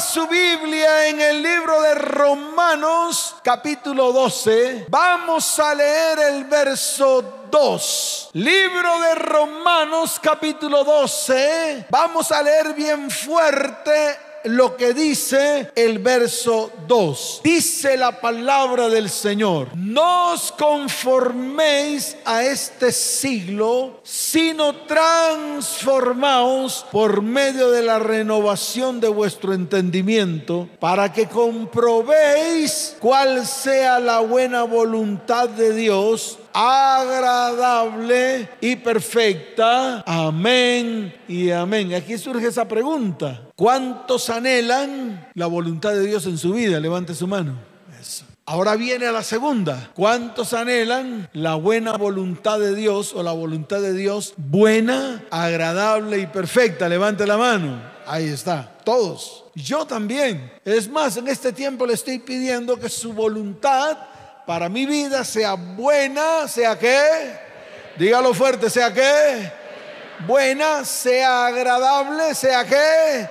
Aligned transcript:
Su 0.00 0.26
Biblia 0.26 1.08
en 1.08 1.20
el 1.22 1.42
libro 1.42 1.80
de 1.80 1.94
Romanos 1.94 3.36
capítulo 3.42 4.12
12. 4.12 4.86
Vamos 4.90 5.58
a 5.58 5.74
leer 5.74 6.18
el 6.18 6.44
verso 6.44 7.46
2. 7.50 8.30
Libro 8.34 9.00
de 9.00 9.14
Romanos 9.14 10.20
capítulo 10.20 10.84
12. 10.84 11.86
Vamos 11.88 12.30
a 12.30 12.42
leer 12.42 12.74
bien 12.74 13.10
fuerte 13.10 14.25
lo 14.46 14.76
que 14.76 14.94
dice 14.94 15.72
el 15.74 15.98
verso 15.98 16.70
2. 16.86 17.40
Dice 17.42 17.96
la 17.96 18.20
palabra 18.20 18.88
del 18.88 19.10
Señor, 19.10 19.76
no 19.76 20.32
os 20.32 20.52
conforméis 20.52 22.16
a 22.24 22.44
este 22.44 22.92
siglo, 22.92 24.00
sino 24.02 24.74
transformaos 24.86 26.86
por 26.92 27.22
medio 27.22 27.70
de 27.70 27.82
la 27.82 27.98
renovación 27.98 29.00
de 29.00 29.08
vuestro 29.08 29.52
entendimiento, 29.52 30.68
para 30.78 31.12
que 31.12 31.26
comprobéis 31.26 32.96
cuál 33.00 33.44
sea 33.46 33.98
la 33.98 34.20
buena 34.20 34.62
voluntad 34.62 35.48
de 35.48 35.74
Dios 35.74 36.38
agradable 36.56 38.48
y 38.62 38.76
perfecta. 38.76 40.02
Amén 40.06 41.14
y 41.28 41.50
amén. 41.50 41.92
Aquí 41.94 42.16
surge 42.16 42.46
esa 42.46 42.66
pregunta. 42.66 43.42
¿Cuántos 43.54 44.30
anhelan 44.30 45.28
la 45.34 45.46
voluntad 45.48 45.90
de 45.92 46.06
Dios 46.06 46.24
en 46.24 46.38
su 46.38 46.54
vida? 46.54 46.80
Levante 46.80 47.14
su 47.14 47.26
mano. 47.26 47.58
Eso. 48.00 48.24
Ahora 48.46 48.74
viene 48.76 49.06
a 49.06 49.12
la 49.12 49.22
segunda. 49.22 49.90
¿Cuántos 49.94 50.54
anhelan 50.54 51.28
la 51.34 51.56
buena 51.56 51.92
voluntad 51.98 52.58
de 52.58 52.74
Dios 52.74 53.12
o 53.14 53.22
la 53.22 53.32
voluntad 53.32 53.82
de 53.82 53.92
Dios 53.92 54.32
buena, 54.38 55.24
agradable 55.30 56.20
y 56.20 56.26
perfecta? 56.26 56.88
Levante 56.88 57.26
la 57.26 57.36
mano. 57.36 57.82
Ahí 58.06 58.28
está. 58.28 58.78
Todos. 58.82 59.44
Yo 59.54 59.84
también. 59.84 60.52
Es 60.64 60.88
más, 60.88 61.18
en 61.18 61.28
este 61.28 61.52
tiempo 61.52 61.84
le 61.86 61.94
estoy 61.94 62.18
pidiendo 62.18 62.78
que 62.78 62.88
su 62.88 63.12
voluntad 63.12 63.98
para 64.46 64.68
mi 64.68 64.86
vida 64.86 65.24
sea 65.24 65.54
buena, 65.54 66.46
sea 66.46 66.78
que, 66.78 67.36
dígalo 67.98 68.32
fuerte, 68.32 68.70
sea 68.70 68.94
que, 68.94 69.52
buena, 70.24 70.84
sea 70.84 71.46
agradable, 71.46 72.32
sea 72.32 72.64
que, 72.64 73.28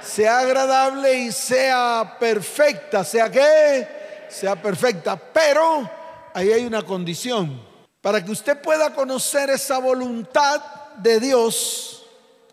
sea 0.00 0.38
agradable 0.38 1.12
y 1.12 1.32
sea 1.32 2.16
perfecta, 2.18 3.04
sea 3.04 3.30
que, 3.30 3.86
sea 4.28 4.56
perfecta. 4.56 5.16
Pero 5.16 5.88
ahí 6.32 6.50
hay 6.50 6.64
una 6.64 6.82
condición. 6.82 7.62
Para 8.00 8.24
que 8.24 8.30
usted 8.30 8.58
pueda 8.62 8.94
conocer 8.94 9.50
esa 9.50 9.78
voluntad 9.78 10.62
de 10.96 11.20
Dios, 11.20 12.06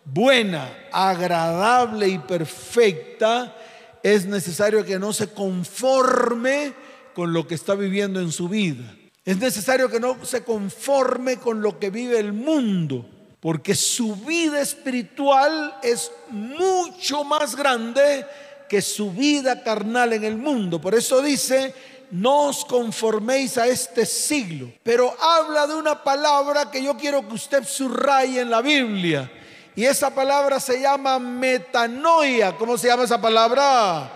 buena, 0.03 0.87
agradable 0.91 2.09
y 2.09 2.19
perfecta, 2.19 3.55
es 4.01 4.25
necesario 4.25 4.83
que 4.83 4.99
no 4.99 5.13
se 5.13 5.29
conforme 5.29 6.82
con 7.13 7.33
lo 7.33 7.47
que 7.47 7.55
está 7.55 7.75
viviendo 7.75 8.19
en 8.19 8.31
su 8.31 8.49
vida. 8.49 8.95
Es 9.25 9.37
necesario 9.37 9.89
que 9.89 9.99
no 9.99 10.23
se 10.25 10.43
conforme 10.43 11.37
con 11.37 11.61
lo 11.61 11.79
que 11.79 11.89
vive 11.89 12.19
el 12.19 12.33
mundo, 12.33 13.05
porque 13.39 13.75
su 13.75 14.15
vida 14.15 14.59
espiritual 14.59 15.77
es 15.81 16.11
mucho 16.29 17.23
más 17.23 17.55
grande 17.55 18.25
que 18.67 18.81
su 18.81 19.11
vida 19.11 19.63
carnal 19.63 20.13
en 20.13 20.23
el 20.23 20.37
mundo. 20.37 20.81
Por 20.81 20.95
eso 20.95 21.21
dice, 21.21 21.73
no 22.11 22.47
os 22.47 22.65
conforméis 22.65 23.57
a 23.57 23.67
este 23.67 24.05
siglo. 24.05 24.71
Pero 24.83 25.15
habla 25.21 25.67
de 25.67 25.75
una 25.75 26.03
palabra 26.03 26.69
que 26.69 26.83
yo 26.83 26.97
quiero 26.97 27.27
que 27.27 27.35
usted 27.35 27.63
subraye 27.63 28.41
en 28.41 28.49
la 28.49 28.61
Biblia. 28.61 29.31
Y 29.75 29.85
esa 29.85 30.13
palabra 30.13 30.59
se 30.59 30.79
llama 30.79 31.17
metanoia. 31.17 32.55
¿Cómo 32.57 32.77
se 32.77 32.87
llama 32.87 33.03
esa 33.05 33.19
palabra? 33.19 34.11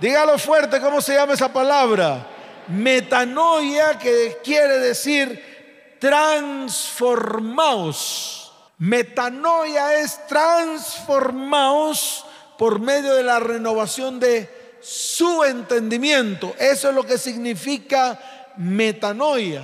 Dígalo 0.00 0.38
fuerte, 0.38 0.80
¿cómo 0.80 1.00
se 1.00 1.14
llama 1.14 1.34
esa 1.34 1.52
palabra? 1.52 2.35
Metanoia, 2.68 3.98
que 3.98 4.38
quiere 4.42 4.78
decir 4.78 5.96
transformaos. 5.98 8.52
Metanoia 8.78 10.00
es 10.00 10.26
transformaos 10.26 12.24
por 12.58 12.80
medio 12.80 13.14
de 13.14 13.22
la 13.22 13.40
renovación 13.40 14.20
de 14.20 14.50
su 14.80 15.44
entendimiento. 15.44 16.54
Eso 16.58 16.90
es 16.90 16.94
lo 16.94 17.04
que 17.04 17.16
significa 17.18 18.52
metanoia. 18.56 19.62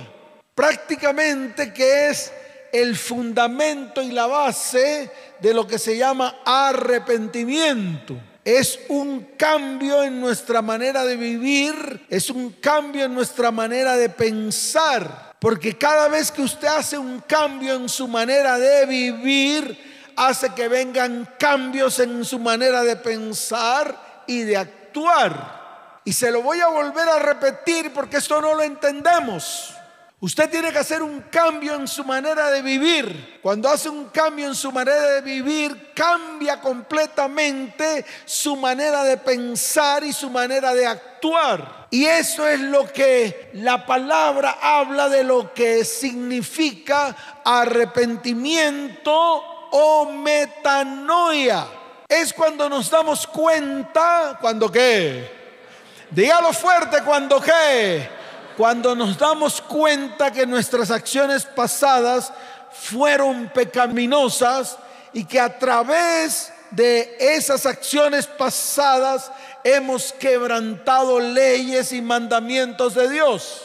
Prácticamente 0.55 1.73
que 1.73 2.09
es 2.09 2.31
el 2.71 2.95
fundamento 2.95 4.01
y 4.01 4.11
la 4.11 4.27
base 4.27 5.11
de 5.39 5.53
lo 5.53 5.67
que 5.67 5.77
se 5.77 5.97
llama 5.97 6.37
arrepentimiento 6.45 8.15
es 8.45 8.79
un 8.89 9.21
cambio 9.37 10.03
en 10.03 10.19
nuestra 10.19 10.61
manera 10.61 11.05
de 11.05 11.15
vivir, 11.15 12.05
es 12.09 12.29
un 12.29 12.51
cambio 12.53 13.05
en 13.05 13.13
nuestra 13.13 13.51
manera 13.51 13.95
de 13.95 14.09
pensar. 14.09 15.33
Porque 15.39 15.77
cada 15.77 16.07
vez 16.07 16.31
que 16.31 16.41
usted 16.41 16.67
hace 16.67 16.97
un 16.97 17.19
cambio 17.21 17.75
en 17.75 17.89
su 17.89 18.07
manera 18.07 18.57
de 18.57 18.85
vivir, 18.85 20.11
hace 20.15 20.49
que 20.53 20.67
vengan 20.67 21.27
cambios 21.39 21.99
en 21.99 22.23
su 22.25 22.39
manera 22.39 22.83
de 22.83 22.95
pensar 22.95 24.23
y 24.27 24.43
de 24.43 24.57
actuar. 24.57 26.01
Y 26.05 26.13
se 26.13 26.31
lo 26.31 26.41
voy 26.41 26.59
a 26.59 26.67
volver 26.67 27.07
a 27.07 27.19
repetir 27.19 27.93
porque 27.93 28.17
esto 28.17 28.41
no 28.41 28.55
lo 28.55 28.61
entendemos. 28.61 29.73
Usted 30.23 30.49
tiene 30.49 30.71
que 30.71 30.79
hacer 30.79 31.03
un 31.03 31.19
cambio 31.23 31.75
en 31.75 31.85
su 31.85 32.05
manera 32.05 32.49
de 32.49 32.61
vivir. 32.61 33.39
Cuando 33.41 33.67
hace 33.67 33.89
un 33.89 34.05
cambio 34.05 34.47
en 34.47 34.55
su 34.55 34.71
manera 34.71 35.01
de 35.01 35.19
vivir, 35.21 35.91
cambia 35.93 36.61
completamente 36.61 38.05
su 38.23 38.55
manera 38.55 39.03
de 39.03 39.17
pensar 39.17 40.01
y 40.05 40.13
su 40.13 40.29
manera 40.29 40.73
de 40.73 40.87
actuar. 40.87 41.87
Y 41.89 42.05
eso 42.05 42.47
es 42.47 42.61
lo 42.61 42.85
que 42.93 43.49
la 43.55 43.85
palabra 43.85 44.59
habla 44.61 45.09
de 45.09 45.25
lo 45.25 45.53
que 45.53 45.83
significa 45.83 47.41
arrepentimiento 47.43 49.11
o 49.71 50.05
metanoia. 50.05 51.67
Es 52.07 52.31
cuando 52.31 52.69
nos 52.69 52.89
damos 52.89 53.27
cuenta, 53.27 54.37
cuando 54.39 54.71
qué. 54.71 55.29
Dígalo 56.11 56.53
fuerte, 56.53 57.03
cuando 57.03 57.41
qué 57.41 58.22
cuando 58.55 58.95
nos 58.95 59.17
damos 59.17 59.61
cuenta 59.61 60.31
que 60.31 60.45
nuestras 60.45 60.91
acciones 60.91 61.45
pasadas 61.45 62.31
fueron 62.71 63.49
pecaminosas 63.53 64.77
y 65.13 65.25
que 65.25 65.39
a 65.39 65.57
través 65.57 66.51
de 66.71 67.15
esas 67.19 67.65
acciones 67.65 68.25
pasadas 68.25 69.31
hemos 69.63 70.11
quebrantado 70.13 71.19
leyes 71.19 71.91
y 71.93 72.01
mandamientos 72.01 72.95
de 72.95 73.09
Dios. 73.09 73.61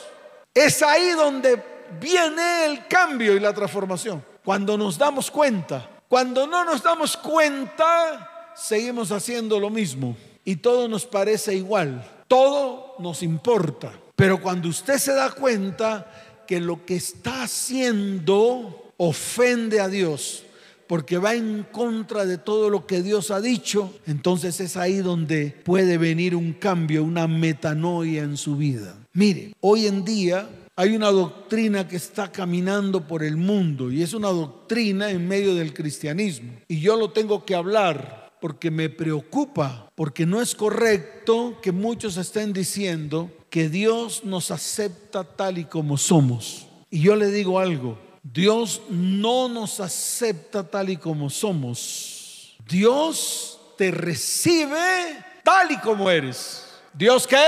Es 0.55 0.83
ahí 0.83 1.11
donde 1.11 1.63
viene 2.01 2.67
el 2.67 2.87
cambio 2.87 3.35
y 3.35 3.41
la 3.41 3.55
transformación. 3.55 4.25
Cuando 4.45 4.77
nos 4.77 4.99
damos 4.99 5.31
cuenta, 5.31 5.89
cuando 6.09 6.47
no 6.47 6.65
nos 6.65 6.83
damos 6.83 7.17
cuenta, 7.17 8.53
seguimos 8.55 9.11
haciendo 9.13 9.59
lo 9.59 9.71
mismo 9.71 10.17
y 10.45 10.57
todo 10.57 10.89
nos 10.89 11.07
parece 11.07 11.55
igual, 11.55 12.05
todo 12.27 12.95
nos 12.99 13.23
importa. 13.23 13.93
Pero 14.19 14.43
cuando 14.43 14.69
usted 14.69 14.99
se 14.99 15.15
da 15.15 15.31
cuenta 15.31 16.11
que 16.45 16.59
lo 16.59 16.85
que 16.85 16.97
está 16.97 17.45
haciendo 17.45 18.93
ofende 18.97 19.79
a 19.79 19.87
Dios, 19.87 20.43
porque 20.89 21.19
va 21.19 21.35
en 21.35 21.65
contra 21.71 22.27
de 22.27 22.37
todo 22.37 22.69
lo 22.69 22.85
que 22.85 23.01
Dios 23.01 23.31
ha 23.31 23.41
dicho, 23.41 23.95
entonces 24.09 24.59
es 24.59 24.77
ahí 24.77 24.97
donde 24.97 25.55
puede 25.63 25.99
venir 25.99 26.35
un 26.35 26.53
cambio, 26.55 27.05
una 27.05 27.29
metanoia 27.29 28.25
en 28.25 28.37
su 28.37 28.57
vida. 28.57 28.97
Mire, 29.13 29.55
hoy 29.61 29.87
en 29.87 30.05
día 30.05 30.49
hay 30.75 30.97
una 30.97 31.13
doctrina 31.13 31.87
que 31.87 31.95
está 31.95 32.33
caminando 32.33 33.07
por 33.07 33.23
el 33.23 33.37
mundo 33.37 33.93
y 33.93 34.03
es 34.03 34.15
una 34.15 34.31
doctrina 34.31 35.13
en 35.13 35.29
medio 35.29 35.55
del 35.55 35.73
cristianismo. 35.73 36.55
Y 36.67 36.81
yo 36.81 36.97
lo 36.97 37.13
tengo 37.13 37.45
que 37.45 37.55
hablar 37.55 38.33
porque 38.41 38.73
me 38.73 38.89
preocupa, 38.89 39.93
porque 39.95 40.27
no 40.27 40.43
es 40.43 40.57
correcto 40.57 41.59
que 41.63 41.71
muchos 41.71 42.17
estén 42.17 42.53
diciendo 42.53 43.31
que 43.51 43.69
Dios 43.69 44.25
nos 44.25 44.51
acepta 44.51 45.25
tal 45.25 45.59
y 45.59 45.65
como 45.65 45.97
somos. 45.97 46.67
Y 46.91 47.03
yo 47.03 47.17
le 47.17 47.29
digo 47.31 47.59
algo, 47.59 47.99
Dios 48.23 48.83
no 48.89 49.49
nos 49.49 49.81
acepta 49.81 50.69
tal 50.69 50.91
y 50.91 50.97
como 50.97 51.31
somos. 51.31 52.57
Dios 52.67 53.59
te 53.77 53.91
recibe 53.91 55.25
tal 55.43 55.71
y 55.71 55.79
como 55.79 56.11
eres. 56.11 56.67
¿Dios 56.93 57.27
qué? 57.27 57.45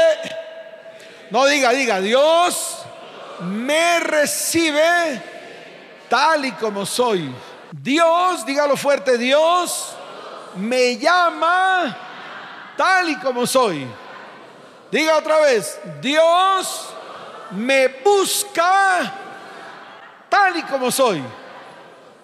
No 1.31 1.47
diga, 1.47 1.71
diga, 1.73 2.01
Dios 2.01 2.79
me 3.41 4.01
recibe 4.01 5.23
tal 6.09 6.45
y 6.45 6.53
como 6.53 6.87
soy. 6.87 7.33
Dios, 7.73 8.45
dígalo 8.45 8.77
fuerte, 8.77 9.17
Dios 9.17 9.95
me 10.57 10.99
llama 10.99 11.97
tal 12.77 13.11
y 13.11 13.17
como 13.17 13.47
soy. 13.47 13.87
Diga 14.91 15.19
otra 15.19 15.41
vez, 15.41 15.79
Dios 16.03 16.89
me 17.53 17.89
busca 18.05 19.15
tal 20.29 20.57
y 20.57 20.63
como 20.63 20.91
soy, 20.91 21.23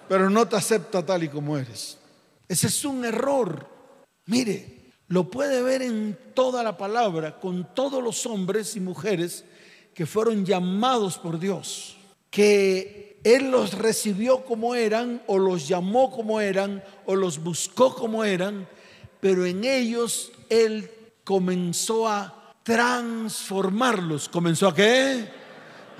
pero 0.09 0.29
no 0.29 0.45
te 0.47 0.57
acepta 0.57 1.05
tal 1.05 1.23
y 1.23 1.29
como 1.29 1.57
eres. 1.57 1.97
Ese 2.47 2.67
es 2.67 2.83
un 2.83 3.05
error. 3.05 3.67
Mire, 4.25 4.91
lo 5.07 5.29
puede 5.29 5.61
ver 5.61 5.81
en 5.81 6.17
toda 6.33 6.61
la 6.61 6.77
palabra, 6.77 7.39
con 7.39 7.73
todos 7.73 8.03
los 8.03 8.25
hombres 8.25 8.75
y 8.75 8.81
mujeres 8.81 9.45
que 9.93 10.05
fueron 10.05 10.45
llamados 10.45 11.17
por 11.17 11.39
Dios, 11.39 11.97
que 12.29 13.21
Él 13.23 13.49
los 13.49 13.73
recibió 13.73 14.43
como 14.43 14.75
eran, 14.75 15.23
o 15.27 15.37
los 15.37 15.69
llamó 15.69 16.11
como 16.11 16.41
eran, 16.41 16.83
o 17.05 17.15
los 17.15 17.41
buscó 17.41 17.95
como 17.95 18.25
eran, 18.25 18.67
pero 19.21 19.45
en 19.45 19.63
ellos 19.63 20.33
Él 20.49 20.91
comenzó 21.23 22.07
a 22.07 22.46
transformarlos. 22.67 24.27
¿Comenzó 24.27 24.67
a 24.67 24.75
qué? 24.75 25.25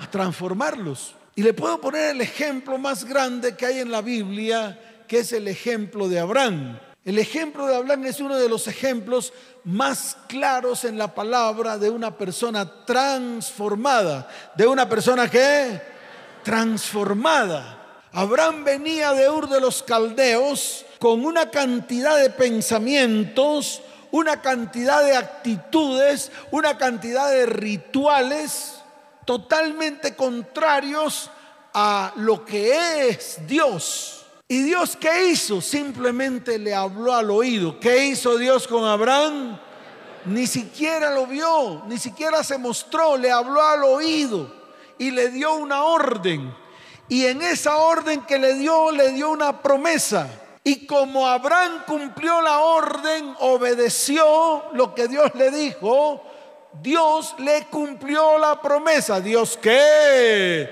A 0.00 0.10
transformarlos. 0.10 1.14
Y 1.34 1.42
le 1.42 1.54
puedo 1.54 1.80
poner 1.80 2.10
el 2.10 2.20
ejemplo 2.20 2.76
más 2.76 3.06
grande 3.06 3.56
que 3.56 3.64
hay 3.64 3.78
en 3.78 3.90
la 3.90 4.02
Biblia, 4.02 4.78
que 5.08 5.20
es 5.20 5.32
el 5.32 5.48
ejemplo 5.48 6.10
de 6.10 6.20
Abraham. 6.20 6.78
El 7.06 7.18
ejemplo 7.18 7.66
de 7.66 7.74
Abraham 7.74 8.04
es 8.04 8.20
uno 8.20 8.36
de 8.36 8.50
los 8.50 8.68
ejemplos 8.68 9.32
más 9.64 10.18
claros 10.28 10.84
en 10.84 10.98
la 10.98 11.14
palabra 11.14 11.78
de 11.78 11.88
una 11.88 12.18
persona 12.18 12.70
transformada, 12.84 14.28
de 14.54 14.66
una 14.66 14.86
persona 14.86 15.30
que 15.30 15.80
transformada. 16.44 18.02
Abraham 18.12 18.64
venía 18.64 19.14
de 19.14 19.30
Ur 19.30 19.48
de 19.48 19.62
los 19.62 19.82
Caldeos 19.82 20.84
con 20.98 21.24
una 21.24 21.50
cantidad 21.50 22.18
de 22.18 22.28
pensamientos, 22.28 23.80
una 24.10 24.40
cantidad 24.40 25.04
de 25.04 25.16
actitudes, 25.16 26.30
una 26.50 26.78
cantidad 26.78 27.30
de 27.30 27.46
rituales 27.46 28.74
totalmente 29.24 30.16
contrarios 30.16 31.30
a 31.74 32.12
lo 32.16 32.44
que 32.44 33.08
es 33.08 33.46
Dios. 33.46 34.24
¿Y 34.48 34.62
Dios 34.62 34.96
qué 34.96 35.28
hizo? 35.28 35.60
Simplemente 35.60 36.58
le 36.58 36.74
habló 36.74 37.14
al 37.14 37.30
oído. 37.30 37.78
¿Qué 37.78 38.06
hizo 38.06 38.38
Dios 38.38 38.66
con 38.66 38.84
Abraham? 38.84 39.60
Ni 40.24 40.46
siquiera 40.46 41.10
lo 41.10 41.26
vio, 41.26 41.84
ni 41.86 41.98
siquiera 41.98 42.42
se 42.42 42.58
mostró, 42.58 43.16
le 43.16 43.30
habló 43.30 43.62
al 43.62 43.84
oído 43.84 44.50
y 44.98 45.10
le 45.10 45.28
dio 45.28 45.54
una 45.54 45.84
orden. 45.84 46.54
Y 47.08 47.26
en 47.26 47.42
esa 47.42 47.76
orden 47.76 48.22
que 48.22 48.38
le 48.38 48.54
dio, 48.54 48.90
le 48.90 49.12
dio 49.12 49.30
una 49.30 49.62
promesa. 49.62 50.28
Y 50.68 50.84
como 50.84 51.26
Abraham 51.26 51.84
cumplió 51.86 52.42
la 52.42 52.60
orden, 52.60 53.34
obedeció 53.38 54.64
lo 54.74 54.94
que 54.94 55.08
Dios 55.08 55.34
le 55.34 55.50
dijo, 55.50 56.22
Dios 56.82 57.34
le 57.38 57.68
cumplió 57.70 58.36
la 58.36 58.60
promesa. 58.60 59.18
¿Dios 59.18 59.58
qué? 59.62 60.68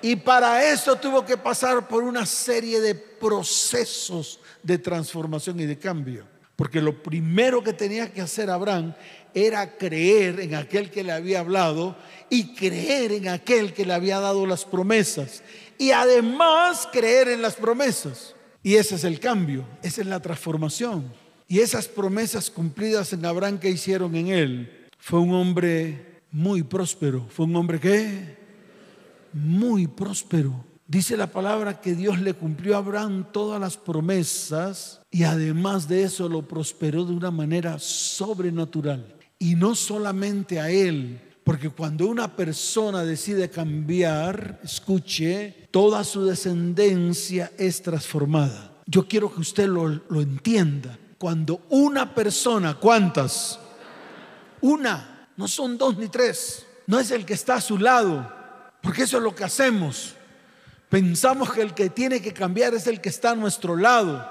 Y 0.00 0.16
para 0.16 0.72
eso 0.72 0.96
tuvo 0.96 1.22
que 1.22 1.36
pasar 1.36 1.86
por 1.86 2.02
una 2.02 2.24
serie 2.24 2.80
de 2.80 2.94
procesos 2.94 4.40
de 4.62 4.78
transformación 4.78 5.60
y 5.60 5.66
de 5.66 5.78
cambio. 5.78 6.24
Porque 6.56 6.80
lo 6.80 7.02
primero 7.02 7.62
que 7.62 7.74
tenía 7.74 8.10
que 8.10 8.22
hacer 8.22 8.48
Abraham 8.48 8.94
era 9.34 9.76
creer 9.76 10.40
en 10.40 10.54
aquel 10.54 10.90
que 10.90 11.04
le 11.04 11.12
había 11.12 11.40
hablado 11.40 11.94
y 12.30 12.54
creer 12.54 13.12
en 13.12 13.28
aquel 13.28 13.74
que 13.74 13.84
le 13.84 13.92
había 13.92 14.18
dado 14.18 14.46
las 14.46 14.64
promesas. 14.64 15.42
Y 15.76 15.90
además 15.90 16.88
creer 16.90 17.28
en 17.28 17.42
las 17.42 17.56
promesas. 17.56 18.34
Y 18.68 18.76
ese 18.76 18.96
es 18.96 19.04
el 19.04 19.18
cambio, 19.18 19.64
esa 19.82 20.02
es 20.02 20.06
la 20.06 20.20
transformación. 20.20 21.10
Y 21.48 21.60
esas 21.60 21.88
promesas 21.88 22.50
cumplidas 22.50 23.14
en 23.14 23.24
Abraham 23.24 23.58
que 23.58 23.70
hicieron 23.70 24.14
en 24.14 24.26
él, 24.28 24.86
fue 24.98 25.20
un 25.20 25.32
hombre 25.32 26.20
muy 26.30 26.62
próspero. 26.62 27.26
Fue 27.30 27.46
un 27.46 27.56
hombre 27.56 27.80
que 27.80 28.36
muy 29.32 29.86
próspero. 29.86 30.66
Dice 30.86 31.16
la 31.16 31.28
palabra 31.28 31.80
que 31.80 31.94
Dios 31.94 32.20
le 32.20 32.34
cumplió 32.34 32.74
a 32.74 32.80
Abraham 32.80 33.28
todas 33.32 33.58
las 33.58 33.78
promesas 33.78 35.00
y 35.10 35.22
además 35.22 35.88
de 35.88 36.02
eso 36.02 36.28
lo 36.28 36.46
prosperó 36.46 37.06
de 37.06 37.14
una 37.14 37.30
manera 37.30 37.78
sobrenatural. 37.78 39.16
Y 39.38 39.54
no 39.54 39.74
solamente 39.74 40.60
a 40.60 40.68
él, 40.68 41.22
porque 41.48 41.70
cuando 41.70 42.06
una 42.08 42.36
persona 42.36 43.02
decide 43.04 43.48
cambiar, 43.48 44.60
escuche, 44.62 45.66
toda 45.70 46.04
su 46.04 46.26
descendencia 46.26 47.52
es 47.56 47.80
transformada. 47.80 48.70
Yo 48.84 49.08
quiero 49.08 49.32
que 49.32 49.40
usted 49.40 49.66
lo, 49.66 49.88
lo 49.88 50.20
entienda. 50.20 50.98
Cuando 51.16 51.62
una 51.70 52.14
persona, 52.14 52.74
¿cuántas? 52.74 53.58
Una, 54.60 55.30
no 55.38 55.48
son 55.48 55.78
dos 55.78 55.96
ni 55.96 56.08
tres, 56.08 56.66
no 56.86 57.00
es 57.00 57.10
el 57.12 57.24
que 57.24 57.32
está 57.32 57.54
a 57.54 57.60
su 57.62 57.78
lado, 57.78 58.30
porque 58.82 59.04
eso 59.04 59.16
es 59.16 59.22
lo 59.22 59.34
que 59.34 59.44
hacemos. 59.44 60.12
Pensamos 60.90 61.50
que 61.50 61.62
el 61.62 61.72
que 61.72 61.88
tiene 61.88 62.20
que 62.20 62.34
cambiar 62.34 62.74
es 62.74 62.86
el 62.86 63.00
que 63.00 63.08
está 63.08 63.30
a 63.30 63.36
nuestro 63.36 63.74
lado. 63.74 64.22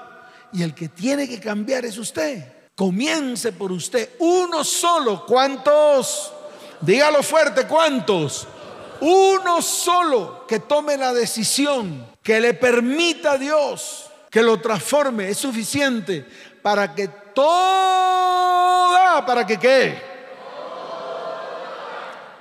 Y 0.52 0.62
el 0.62 0.72
que 0.72 0.88
tiene 0.88 1.28
que 1.28 1.40
cambiar 1.40 1.84
es 1.84 1.98
usted. 1.98 2.44
Comience 2.76 3.50
por 3.50 3.72
usted. 3.72 4.10
Uno 4.20 4.62
solo. 4.62 5.26
¿Cuántos? 5.26 6.34
Dígalo 6.80 7.22
fuerte. 7.22 7.66
¿Cuántos? 7.66 8.46
Uno 9.00 9.62
solo 9.62 10.46
que 10.46 10.60
tome 10.60 10.96
la 10.96 11.12
decisión, 11.12 12.06
que 12.22 12.40
le 12.40 12.54
permita 12.54 13.32
a 13.32 13.38
Dios 13.38 14.10
que 14.30 14.42
lo 14.42 14.60
transforme. 14.60 15.28
Es 15.28 15.38
suficiente 15.38 16.26
para 16.62 16.94
que 16.94 17.08
toda, 17.34 19.24
para 19.24 19.46
que 19.46 19.58
qué? 19.58 20.08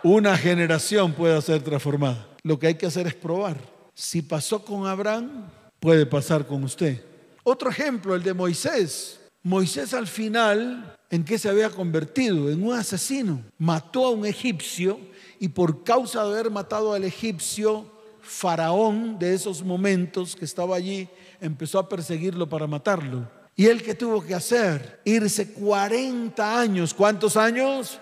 una 0.04 0.38
generación 0.38 1.12
pueda 1.13 1.42
ser 1.42 1.62
transformada. 1.62 2.28
Lo 2.44 2.57
que 2.57 2.68
hay 2.68 2.75
que 2.75 2.86
hacer 2.86 3.07
es 3.07 3.16
probar. 3.16 3.57
Si 3.94 4.22
pasó 4.22 4.63
con 4.63 4.88
Abraham, 4.88 5.50
puede 5.80 6.06
pasar 6.06 6.45
con 6.45 6.63
usted. 6.63 7.04
Otro 7.44 7.69
ejemplo, 7.69 8.16
el 8.16 8.24
de 8.24 8.34
Moisés. 8.34 9.19
Moisés 9.44 9.94
al 9.94 10.07
final, 10.07 10.97
¿en 11.09 11.24
qué 11.24 11.38
se 11.38 11.50
había 11.50 11.69
convertido? 11.69 12.50
En 12.50 12.63
un 12.63 12.74
asesino. 12.74 13.42
Mató 13.57 14.06
a 14.06 14.12
un 14.12 14.25
egipcio 14.25 15.00
y 15.39 15.50
por 15.50 15.83
causa 15.83 16.24
de 16.24 16.31
haber 16.31 16.51
matado 16.51 16.94
al 16.94 17.04
egipcio, 17.04 17.86
Faraón 18.21 19.18
de 19.19 19.33
esos 19.33 19.63
momentos 19.63 20.36
que 20.36 20.45
estaba 20.45 20.75
allí, 20.75 21.07
empezó 21.39 21.80
a 21.80 21.88
perseguirlo 21.88 22.50
para 22.50 22.68
matarlo. 22.68 23.30
¿Y 23.56 23.65
él 23.65 23.81
qué 23.81 23.95
tuvo 23.95 24.24
que 24.24 24.36
hacer? 24.36 25.01
Irse 25.06 25.54
40 25.54 26.59
años. 26.59 26.94
¿Cuántos 26.94 27.38
años? 27.38 28.00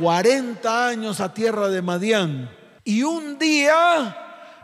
40 0.00 0.88
años 0.88 1.20
a 1.20 1.32
tierra 1.32 1.68
de 1.68 1.82
Madián. 1.82 2.50
Y 2.84 3.02
un 3.02 3.38
día, 3.38 4.16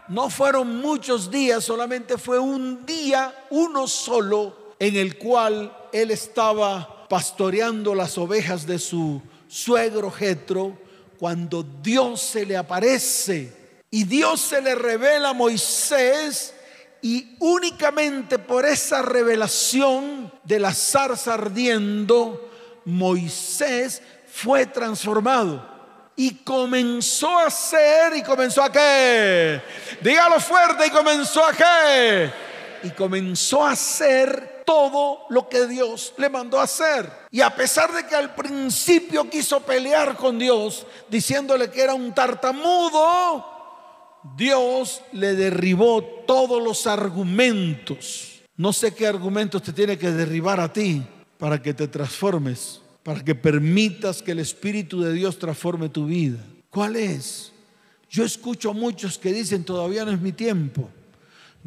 no 0.09 0.31
fueron 0.31 0.81
muchos 0.81 1.31
días, 1.31 1.63
solamente 1.65 2.17
fue 2.19 2.39
un 2.39 2.87
día, 2.87 3.47
uno 3.51 3.87
solo, 3.87 4.75
en 4.79 4.97
el 4.97 5.19
cual 5.19 5.77
él 5.93 6.11
estaba 6.11 6.96
pastoreando 7.09 7.95
las 7.95 8.19
ovejas 8.19 8.67
de 8.67 8.79
su 8.79 9.23
suegro 9.49 10.11
Jetro, 10.11 10.79
cuando 11.19 11.63
Dios 11.63 12.21
se 12.21 12.45
le 12.45 12.57
aparece 12.57 13.53
y 13.91 14.05
Dios 14.05 14.41
se 14.41 14.61
le 14.61 14.75
revela 14.75 15.31
a 15.31 15.35
Moisés 15.35 16.55
y 17.01 17.37
únicamente 17.41 18.39
por 18.39 18.67
esa 18.67 19.03
revelación 19.03 20.33
de 20.45 20.59
la 20.59 20.75
zarza 20.75 21.35
ardiendo, 21.35 22.51
Moisés 22.85 24.03
fue 24.31 24.67
transformado 24.67 25.77
y 26.17 26.37
comenzó 26.37 27.39
a 27.39 27.51
ser 27.51 28.17
y 28.17 28.23
comenzó 28.23 28.63
a 28.63 28.73
qué? 28.73 29.61
Dígalo 30.01 30.41
fuerte 30.41 30.87
y 30.87 30.91
comenzó 30.91 31.45
a 31.45 31.53
qué? 31.53 32.31
Y 32.83 32.91
comenzó 32.91 33.65
a 33.65 33.73
hacer 33.73 34.56
todo 34.67 35.21
lo 35.31 35.49
que 35.49 35.67
Dios 35.67 36.13
le 36.19 36.29
mandó 36.29 36.61
hacer. 36.61 37.11
Y 37.31 37.41
a 37.41 37.55
pesar 37.55 37.91
de 37.95 38.07
que 38.07 38.15
al 38.15 38.35
principio 38.35 39.31
quiso 39.31 39.61
pelear 39.61 40.17
con 40.17 40.39
Dios, 40.39 40.87
diciéndole 41.09 41.71
que 41.71 41.81
era 41.81 41.95
un 41.95 42.13
tartamudo, 42.13 43.47
Dios 44.37 45.01
le 45.13 45.35
derribó 45.35 46.05
todos 46.27 46.63
los 46.63 46.87
argumentos. 46.87 48.43
No 48.59 48.75
sé 48.75 48.95
qué 48.95 49.07
argumentos 49.07 49.63
te 49.63 49.73
tiene 49.73 49.97
que 49.97 50.11
derribar 50.11 50.61
a 50.61 50.71
ti 50.71 51.03
para 51.39 51.63
que 51.63 51.73
te 51.73 51.89
transformes 51.89 52.83
para 53.07 53.23
que 53.23 53.37
permitas 53.37 54.21
que 54.21 54.33
el 54.33 54.41
Espíritu 54.41 55.01
de 55.01 55.13
Dios 55.13 55.39
transforme 55.39 55.89
tu 55.89 56.07
vida. 56.07 56.39
¿Cuál 56.71 56.97
es? 56.97 57.53
Yo 58.11 58.25
escucho 58.25 58.71
a 58.71 58.73
muchos 58.73 59.17
que 59.17 59.33
dicen, 59.33 59.63
todavía 59.63 60.05
no 60.05 60.11
es 60.11 60.21
mi 60.21 60.33
tiempo. 60.33 60.91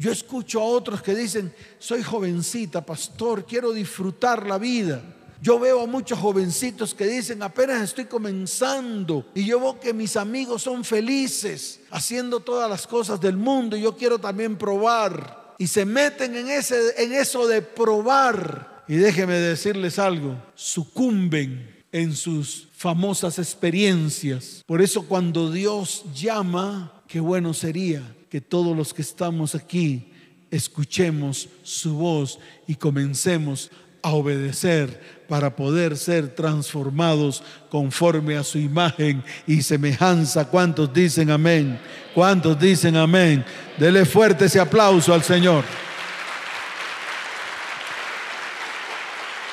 Yo 0.00 0.10
escucho 0.10 0.62
a 0.62 0.64
otros 0.64 1.02
que 1.02 1.14
dicen, 1.14 1.52
soy 1.78 2.02
jovencita, 2.02 2.80
pastor, 2.80 3.44
quiero 3.44 3.70
disfrutar 3.70 4.46
la 4.46 4.56
vida. 4.56 5.02
Yo 5.42 5.60
veo 5.60 5.82
a 5.82 5.86
muchos 5.86 6.18
jovencitos 6.18 6.94
que 6.94 7.04
dicen, 7.04 7.42
apenas 7.42 7.82
estoy 7.82 8.06
comenzando 8.06 9.26
y 9.34 9.44
yo 9.44 9.60
veo 9.60 9.78
que 9.78 9.92
mis 9.92 10.16
amigos 10.16 10.62
son 10.62 10.84
felices 10.84 11.80
haciendo 11.90 12.40
todas 12.40 12.70
las 12.70 12.86
cosas 12.86 13.20
del 13.20 13.36
mundo 13.36 13.76
y 13.76 13.82
yo 13.82 13.94
quiero 13.94 14.18
también 14.18 14.56
probar. 14.56 15.54
Y 15.58 15.66
se 15.66 15.84
meten 15.84 16.34
en, 16.34 16.48
ese, 16.48 16.94
en 16.96 17.12
eso 17.12 17.46
de 17.46 17.60
probar 17.60 18.84
y 18.88 18.94
déjeme 18.96 19.34
decirles 19.34 19.98
algo, 19.98 20.34
sucumben 20.54 21.84
en 21.92 22.16
sus 22.16 22.68
famosas 22.74 23.38
experiencias. 23.38 24.64
Por 24.64 24.80
eso 24.80 25.02
cuando 25.02 25.52
Dios 25.52 26.06
llama, 26.14 27.02
qué 27.06 27.20
bueno 27.20 27.52
sería 27.52 28.02
que 28.30 28.40
todos 28.40 28.76
los 28.76 28.94
que 28.94 29.02
estamos 29.02 29.54
aquí 29.54 30.12
escuchemos 30.50 31.48
su 31.62 31.96
voz 31.96 32.38
y 32.66 32.76
comencemos 32.76 33.70
a 34.02 34.12
obedecer 34.12 35.20
para 35.28 35.54
poder 35.54 35.96
ser 35.96 36.34
transformados 36.34 37.42
conforme 37.68 38.36
a 38.36 38.44
su 38.44 38.58
imagen 38.58 39.22
y 39.46 39.62
semejanza. 39.62 40.48
¿Cuántos 40.48 40.92
dicen 40.92 41.30
amén? 41.30 41.78
¿Cuántos 42.14 42.58
dicen 42.58 42.96
amén? 42.96 43.44
Dele 43.78 44.04
fuerte 44.04 44.46
ese 44.46 44.60
aplauso 44.60 45.12
al 45.12 45.22
Señor. 45.22 45.64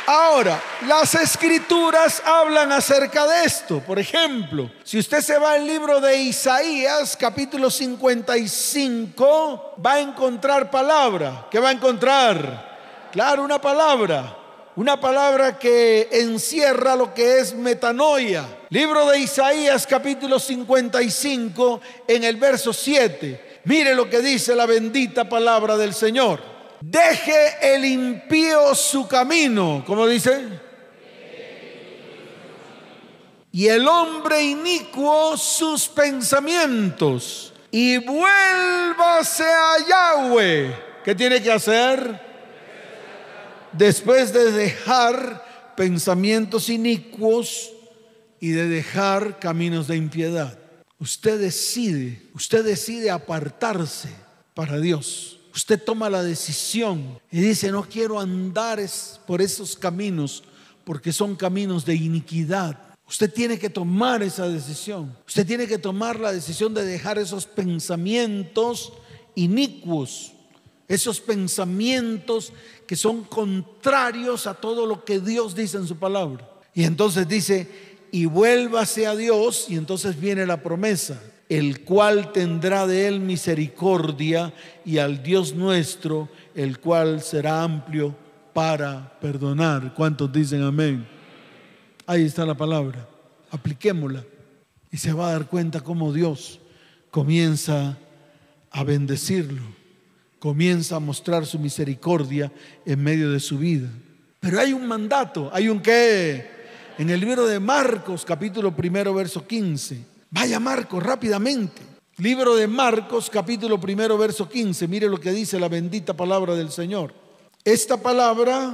Ahora, 0.10 0.64
las 0.88 1.16
escrituras 1.16 2.24
hablan 2.26 2.72
acerca 2.72 3.28
de 3.28 3.44
esto. 3.44 3.82
Por 3.82 4.00
ejemplo, 4.00 4.72
si 4.82 5.00
usted 5.00 5.20
se 5.20 5.38
va 5.38 5.52
al 5.52 5.68
libro 5.68 6.00
de 6.00 6.16
Isaías, 6.16 7.18
capítulo 7.18 7.70
55, 7.70 9.76
va 9.86 9.96
a 9.96 10.00
encontrar 10.00 10.72
palabra. 10.72 11.48
¿Qué 11.52 11.60
va 11.60 11.68
a 11.68 11.74
encontrar? 11.74 13.10
Claro, 13.12 13.44
una 13.44 13.60
palabra. 13.60 14.34
Una 14.78 14.98
palabra 14.98 15.60
que 15.60 16.08
encierra 16.10 16.96
lo 16.96 17.14
que 17.14 17.40
es 17.40 17.54
metanoia. 17.54 18.46
Libro 18.70 19.08
de 19.08 19.20
Isaías, 19.20 19.86
capítulo 19.86 20.40
55, 20.40 21.82
en 22.08 22.24
el 22.24 22.38
verso 22.38 22.72
7. 22.72 23.60
Mire 23.66 23.94
lo 23.94 24.10
que 24.10 24.22
dice 24.22 24.56
la 24.56 24.68
bendita 24.68 25.28
palabra 25.28 25.76
del 25.76 25.94
Señor. 25.94 26.57
Deje 26.82 27.76
el 27.76 27.86
impío 27.86 28.76
su 28.76 29.08
camino, 29.08 29.84
como 29.86 30.06
dice. 30.08 30.48
Y 33.52 33.68
el 33.68 33.88
hombre 33.88 34.44
inicuo 34.44 35.36
sus 35.38 35.88
pensamientos. 35.88 37.54
Y 37.72 37.98
vuélvase 37.98 39.44
a 39.44 39.76
Yahweh. 39.90 40.76
¿Qué 41.04 41.16
tiene 41.16 41.42
que 41.42 41.52
hacer? 41.52 42.22
Después 43.72 44.32
de 44.32 44.52
dejar 44.52 45.74
pensamientos 45.76 46.70
inicuos 46.70 47.72
y 48.40 48.50
de 48.50 48.68
dejar 48.68 49.40
caminos 49.40 49.88
de 49.88 49.96
impiedad. 49.96 50.58
Usted 51.00 51.40
decide, 51.40 52.22
usted 52.34 52.64
decide 52.64 53.12
apartarse 53.12 54.10
para 54.54 54.80
Dios. 54.80 55.37
Usted 55.58 55.82
toma 55.84 56.08
la 56.08 56.22
decisión 56.22 57.20
y 57.32 57.42
dice, 57.42 57.72
no 57.72 57.82
quiero 57.82 58.20
andar 58.20 58.80
por 59.26 59.42
esos 59.42 59.76
caminos 59.76 60.44
porque 60.84 61.12
son 61.12 61.36
caminos 61.36 61.84
de 61.84 61.96
iniquidad. 61.96 62.78
Usted 63.08 63.34
tiene 63.34 63.58
que 63.58 63.68
tomar 63.68 64.22
esa 64.22 64.48
decisión. 64.48 65.18
Usted 65.26 65.48
tiene 65.48 65.66
que 65.66 65.80
tomar 65.80 66.20
la 66.20 66.32
decisión 66.32 66.76
de 66.76 66.86
dejar 66.86 67.18
esos 67.18 67.48
pensamientos 67.48 68.94
inicuos, 69.34 70.34
esos 70.88 71.20
pensamientos 71.20 72.54
que 72.86 72.96
son 72.96 73.24
contrarios 73.24 74.46
a 74.46 74.54
todo 74.54 74.86
lo 74.86 75.04
que 75.04 75.20
Dios 75.20 75.56
dice 75.56 75.78
en 75.78 75.88
su 75.88 75.98
palabra. 75.98 76.48
Y 76.76 76.84
entonces 76.84 77.28
dice, 77.28 77.68
y 78.12 78.26
vuélvase 78.26 79.08
a 79.08 79.16
Dios, 79.16 79.66
y 79.70 79.76
entonces 79.76 80.20
viene 80.20 80.46
la 80.46 80.62
promesa 80.62 81.20
el 81.50 81.84
cual 81.84 82.32
tendrá 82.34 82.86
de 82.88 83.08
él 83.08 83.20
misericordia, 83.20 84.54
y 84.84 84.98
al 84.98 85.24
Dios 85.24 85.56
nuestro, 85.56 86.30
el 86.54 86.80
cual 86.80 87.22
será 87.22 87.64
amplio 87.64 88.16
para 88.54 89.18
perdonar. 89.20 89.94
¿Cuántos 89.94 90.32
dicen 90.32 90.64
amén? 90.64 91.08
Ahí 92.06 92.26
está 92.26 92.46
la 92.46 92.56
palabra. 92.56 93.08
Apliquémosla. 93.52 94.26
Y 94.92 94.98
se 94.98 95.14
va 95.14 95.30
a 95.30 95.32
dar 95.34 95.48
cuenta 95.48 95.82
cómo 95.82 96.12
Dios 96.12 96.60
comienza 97.12 97.98
a 98.72 98.84
bendecirlo, 98.84 99.62
comienza 100.40 100.98
a 100.98 101.00
mostrar 101.00 101.46
su 101.46 101.60
misericordia 101.60 102.52
en 102.86 103.02
medio 103.02 103.32
de 103.32 103.40
su 103.40 103.58
vida. 103.58 103.90
Pero 104.40 104.60
hay 104.60 104.74
un 104.74 104.88
mandato, 104.88 105.50
hay 105.54 105.70
un 105.70 105.82
qué. 105.82 106.58
En 106.98 107.10
el 107.10 107.20
libro 107.20 107.46
de 107.48 107.60
Marcos, 107.60 108.26
capítulo 108.26 108.76
primero, 108.76 109.14
verso 109.14 109.46
15 109.46 110.17
Vaya 110.30 110.60
Marcos 110.60 111.02
rápidamente. 111.02 111.82
Libro 112.18 112.56
de 112.56 112.68
Marcos, 112.68 113.30
capítulo 113.30 113.80
primero, 113.80 114.18
verso 114.18 114.50
15. 114.50 114.88
Mire 114.88 115.08
lo 115.08 115.20
que 115.20 115.32
dice 115.32 115.60
la 115.60 115.70
bendita 115.70 116.16
palabra 116.16 116.56
del 116.56 116.72
Señor. 116.72 117.14
Esta 117.64 117.98
palabra 117.98 118.74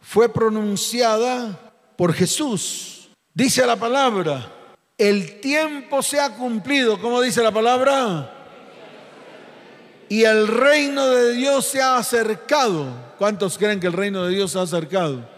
fue 0.00 0.28
pronunciada 0.28 1.72
por 1.96 2.12
Jesús. 2.12 3.10
Dice 3.32 3.66
la 3.66 3.76
palabra, 3.76 4.50
el 4.98 5.40
tiempo 5.40 6.02
se 6.02 6.18
ha 6.18 6.30
cumplido. 6.34 7.00
¿Cómo 7.00 7.20
dice 7.20 7.42
la 7.42 7.52
palabra? 7.52 8.32
Y 10.08 10.24
el 10.24 10.48
reino 10.48 11.06
de 11.06 11.34
Dios 11.34 11.66
se 11.66 11.82
ha 11.82 11.98
acercado. 11.98 12.86
¿Cuántos 13.18 13.58
creen 13.58 13.78
que 13.78 13.86
el 13.86 13.92
reino 13.92 14.24
de 14.24 14.34
Dios 14.34 14.52
se 14.52 14.58
ha 14.58 14.62
acercado? 14.62 15.28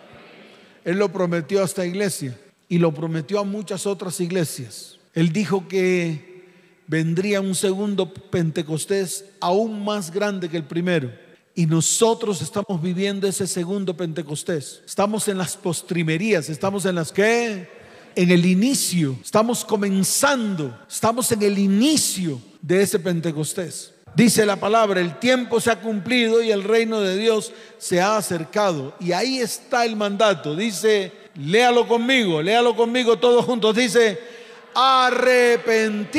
Él 0.84 0.98
lo 0.98 1.12
prometió 1.12 1.60
a 1.60 1.64
esta 1.64 1.84
iglesia 1.84 2.38
y 2.68 2.78
lo 2.78 2.92
prometió 2.92 3.40
a 3.40 3.44
muchas 3.44 3.86
otras 3.86 4.20
iglesias. 4.20 4.95
Él 5.16 5.32
dijo 5.32 5.66
que 5.66 6.44
vendría 6.86 7.40
un 7.40 7.54
segundo 7.54 8.12
Pentecostés 8.12 9.24
aún 9.40 9.82
más 9.82 10.10
grande 10.10 10.50
que 10.50 10.58
el 10.58 10.64
primero. 10.64 11.10
Y 11.54 11.64
nosotros 11.64 12.42
estamos 12.42 12.82
viviendo 12.82 13.26
ese 13.26 13.46
segundo 13.46 13.96
Pentecostés. 13.96 14.82
Estamos 14.84 15.26
en 15.28 15.38
las 15.38 15.56
postrimerías, 15.56 16.50
estamos 16.50 16.84
en 16.84 16.96
las 16.96 17.12
que, 17.12 17.66
en 18.14 18.30
el 18.30 18.44
inicio, 18.44 19.16
estamos 19.24 19.64
comenzando, 19.64 20.78
estamos 20.86 21.32
en 21.32 21.42
el 21.42 21.58
inicio 21.58 22.38
de 22.60 22.82
ese 22.82 22.98
Pentecostés. 22.98 23.94
Dice 24.14 24.44
la 24.44 24.56
palabra, 24.56 25.00
el 25.00 25.18
tiempo 25.18 25.60
se 25.60 25.70
ha 25.70 25.80
cumplido 25.80 26.42
y 26.42 26.50
el 26.50 26.62
reino 26.62 27.00
de 27.00 27.16
Dios 27.16 27.54
se 27.78 28.02
ha 28.02 28.18
acercado. 28.18 28.94
Y 29.00 29.12
ahí 29.12 29.38
está 29.38 29.86
el 29.86 29.96
mandato. 29.96 30.54
Dice, 30.54 31.10
léalo 31.36 31.88
conmigo, 31.88 32.42
léalo 32.42 32.76
conmigo 32.76 33.18
todos 33.18 33.46
juntos. 33.46 33.74
Dice, 33.76 34.35
arrepentíos 34.76 36.12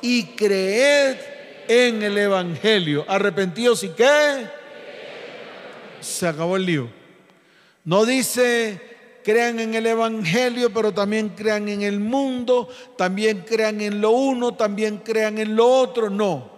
y 0.00 0.24
creed 0.28 1.16
en 1.68 2.02
el 2.02 2.16
Evangelio. 2.16 3.04
Arrepentíos 3.06 3.84
y 3.84 3.90
qué? 3.90 4.48
Se 6.00 6.26
acabó 6.26 6.56
el 6.56 6.64
lío. 6.64 6.88
No 7.84 8.06
dice 8.06 8.80
crean 9.22 9.60
en 9.60 9.74
el 9.74 9.86
Evangelio, 9.86 10.72
pero 10.72 10.92
también 10.92 11.28
crean 11.30 11.68
en 11.68 11.82
el 11.82 12.00
mundo, 12.00 12.68
también 12.96 13.44
crean 13.46 13.82
en 13.82 14.00
lo 14.00 14.12
uno, 14.12 14.54
también 14.54 14.98
crean 14.98 15.36
en 15.38 15.54
lo 15.54 15.66
otro. 15.66 16.08
No. 16.08 16.50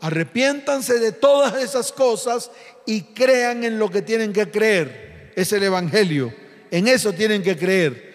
Arrepiéntanse 0.00 0.98
de 0.98 1.12
todas 1.12 1.62
esas 1.62 1.92
cosas 1.92 2.50
y 2.86 3.02
crean 3.02 3.64
en 3.64 3.78
lo 3.78 3.90
que 3.90 4.00
tienen 4.00 4.32
que 4.32 4.50
creer. 4.50 5.32
Es 5.36 5.52
el 5.52 5.62
Evangelio. 5.64 6.32
En 6.70 6.88
eso 6.88 7.12
tienen 7.12 7.42
que 7.42 7.56
creer. 7.56 8.05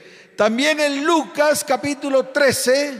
También 0.41 0.79
en 0.79 1.05
Lucas 1.05 1.63
capítulo 1.63 2.25
13, 2.29 2.98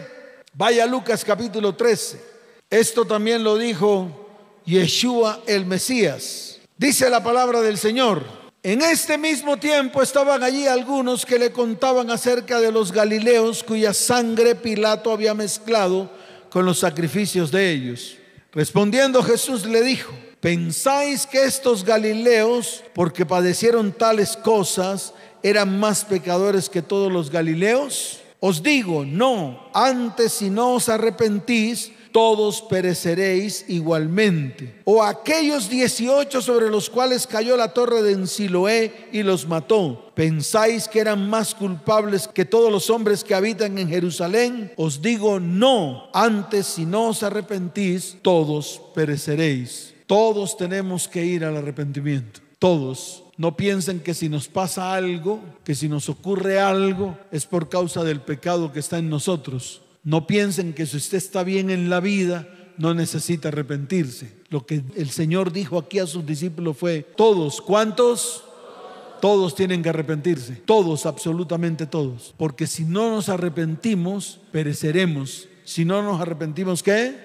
vaya 0.53 0.86
Lucas 0.86 1.25
capítulo 1.25 1.74
13, 1.74 2.21
esto 2.69 3.03
también 3.03 3.43
lo 3.43 3.57
dijo 3.57 4.62
Yeshua 4.63 5.41
el 5.48 5.65
Mesías. 5.65 6.60
Dice 6.77 7.10
la 7.10 7.24
palabra 7.24 7.62
del 7.62 7.79
Señor. 7.79 8.24
En 8.62 8.83
este 8.83 9.17
mismo 9.17 9.57
tiempo 9.57 10.03
estaban 10.03 10.43
allí 10.43 10.67
algunos 10.67 11.25
que 11.25 11.39
le 11.39 11.51
contaban 11.51 12.12
acerca 12.12 12.60
de 12.60 12.71
los 12.71 12.91
galileos 12.91 13.63
cuya 13.63 13.91
sangre 13.91 14.53
Pilato 14.53 15.12
había 15.12 15.33
mezclado 15.33 16.12
con 16.51 16.63
los 16.63 16.77
sacrificios 16.77 17.50
de 17.50 17.71
ellos. 17.71 18.17
Respondiendo 18.51 19.24
Jesús 19.24 19.65
le 19.65 19.81
dijo, 19.81 20.13
¿pensáis 20.41 21.25
que 21.25 21.43
estos 21.43 21.86
galileos, 21.86 22.83
porque 22.93 23.25
padecieron 23.25 23.93
tales 23.93 24.38
cosas, 24.38 25.15
eran 25.43 25.79
más 25.79 26.05
pecadores 26.05 26.69
que 26.69 26.81
todos 26.81 27.12
los 27.12 27.29
galileos? 27.29 28.19
Os 28.39 28.63
digo, 28.63 29.05
no, 29.05 29.69
antes 29.74 30.33
si 30.33 30.50
no 30.50 30.74
os 30.74 30.89
arrepentís, 30.89 31.91
todos 32.12 32.62
pereceréis 32.62 33.65
igualmente. 33.67 34.81
O 34.83 35.03
aquellos 35.03 35.69
18 35.69 36.41
sobre 36.41 36.69
los 36.69 36.89
cuales 36.89 37.27
cayó 37.27 37.55
la 37.55 37.74
torre 37.74 38.01
de 38.01 38.13
Ensiloé 38.13 39.10
y 39.12 39.24
los 39.24 39.48
mató, 39.48 40.12
¿pensáis 40.15 40.88
que 40.88 41.00
eran 41.00 41.29
más 41.29 41.55
culpables 41.55 42.27
que 42.27 42.45
todos 42.45 42.71
los 42.71 42.89
hombres 42.89 43.24
que 43.24 43.36
habitan 43.36 43.77
en 43.77 43.89
Jerusalén? 43.89 44.71
Os 44.75 45.01
digo, 45.01 45.39
no, 45.39 46.10
antes 46.13 46.65
si 46.65 46.86
no 46.86 47.10
os 47.10 47.24
arrepentís, 47.24 48.17
todos 48.21 48.81
pereceréis. 48.93 49.93
Todos 50.07 50.57
tenemos 50.57 51.07
que 51.07 51.24
ir 51.24 51.45
al 51.45 51.55
arrepentimiento, 51.55 52.41
todos 52.60 53.24
no 53.41 53.57
piensen 53.57 54.01
que 54.01 54.13
si 54.13 54.29
nos 54.29 54.48
pasa 54.48 54.93
algo, 54.93 55.41
que 55.63 55.74
si 55.74 55.89
nos 55.89 56.10
ocurre 56.10 56.60
algo, 56.60 57.17
es 57.31 57.48
por 57.48 57.69
causa 57.69 58.03
del 58.03 58.21
pecado 58.21 58.71
que 58.71 58.77
está 58.77 59.00
en 59.00 59.10
nosotros. 59.10 59.81
No 60.03 60.27
piensen 60.27 60.74
que 60.74 60.86
si 60.86 60.98
usted 60.98 61.17
está 61.17 61.43
bien 61.43 61.71
en 61.71 61.89
la 61.89 62.01
vida, 62.01 62.48
no 62.77 62.93
necesita 62.93 63.48
arrepentirse. 63.48 64.31
Lo 64.50 64.67
que 64.67 64.83
el 64.95 65.10
Señor 65.10 65.51
dijo 65.51 65.79
aquí 65.79 65.98
a 65.98 66.05
sus 66.05 66.24
discípulos 66.24 66.77
fue, 66.77 67.01
todos, 67.17 67.62
¿cuántos? 67.62 68.43
Todos 69.21 69.55
tienen 69.55 69.81
que 69.81 69.89
arrepentirse, 69.89 70.57
todos, 70.57 71.07
absolutamente 71.07 71.88
todos. 71.88 72.36
Porque 72.38 72.67
si 72.67 72.83
no 72.83 73.10
nos 73.10 73.27
arrepentimos, 73.27 74.39
pereceremos. 74.51 75.48
Si 75.63 75.83
no 75.83 76.03
nos 76.03 76.21
arrepentimos, 76.21 76.83
¿qué? 76.83 77.15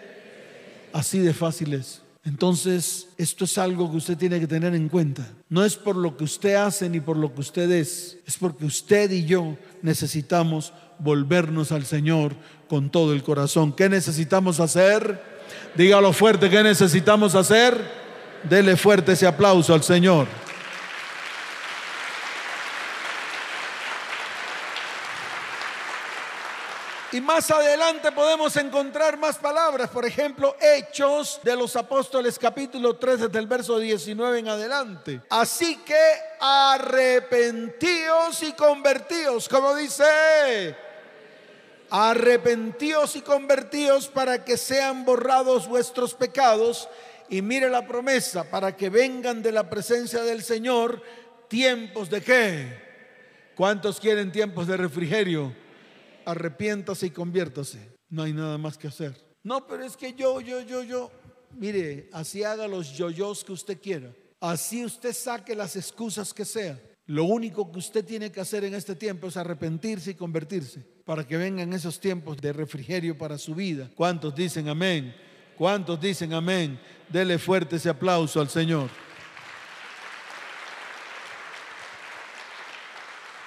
Así 0.94 1.18
de 1.18 1.34
fácil 1.34 1.74
es. 1.74 2.05
Entonces, 2.26 3.08
esto 3.18 3.44
es 3.44 3.56
algo 3.56 3.88
que 3.88 3.98
usted 3.98 4.18
tiene 4.18 4.40
que 4.40 4.48
tener 4.48 4.74
en 4.74 4.88
cuenta. 4.88 5.24
No 5.48 5.64
es 5.64 5.76
por 5.76 5.94
lo 5.94 6.16
que 6.16 6.24
usted 6.24 6.56
hace 6.56 6.90
ni 6.90 6.98
por 6.98 7.16
lo 7.16 7.32
que 7.32 7.40
usted 7.40 7.70
es, 7.70 8.18
es 8.26 8.36
porque 8.36 8.64
usted 8.64 9.12
y 9.12 9.24
yo 9.24 9.56
necesitamos 9.80 10.72
volvernos 10.98 11.70
al 11.70 11.86
Señor 11.86 12.34
con 12.68 12.90
todo 12.90 13.12
el 13.12 13.22
corazón. 13.22 13.72
¿Qué 13.72 13.88
necesitamos 13.88 14.58
hacer? 14.58 15.22
Dígalo 15.76 16.12
fuerte, 16.12 16.50
¿qué 16.50 16.64
necesitamos 16.64 17.36
hacer? 17.36 17.80
Dele 18.42 18.76
fuerte 18.76 19.12
ese 19.12 19.28
aplauso 19.28 19.72
al 19.72 19.84
Señor. 19.84 20.26
Y 27.16 27.20
más 27.22 27.50
adelante 27.50 28.12
podemos 28.12 28.54
encontrar 28.56 29.16
más 29.16 29.38
palabras, 29.38 29.88
por 29.88 30.04
ejemplo, 30.04 30.54
Hechos 30.60 31.40
de 31.42 31.56
los 31.56 31.74
Apóstoles 31.74 32.38
capítulo 32.38 32.96
3 32.96 33.20
desde 33.20 33.38
el 33.38 33.46
verso 33.46 33.78
19 33.78 34.40
en 34.40 34.48
adelante. 34.48 35.22
Así 35.30 35.76
que 35.76 35.96
arrepentíos 36.38 38.42
y 38.42 38.52
convertíos, 38.52 39.48
como 39.48 39.74
dice, 39.74 40.76
arrepentíos 41.88 43.16
y 43.16 43.22
convertíos 43.22 44.08
para 44.08 44.44
que 44.44 44.58
sean 44.58 45.06
borrados 45.06 45.66
vuestros 45.66 46.12
pecados. 46.12 46.86
Y 47.30 47.40
mire 47.40 47.70
la 47.70 47.86
promesa, 47.86 48.44
para 48.44 48.76
que 48.76 48.90
vengan 48.90 49.42
de 49.42 49.52
la 49.52 49.70
presencia 49.70 50.20
del 50.20 50.42
Señor 50.42 51.00
tiempos 51.48 52.10
de 52.10 52.20
qué. 52.20 53.54
¿Cuántos 53.54 54.00
quieren 54.00 54.30
tiempos 54.30 54.66
de 54.66 54.76
refrigerio? 54.76 55.65
Arrepiéntase 56.26 57.06
y 57.06 57.10
conviértase. 57.10 57.96
No 58.10 58.24
hay 58.24 58.34
nada 58.34 58.58
más 58.58 58.76
que 58.76 58.88
hacer. 58.88 59.14
No, 59.42 59.66
pero 59.66 59.84
es 59.84 59.96
que 59.96 60.12
yo, 60.12 60.40
yo, 60.40 60.60
yo, 60.60 60.82
yo. 60.82 61.10
Mire, 61.56 62.10
así 62.12 62.42
haga 62.42 62.68
los 62.68 62.96
yoyos 62.96 63.42
que 63.44 63.52
usted 63.52 63.80
quiera. 63.80 64.12
Así 64.40 64.84
usted 64.84 65.14
saque 65.14 65.54
las 65.54 65.76
excusas 65.76 66.34
que 66.34 66.44
sea. 66.44 66.78
Lo 67.06 67.24
único 67.24 67.70
que 67.70 67.78
usted 67.78 68.04
tiene 68.04 68.32
que 68.32 68.40
hacer 68.40 68.64
en 68.64 68.74
este 68.74 68.96
tiempo 68.96 69.28
es 69.28 69.36
arrepentirse 69.36 70.10
y 70.10 70.14
convertirse 70.14 70.84
para 71.04 71.26
que 71.26 71.36
vengan 71.36 71.72
esos 71.72 72.00
tiempos 72.00 72.36
de 72.38 72.52
refrigerio 72.52 73.16
para 73.16 73.38
su 73.38 73.54
vida. 73.54 73.88
¿Cuántos 73.94 74.34
dicen 74.34 74.68
amén? 74.68 75.14
¿Cuántos 75.56 76.00
dicen 76.00 76.34
amén? 76.34 76.78
Dele 77.08 77.38
fuerte 77.38 77.76
ese 77.76 77.88
aplauso 77.88 78.40
al 78.40 78.48
Señor. 78.48 78.90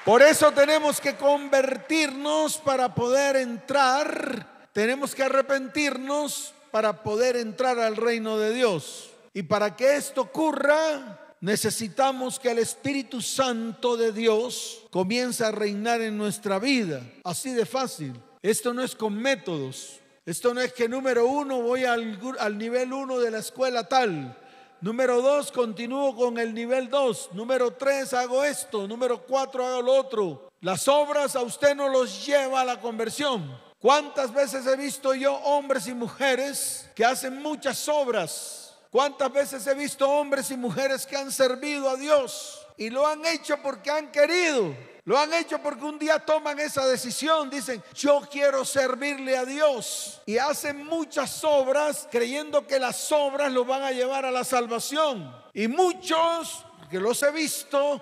Por 0.10 0.24
eso 0.24 0.52
tenemos 0.52 1.00
que 1.00 1.16
convertirnos 1.18 2.58
para 2.58 2.96
poder 2.96 3.36
entrar, 3.36 4.68
tenemos 4.74 5.14
que 5.14 5.22
arrepentirnos 5.22 6.52
para 6.72 7.04
poder 7.04 7.36
entrar 7.36 7.78
al 7.78 7.96
reino 7.96 8.40
de 8.40 8.52
Dios. 8.52 9.12
Y 9.36 9.44
para 9.44 9.76
que 9.76 9.98
esto 9.98 10.22
ocurra, 10.22 11.36
necesitamos 11.42 12.40
que 12.40 12.50
el 12.50 12.58
Espíritu 12.58 13.22
Santo 13.22 13.98
de 13.98 14.12
Dios 14.12 14.82
comience 14.90 15.46
a 15.46 15.52
reinar 15.52 16.02
en 16.02 16.18
nuestra 16.18 16.58
vida. 16.58 17.04
Así 17.24 17.52
de 17.52 17.68
fácil. 17.68 18.20
Esto 18.42 18.74
no 18.74 18.84
es 18.84 18.96
con 18.96 19.14
métodos. 19.14 20.00
Esto 20.26 20.56
no 20.56 20.62
es 20.62 20.74
que 20.74 20.90
número 20.90 21.28
uno 21.28 21.62
voy 21.62 21.86
al, 21.86 22.20
al 22.40 22.58
nivel 22.58 22.94
uno 22.94 23.20
de 23.20 23.30
la 23.30 23.38
escuela 23.38 23.88
tal. 23.88 24.36
Número 24.82 25.22
dos, 25.22 25.52
continúo 25.52 26.16
con 26.16 26.38
el 26.38 26.54
nivel 26.54 26.90
dos. 26.90 27.30
Número 27.34 27.72
tres, 27.72 28.14
hago 28.14 28.46
esto. 28.46 28.88
Número 28.88 29.22
cuatro, 29.26 29.66
hago 29.66 29.82
lo 29.82 29.94
otro. 29.94 30.50
Las 30.62 30.88
obras 30.88 31.36
a 31.36 31.42
usted 31.42 31.76
no 31.76 31.90
los 31.90 32.26
lleva 32.26 32.62
a 32.62 32.66
la 32.66 32.80
conversión. 32.80 33.60
¿Cuántas 33.80 34.34
veces 34.34 34.66
he 34.68 34.78
visto 34.78 35.14
yo 35.14 35.36
hombres 35.36 35.88
y 35.88 35.94
mujeres 35.94 36.90
que 36.96 37.04
hacen 37.04 37.42
muchas 37.42 37.90
obras? 37.90 38.78
¿Cuántas 38.90 39.32
veces 39.32 39.68
he 39.68 39.74
visto 39.74 40.10
hombres 40.10 40.50
y 40.50 40.58
mujeres 40.58 41.06
que 41.06 41.18
han 41.18 41.32
servido 41.32 41.90
a 41.90 41.98
Dios 41.98 42.66
y 42.78 42.90
lo 42.90 43.06
han 43.06 43.26
hecho 43.26 43.58
porque 43.62 43.92
han 43.92 44.12
querido? 44.12 44.74
Lo 45.06 45.18
han 45.18 45.34
hecho 45.34 45.60
porque 45.60 45.86
un 45.86 45.98
día 45.98 46.20
toman 46.20 46.60
esa 46.60 46.86
decisión, 46.86 47.50
dicen, 47.50 47.84
yo 47.94 48.22
quiero 48.30 48.66
servirle 48.66 49.38
a 49.38 49.46
Dios. 49.46 50.22
Y 50.26 50.38
hacen 50.38 50.86
muchas 50.86 51.44
obras 51.44 52.08
creyendo 52.12 52.68
que 52.68 52.80
las 52.80 53.12
obras 53.12 53.52
lo 53.52 53.66
van 53.66 53.84
a 53.84 53.92
llevar 53.92 54.26
a 54.26 54.32
la 54.32 54.44
salvación. 54.44 55.34
Y 55.54 55.68
muchos, 55.68 56.66
que 56.90 57.00
los 57.00 57.22
he 57.24 57.32
visto, 57.32 58.02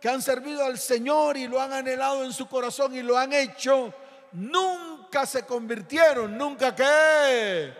que 0.00 0.08
han 0.08 0.22
servido 0.22 0.64
al 0.64 0.78
Señor 0.78 1.36
y 1.36 1.46
lo 1.46 1.60
han 1.60 1.72
anhelado 1.72 2.24
en 2.24 2.32
su 2.32 2.48
corazón 2.48 2.94
y 2.94 3.02
lo 3.02 3.18
han 3.18 3.32
hecho, 3.32 3.92
nunca 4.32 5.26
se 5.26 5.44
convirtieron, 5.44 6.36
nunca 6.36 6.74
qué, 6.74 7.72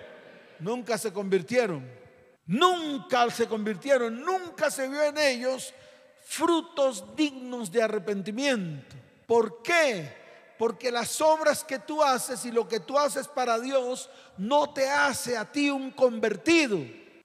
nunca 0.58 0.98
se 0.98 1.12
convirtieron, 1.12 1.88
nunca 2.46 3.30
se 3.30 3.46
convirtieron, 3.46 4.20
nunca 4.20 4.70
se 4.70 4.88
vio 4.88 5.02
en 5.02 5.18
ellos 5.18 5.72
frutos 6.28 7.16
dignos 7.16 7.72
de 7.72 7.82
arrepentimiento. 7.82 8.94
¿Por 9.26 9.62
qué? 9.62 10.54
Porque 10.58 10.92
las 10.92 11.22
obras 11.22 11.64
que 11.64 11.78
tú 11.78 12.02
haces 12.02 12.44
y 12.44 12.52
lo 12.52 12.68
que 12.68 12.80
tú 12.80 12.98
haces 12.98 13.26
para 13.26 13.58
Dios 13.58 14.10
no 14.36 14.70
te 14.74 14.90
hace 14.90 15.38
a 15.38 15.50
ti 15.50 15.70
un 15.70 15.90
convertido. 15.90 16.78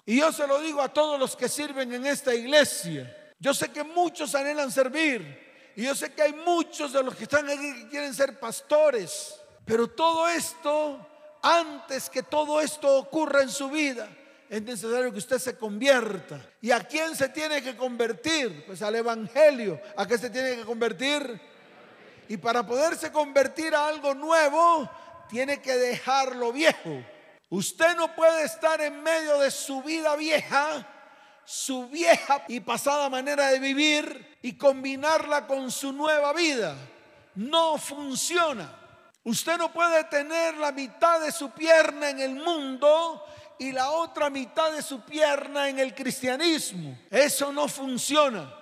Y 0.06 0.20
yo 0.20 0.32
se 0.32 0.48
lo 0.48 0.62
digo 0.62 0.82
a 0.82 0.88
todos 0.88 1.20
los 1.20 1.36
que 1.36 1.50
sirven 1.50 1.94
en 1.94 2.06
esta 2.06 2.34
iglesia. 2.34 3.34
Yo 3.39 3.54
sé 3.54 3.70
que 3.72 3.84
muchos 3.84 4.36
anhelan 4.36 4.72
servir. 4.72 5.74
Y 5.76 5.84
yo 5.84 5.96
sé 5.96 6.13
que 6.13 6.22
hay 6.22 6.34
muchos 6.34 6.94
de 6.94 7.04
los 7.04 7.13
que 7.13 7.24
están 7.24 7.50
aquí 7.50 7.74
que 7.74 7.89
quieren 7.89 8.13
ser 8.13 8.39
pastores. 8.39 9.38
Pero 9.66 9.89
todo 9.89 10.30
esto, 10.30 11.06
antes 11.42 12.10
que 12.10 12.24
todo 12.24 12.62
esto 12.62 13.00
ocurra 13.00 13.42
en 13.42 13.50
su 13.50 13.70
vida, 13.70 14.08
es 14.54 14.62
necesario 14.62 15.12
que 15.12 15.18
usted 15.18 15.39
se 15.39 15.58
convierta. 15.58 16.39
¿Y 16.62 16.70
a 16.70 16.80
quién 16.82 17.16
se 17.16 17.28
tiene 17.30 17.63
que 17.63 17.76
convertir? 17.76 18.63
Pues 18.68 18.84
al 18.84 18.96
Evangelio. 18.96 19.82
¿A 19.98 20.06
qué 20.06 20.16
se 20.16 20.30
tiene 20.30 20.58
que 20.58 20.62
convertir? 20.62 21.42
Y 22.30 22.38
para 22.38 22.63
poderse 22.63 23.12
convertir 23.12 23.74
a 23.74 23.88
algo 23.88 24.13
nuevo, 24.13 24.88
tiene 25.28 25.60
que 25.60 25.76
dejar 25.76 26.36
lo 26.36 26.54
viejo. 26.54 27.04
Usted 27.50 27.96
no 27.98 28.13
puede 28.13 28.44
estar 28.44 28.80
en 28.80 29.02
medio 29.02 29.39
de 29.39 29.50
su 29.50 29.82
vida 29.82 30.16
vieja, 30.16 30.88
su 31.44 31.88
vieja 31.88 32.44
y 32.48 32.60
pasada 32.60 33.10
manera 33.10 33.48
de 33.48 33.58
vivir 33.58 34.38
y 34.44 34.56
combinarla 34.56 35.48
con 35.48 35.72
su 35.72 35.92
nueva 35.92 36.32
vida. 36.32 36.76
No 37.34 37.80
funciona. 37.80 38.72
Usted 39.24 39.58
no 39.58 39.74
puede 39.74 40.04
tener 40.04 40.58
la 40.58 40.72
mitad 40.72 41.22
de 41.22 41.32
su 41.32 41.50
pierna 41.50 42.12
en 42.12 42.20
el 42.20 42.36
mundo 42.36 43.24
y 43.58 43.72
la 43.72 43.92
otra 43.92 44.30
mitad 44.30 44.72
de 44.72 44.82
su 44.82 45.02
pierna 45.02 45.70
en 45.70 45.80
el 45.80 45.94
cristianismo. 45.94 46.98
Eso 47.10 47.52
no 47.52 47.68
funciona. 47.68 48.54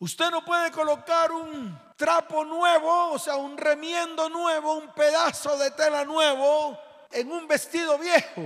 Usted 0.00 0.30
no 0.30 0.44
puede 0.44 0.70
colocar 0.70 1.32
un 1.32 1.76
trapo 1.96 2.44
nuevo, 2.44 3.12
o 3.12 3.18
sea, 3.18 3.36
un 3.36 3.56
remiendo 3.56 4.28
nuevo, 4.28 4.76
un 4.76 4.92
pedazo 4.94 5.58
de 5.58 5.72
tela 5.72 6.04
nuevo 6.04 6.78
en 7.10 7.30
un 7.32 7.48
vestido 7.48 7.98
viejo. 7.98 8.42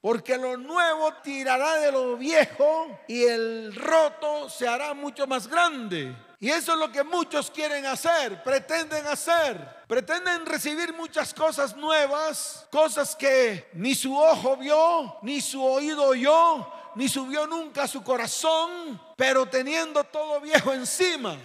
Porque 0.00 0.38
lo 0.38 0.56
nuevo 0.56 1.12
tirará 1.22 1.74
de 1.76 1.92
lo 1.92 2.16
viejo 2.16 2.98
y 3.08 3.24
el 3.24 3.74
roto 3.74 4.48
se 4.48 4.66
hará 4.66 4.94
mucho 4.94 5.26
más 5.26 5.48
grande. 5.48 6.14
Y 6.38 6.50
eso 6.50 6.72
es 6.74 6.78
lo 6.78 6.92
que 6.92 7.02
muchos 7.02 7.50
quieren 7.50 7.86
hacer, 7.86 8.42
pretenden 8.42 9.06
hacer. 9.06 9.84
Pretenden 9.86 10.44
recibir 10.44 10.92
muchas 10.92 11.32
cosas 11.32 11.74
nuevas, 11.76 12.66
cosas 12.70 13.16
que 13.16 13.70
ni 13.72 13.94
su 13.94 14.16
ojo 14.16 14.56
vio, 14.56 15.16
ni 15.22 15.40
su 15.40 15.64
oído 15.64 16.04
oyó, 16.04 16.66
ni 16.94 17.08
subió 17.08 17.46
nunca 17.46 17.84
a 17.84 17.88
su 17.88 18.02
corazón, 18.02 19.00
pero 19.16 19.46
teniendo 19.46 20.04
todo 20.04 20.40
viejo 20.40 20.72
encima. 20.72 21.36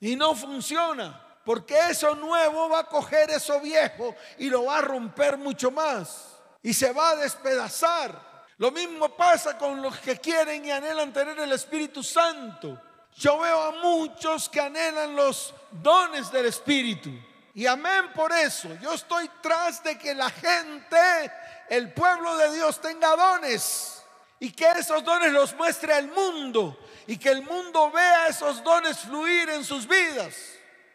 Y 0.00 0.16
no 0.16 0.34
funciona. 0.34 1.20
Porque 1.44 1.76
eso 1.90 2.14
nuevo 2.14 2.68
va 2.68 2.80
a 2.80 2.84
coger 2.84 3.30
eso 3.30 3.60
viejo 3.60 4.14
y 4.38 4.48
lo 4.48 4.64
va 4.64 4.78
a 4.78 4.82
romper 4.82 5.36
mucho 5.36 5.70
más. 5.70 6.38
Y 6.62 6.72
se 6.72 6.92
va 6.92 7.10
a 7.10 7.16
despedazar. 7.16 8.46
Lo 8.58 8.70
mismo 8.70 9.08
pasa 9.16 9.58
con 9.58 9.82
los 9.82 9.98
que 9.98 10.18
quieren 10.18 10.64
y 10.64 10.70
anhelan 10.70 11.12
tener 11.12 11.38
el 11.40 11.52
Espíritu 11.52 12.02
Santo. 12.02 12.80
Yo 13.16 13.38
veo 13.38 13.62
a 13.62 13.70
muchos 13.72 14.48
que 14.48 14.60
anhelan 14.60 15.14
los 15.14 15.54
dones 15.70 16.30
del 16.30 16.46
Espíritu. 16.46 17.10
Y 17.54 17.66
amén 17.66 18.12
por 18.14 18.32
eso. 18.32 18.68
Yo 18.80 18.94
estoy 18.94 19.30
tras 19.42 19.82
de 19.84 19.98
que 19.98 20.14
la 20.14 20.30
gente, 20.30 21.32
el 21.68 21.92
pueblo 21.92 22.36
de 22.36 22.54
Dios 22.54 22.80
tenga 22.80 23.14
dones. 23.14 24.02
Y 24.40 24.50
que 24.50 24.68
esos 24.70 25.04
dones 25.04 25.32
los 25.32 25.54
muestre 25.54 25.92
al 25.92 26.08
mundo. 26.08 26.78
Y 27.06 27.18
que 27.18 27.30
el 27.30 27.42
mundo 27.42 27.90
vea 27.90 28.28
esos 28.28 28.62
dones 28.64 28.98
fluir 29.00 29.50
en 29.50 29.64
sus 29.64 29.86
vidas. 29.86 30.34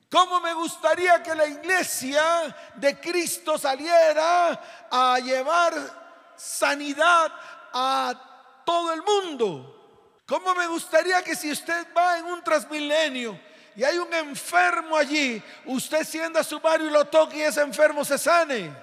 ¿Cómo 0.09 0.39
me 0.39 0.53
gustaría 0.53 1.21
que 1.21 1.35
la 1.35 1.45
iglesia 1.45 2.55
de 2.75 2.99
Cristo 2.99 3.57
saliera 3.57 4.87
a 4.89 5.19
llevar 5.19 5.73
sanidad 6.35 7.31
a 7.73 8.63
todo 8.65 8.93
el 8.93 9.03
mundo? 9.03 9.76
¿Cómo 10.27 10.53
me 10.53 10.67
gustaría 10.67 11.23
que 11.23 11.37
si 11.37 11.49
usted 11.49 11.87
va 11.95 12.17
en 12.17 12.25
un 12.25 12.43
transmilenio 12.43 13.39
y 13.77 13.85
hay 13.85 13.97
un 13.97 14.13
enfermo 14.13 14.97
allí, 14.97 15.41
usted 15.65 16.03
sienda 16.03 16.43
su 16.43 16.59
barrio 16.59 16.87
y 16.87 16.91
lo 16.91 17.05
toque 17.05 17.37
y 17.37 17.41
ese 17.43 17.61
enfermo 17.61 18.03
se 18.03 18.17
sane? 18.17 18.75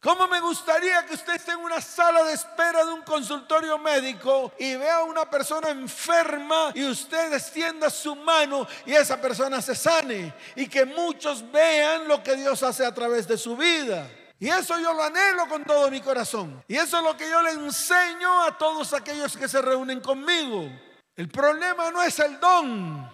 ¿Cómo 0.00 0.26
me 0.26 0.40
gustaría 0.40 1.06
que 1.06 1.14
usted 1.14 1.36
esté 1.36 1.52
en 1.52 1.60
una 1.60 1.80
sala 1.80 2.24
de 2.24 2.32
espera 2.32 2.84
de 2.84 2.92
un 2.92 3.02
consultorio 3.02 3.78
médico 3.78 4.52
y 4.58 4.74
vea 4.74 4.96
a 4.96 5.04
una 5.04 5.30
persona 5.30 5.70
enferma 5.70 6.72
y 6.74 6.84
usted 6.84 7.32
extienda 7.32 7.90
su 7.90 8.16
mano 8.16 8.66
y 8.84 8.92
esa 8.92 9.20
persona 9.20 9.62
se 9.62 9.76
sane 9.76 10.34
y 10.56 10.66
que 10.66 10.84
muchos 10.84 11.48
vean 11.52 12.08
lo 12.08 12.24
que 12.24 12.34
Dios 12.34 12.60
hace 12.64 12.84
a 12.84 12.92
través 12.92 13.28
de 13.28 13.38
su 13.38 13.56
vida? 13.56 14.10
Y 14.40 14.48
eso 14.48 14.76
yo 14.78 14.92
lo 14.92 15.04
anhelo 15.04 15.46
con 15.48 15.64
todo 15.64 15.90
mi 15.92 16.00
corazón. 16.00 16.62
Y 16.66 16.76
eso 16.76 16.98
es 16.98 17.04
lo 17.04 17.16
que 17.16 17.28
yo 17.30 17.40
le 17.40 17.50
enseño 17.50 18.42
a 18.42 18.58
todos 18.58 18.92
aquellos 18.92 19.36
que 19.36 19.48
se 19.48 19.62
reúnen 19.62 20.00
conmigo. 20.00 20.68
El 21.18 21.28
problema 21.28 21.90
no 21.90 22.02
es 22.02 22.18
el 22.18 22.40
don, 22.40 23.06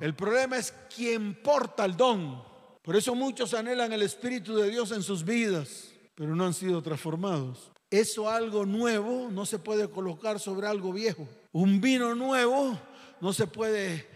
el 0.00 0.14
problema 0.14 0.58
es 0.58 0.74
quien 0.94 1.42
porta 1.42 1.86
el 1.86 1.96
don. 1.96 2.44
Por 2.82 2.94
eso 2.94 3.14
muchos 3.14 3.54
anhelan 3.54 3.94
el 3.94 4.02
Espíritu 4.02 4.56
de 4.56 4.68
Dios 4.68 4.92
en 4.92 5.02
sus 5.02 5.24
vidas 5.24 5.96
pero 6.16 6.34
no 6.34 6.46
han 6.46 6.54
sido 6.54 6.82
transformados. 6.82 7.70
Eso 7.88 8.28
algo 8.28 8.66
nuevo 8.66 9.28
no 9.30 9.46
se 9.46 9.60
puede 9.60 9.88
colocar 9.88 10.40
sobre 10.40 10.66
algo 10.66 10.92
viejo. 10.92 11.28
Un 11.52 11.80
vino 11.80 12.14
nuevo 12.16 12.76
no 13.20 13.32
se 13.32 13.46
puede 13.46 14.08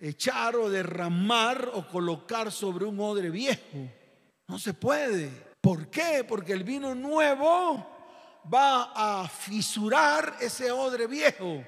echar 0.00 0.56
o 0.56 0.70
derramar 0.70 1.72
o 1.74 1.86
colocar 1.88 2.50
sobre 2.50 2.86
un 2.86 2.98
odre 3.00 3.28
viejo. 3.28 3.90
No 4.46 4.58
se 4.58 4.72
puede. 4.72 5.30
¿Por 5.60 5.90
qué? 5.90 6.24
Porque 6.26 6.52
el 6.52 6.62
vino 6.62 6.94
nuevo 6.94 7.84
va 8.52 8.92
a 8.94 9.28
fisurar 9.28 10.36
ese 10.40 10.70
odre 10.70 11.08
viejo. 11.08 11.64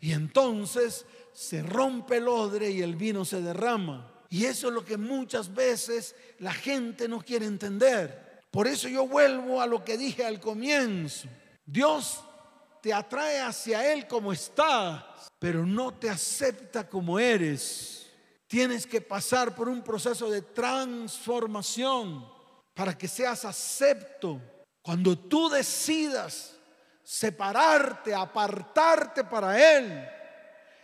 Y 0.00 0.12
entonces 0.12 1.04
se 1.32 1.62
rompe 1.62 2.16
el 2.16 2.28
odre 2.28 2.70
y 2.70 2.82
el 2.82 2.96
vino 2.96 3.24
se 3.24 3.40
derrama. 3.40 4.10
Y 4.28 4.44
eso 4.44 4.68
es 4.68 4.74
lo 4.74 4.84
que 4.84 4.96
muchas 4.96 5.52
veces 5.52 6.14
la 6.38 6.52
gente 6.52 7.08
no 7.08 7.20
quiere 7.20 7.46
entender. 7.46 8.42
Por 8.50 8.66
eso 8.66 8.88
yo 8.88 9.06
vuelvo 9.06 9.60
a 9.60 9.66
lo 9.66 9.84
que 9.84 9.98
dije 9.98 10.24
al 10.24 10.40
comienzo. 10.40 11.28
Dios 11.64 12.20
te 12.80 12.92
atrae 12.92 13.40
hacia 13.40 13.92
Él 13.92 14.06
como 14.06 14.32
estás, 14.32 15.30
pero 15.38 15.66
no 15.66 15.94
te 15.94 16.08
acepta 16.08 16.88
como 16.88 17.18
eres. 17.18 18.06
Tienes 18.46 18.86
que 18.86 19.00
pasar 19.00 19.54
por 19.54 19.68
un 19.68 19.82
proceso 19.82 20.30
de 20.30 20.42
transformación 20.42 22.26
para 22.74 22.96
que 22.96 23.06
seas 23.06 23.44
acepto. 23.44 24.40
Cuando 24.82 25.16
tú 25.16 25.48
decidas 25.48 26.56
separarte, 27.10 28.14
apartarte 28.14 29.24
para 29.24 29.58
Él, 29.58 30.08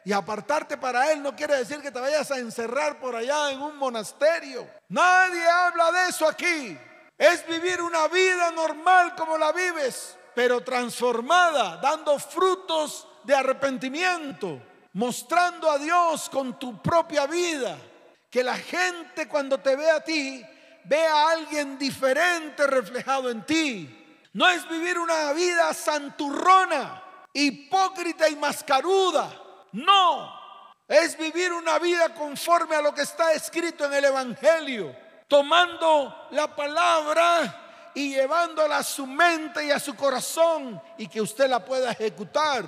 y 0.04 0.12
apartarte 0.12 0.76
para 0.76 1.12
Él 1.12 1.22
no 1.22 1.36
quiere 1.36 1.56
decir 1.56 1.80
que 1.80 1.92
te 1.92 2.00
vayas 2.00 2.28
a 2.32 2.38
encerrar 2.38 2.98
por 2.98 3.14
allá 3.14 3.52
en 3.52 3.62
un 3.62 3.76
monasterio. 3.76 4.68
Nadie 4.88 5.46
habla 5.48 5.92
de 5.92 6.08
eso 6.08 6.26
aquí. 6.26 6.76
Es 7.16 7.46
vivir 7.46 7.80
una 7.80 8.08
vida 8.08 8.50
normal 8.50 9.14
como 9.14 9.38
la 9.38 9.52
vives, 9.52 10.16
pero 10.34 10.62
transformada, 10.62 11.76
dando 11.76 12.18
frutos 12.18 13.06
de 13.22 13.34
arrepentimiento, 13.34 14.60
mostrando 14.94 15.70
a 15.70 15.78
Dios 15.78 16.28
con 16.28 16.58
tu 16.58 16.82
propia 16.82 17.26
vida. 17.26 17.78
Que 18.28 18.42
la 18.42 18.56
gente 18.56 19.28
cuando 19.28 19.58
te 19.58 19.76
ve 19.76 19.90
a 19.90 20.00
ti, 20.00 20.44
vea 20.84 21.14
a 21.14 21.30
alguien 21.30 21.78
diferente 21.78 22.66
reflejado 22.66 23.30
en 23.30 23.46
ti. 23.46 24.05
No 24.36 24.46
es 24.50 24.68
vivir 24.68 24.98
una 24.98 25.32
vida 25.32 25.72
santurrona, 25.72 27.02
hipócrita 27.32 28.28
y 28.28 28.36
mascaruda. 28.36 29.32
No, 29.72 30.30
es 30.86 31.16
vivir 31.16 31.54
una 31.54 31.78
vida 31.78 32.12
conforme 32.12 32.76
a 32.76 32.82
lo 32.82 32.92
que 32.92 33.00
está 33.00 33.32
escrito 33.32 33.86
en 33.86 33.94
el 33.94 34.04
Evangelio 34.04 34.94
tomando 35.26 36.28
la 36.32 36.54
palabra 36.54 37.92
y 37.94 38.10
llevándola 38.10 38.76
a 38.76 38.82
su 38.82 39.06
mente 39.06 39.64
y 39.64 39.70
a 39.70 39.80
su 39.80 39.94
corazón 39.94 40.82
y 40.98 41.08
que 41.08 41.22
usted 41.22 41.48
la 41.48 41.64
pueda 41.64 41.92
ejecutar. 41.92 42.66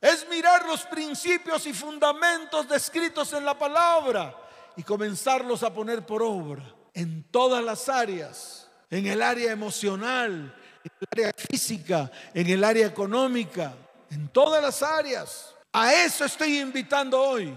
Es 0.00 0.24
mirar 0.28 0.66
los 0.66 0.82
principios 0.82 1.66
y 1.66 1.72
fundamentos 1.72 2.68
descritos 2.68 3.32
en 3.32 3.44
la 3.44 3.58
palabra 3.58 4.36
y 4.76 4.84
comenzarlos 4.84 5.64
a 5.64 5.74
poner 5.74 6.06
por 6.06 6.22
obra 6.22 6.62
en 6.94 7.24
todas 7.32 7.64
las 7.64 7.88
áreas, 7.88 8.70
en 8.88 9.08
el 9.08 9.20
área 9.20 9.50
emocional, 9.50 10.54
en 10.84 10.90
el 11.00 11.08
área 11.12 11.32
física, 11.36 12.10
en 12.34 12.48
el 12.48 12.64
área 12.64 12.86
económica, 12.86 13.72
en 14.10 14.28
todas 14.28 14.62
las 14.62 14.82
áreas. 14.82 15.54
A 15.72 15.92
eso 15.92 16.24
estoy 16.24 16.58
invitando 16.58 17.20
hoy. 17.20 17.56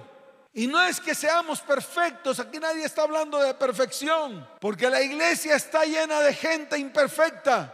Y 0.54 0.68
no 0.68 0.82
es 0.84 1.00
que 1.00 1.16
seamos 1.16 1.62
perfectos, 1.62 2.40
aquí 2.40 2.60
nadie 2.60 2.84
está 2.84 3.04
hablando 3.04 3.40
de 3.40 3.54
perfección, 3.54 4.46
porque 4.60 4.90
la 4.90 5.02
iglesia 5.02 5.56
está 5.56 5.86
llena 5.86 6.20
de 6.20 6.34
gente 6.34 6.78
imperfecta. 6.78 7.74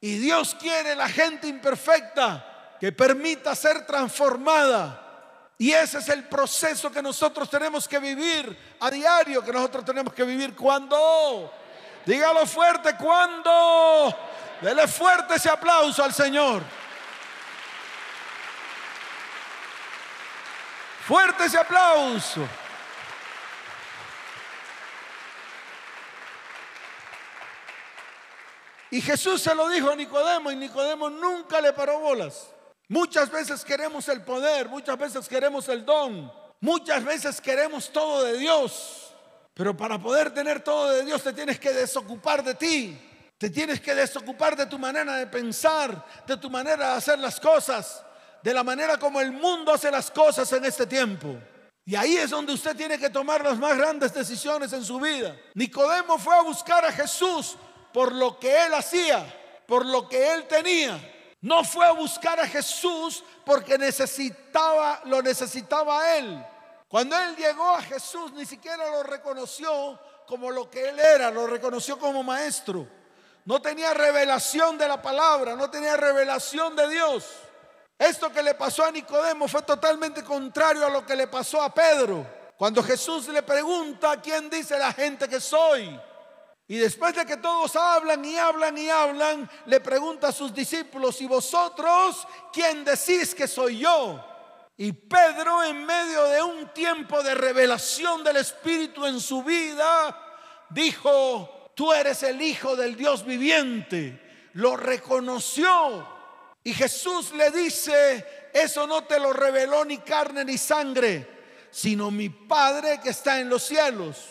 Y 0.00 0.18
Dios 0.18 0.56
quiere 0.58 0.94
la 0.94 1.08
gente 1.08 1.48
imperfecta 1.48 2.76
que 2.78 2.92
permita 2.92 3.54
ser 3.56 3.86
transformada. 3.86 4.98
Y 5.58 5.72
ese 5.72 5.98
es 5.98 6.08
el 6.08 6.24
proceso 6.24 6.90
que 6.90 7.00
nosotros 7.02 7.48
tenemos 7.48 7.86
que 7.86 8.00
vivir 8.00 8.76
a 8.80 8.90
diario, 8.90 9.44
que 9.44 9.52
nosotros 9.52 9.84
tenemos 9.84 10.12
que 10.12 10.24
vivir 10.24 10.56
cuando. 10.56 11.52
Dígalo 12.04 12.44
fuerte, 12.46 12.96
cuando. 12.96 14.12
Dele 14.62 14.86
fuerte 14.86 15.34
ese 15.34 15.50
aplauso 15.50 16.04
al 16.04 16.14
Señor. 16.14 16.62
Fuerte 21.04 21.46
ese 21.46 21.58
aplauso. 21.58 22.46
Y 28.92 29.00
Jesús 29.00 29.42
se 29.42 29.52
lo 29.52 29.68
dijo 29.68 29.90
a 29.90 29.96
Nicodemo 29.96 30.52
y 30.52 30.56
Nicodemo 30.56 31.10
nunca 31.10 31.60
le 31.60 31.72
paró 31.72 31.98
bolas. 31.98 32.48
Muchas 32.88 33.30
veces 33.30 33.64
queremos 33.64 34.06
el 34.08 34.22
poder, 34.22 34.68
muchas 34.68 34.96
veces 34.96 35.28
queremos 35.28 35.68
el 35.70 35.84
don, 35.84 36.30
muchas 36.60 37.02
veces 37.02 37.40
queremos 37.40 37.90
todo 37.90 38.22
de 38.22 38.38
Dios. 38.38 39.12
Pero 39.54 39.76
para 39.76 39.98
poder 39.98 40.32
tener 40.32 40.62
todo 40.62 40.90
de 40.90 41.04
Dios 41.04 41.22
te 41.22 41.32
tienes 41.32 41.58
que 41.58 41.72
desocupar 41.72 42.44
de 42.44 42.54
ti. 42.54 43.11
Te 43.42 43.50
tienes 43.50 43.80
que 43.80 43.92
desocupar 43.92 44.54
de 44.56 44.66
tu 44.66 44.78
manera 44.78 45.16
de 45.16 45.26
pensar, 45.26 46.06
de 46.24 46.36
tu 46.36 46.48
manera 46.48 46.90
de 46.90 46.96
hacer 46.98 47.18
las 47.18 47.40
cosas 47.40 48.04
de 48.40 48.54
la 48.54 48.62
manera 48.62 48.96
como 48.98 49.20
el 49.20 49.32
mundo 49.32 49.72
hace 49.72 49.90
las 49.90 50.12
cosas 50.12 50.52
en 50.52 50.64
este 50.64 50.86
tiempo. 50.86 51.40
Y 51.84 51.96
ahí 51.96 52.18
es 52.18 52.30
donde 52.30 52.52
usted 52.52 52.76
tiene 52.76 53.00
que 53.00 53.10
tomar 53.10 53.42
las 53.42 53.58
más 53.58 53.76
grandes 53.76 54.14
decisiones 54.14 54.72
en 54.72 54.84
su 54.84 55.00
vida. 55.00 55.36
Nicodemo 55.54 56.18
fue 56.18 56.36
a 56.36 56.42
buscar 56.42 56.84
a 56.84 56.92
Jesús 56.92 57.56
por 57.92 58.12
lo 58.12 58.38
que 58.38 58.64
él 58.64 58.74
hacía, 58.74 59.26
por 59.66 59.84
lo 59.86 60.08
que 60.08 60.34
él 60.34 60.46
tenía. 60.46 61.00
No 61.40 61.64
fue 61.64 61.84
a 61.84 61.90
buscar 61.90 62.38
a 62.38 62.46
Jesús 62.46 63.24
porque 63.44 63.76
necesitaba, 63.76 65.02
lo 65.06 65.20
necesitaba 65.20 66.00
a 66.00 66.16
él. 66.16 66.46
Cuando 66.86 67.18
él 67.18 67.34
llegó 67.34 67.70
a 67.70 67.82
Jesús 67.82 68.32
ni 68.34 68.46
siquiera 68.46 68.88
lo 68.88 69.02
reconoció 69.02 69.98
como 70.28 70.48
lo 70.52 70.70
que 70.70 70.90
él 70.90 71.00
era, 71.00 71.28
lo 71.32 71.48
reconoció 71.48 71.98
como 71.98 72.22
maestro. 72.22 73.01
No 73.44 73.60
tenía 73.60 73.92
revelación 73.92 74.78
de 74.78 74.86
la 74.86 75.02
palabra, 75.02 75.56
no 75.56 75.68
tenía 75.70 75.96
revelación 75.96 76.76
de 76.76 76.88
Dios. 76.88 77.24
Esto 77.98 78.32
que 78.32 78.42
le 78.42 78.54
pasó 78.54 78.84
a 78.84 78.90
Nicodemo 78.90 79.48
fue 79.48 79.62
totalmente 79.62 80.22
contrario 80.22 80.86
a 80.86 80.90
lo 80.90 81.04
que 81.04 81.16
le 81.16 81.26
pasó 81.26 81.62
a 81.62 81.72
Pedro. 81.72 82.26
Cuando 82.56 82.82
Jesús 82.82 83.28
le 83.28 83.42
pregunta, 83.42 84.20
¿quién 84.20 84.48
dice 84.48 84.78
la 84.78 84.92
gente 84.92 85.28
que 85.28 85.40
soy? 85.40 86.00
Y 86.68 86.78
después 86.78 87.14
de 87.14 87.26
que 87.26 87.36
todos 87.36 87.74
hablan 87.76 88.24
y 88.24 88.36
hablan 88.36 88.78
y 88.78 88.88
hablan, 88.88 89.50
le 89.66 89.80
pregunta 89.80 90.28
a 90.28 90.32
sus 90.32 90.54
discípulos, 90.54 91.20
¿y 91.20 91.26
vosotros 91.26 92.26
quién 92.52 92.84
decís 92.84 93.34
que 93.34 93.48
soy 93.48 93.80
yo? 93.80 94.24
Y 94.76 94.92
Pedro, 94.92 95.62
en 95.64 95.84
medio 95.84 96.24
de 96.24 96.42
un 96.42 96.72
tiempo 96.72 97.22
de 97.22 97.34
revelación 97.34 98.24
del 98.24 98.36
Espíritu 98.38 99.04
en 99.06 99.20
su 99.20 99.42
vida, 99.42 100.16
dijo, 100.70 101.61
tú 101.74 101.92
eres 101.92 102.22
el 102.22 102.40
Hijo 102.40 102.76
del 102.76 102.96
Dios 102.96 103.24
viviente. 103.24 104.20
Lo 104.54 104.76
reconoció 104.76 106.06
y 106.64 106.72
Jesús 106.72 107.32
le 107.32 107.50
dice, 107.50 108.50
eso 108.52 108.86
no 108.86 109.04
te 109.04 109.18
lo 109.18 109.32
reveló 109.32 109.84
ni 109.84 109.98
carne 109.98 110.44
ni 110.44 110.58
sangre, 110.58 111.28
sino 111.70 112.10
mi 112.10 112.28
Padre 112.28 113.00
que 113.02 113.10
está 113.10 113.40
en 113.40 113.48
los 113.48 113.64
cielos. 113.64 114.28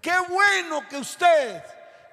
Qué 0.00 0.14
bueno 0.28 0.88
que 0.88 0.96
usted 0.96 1.62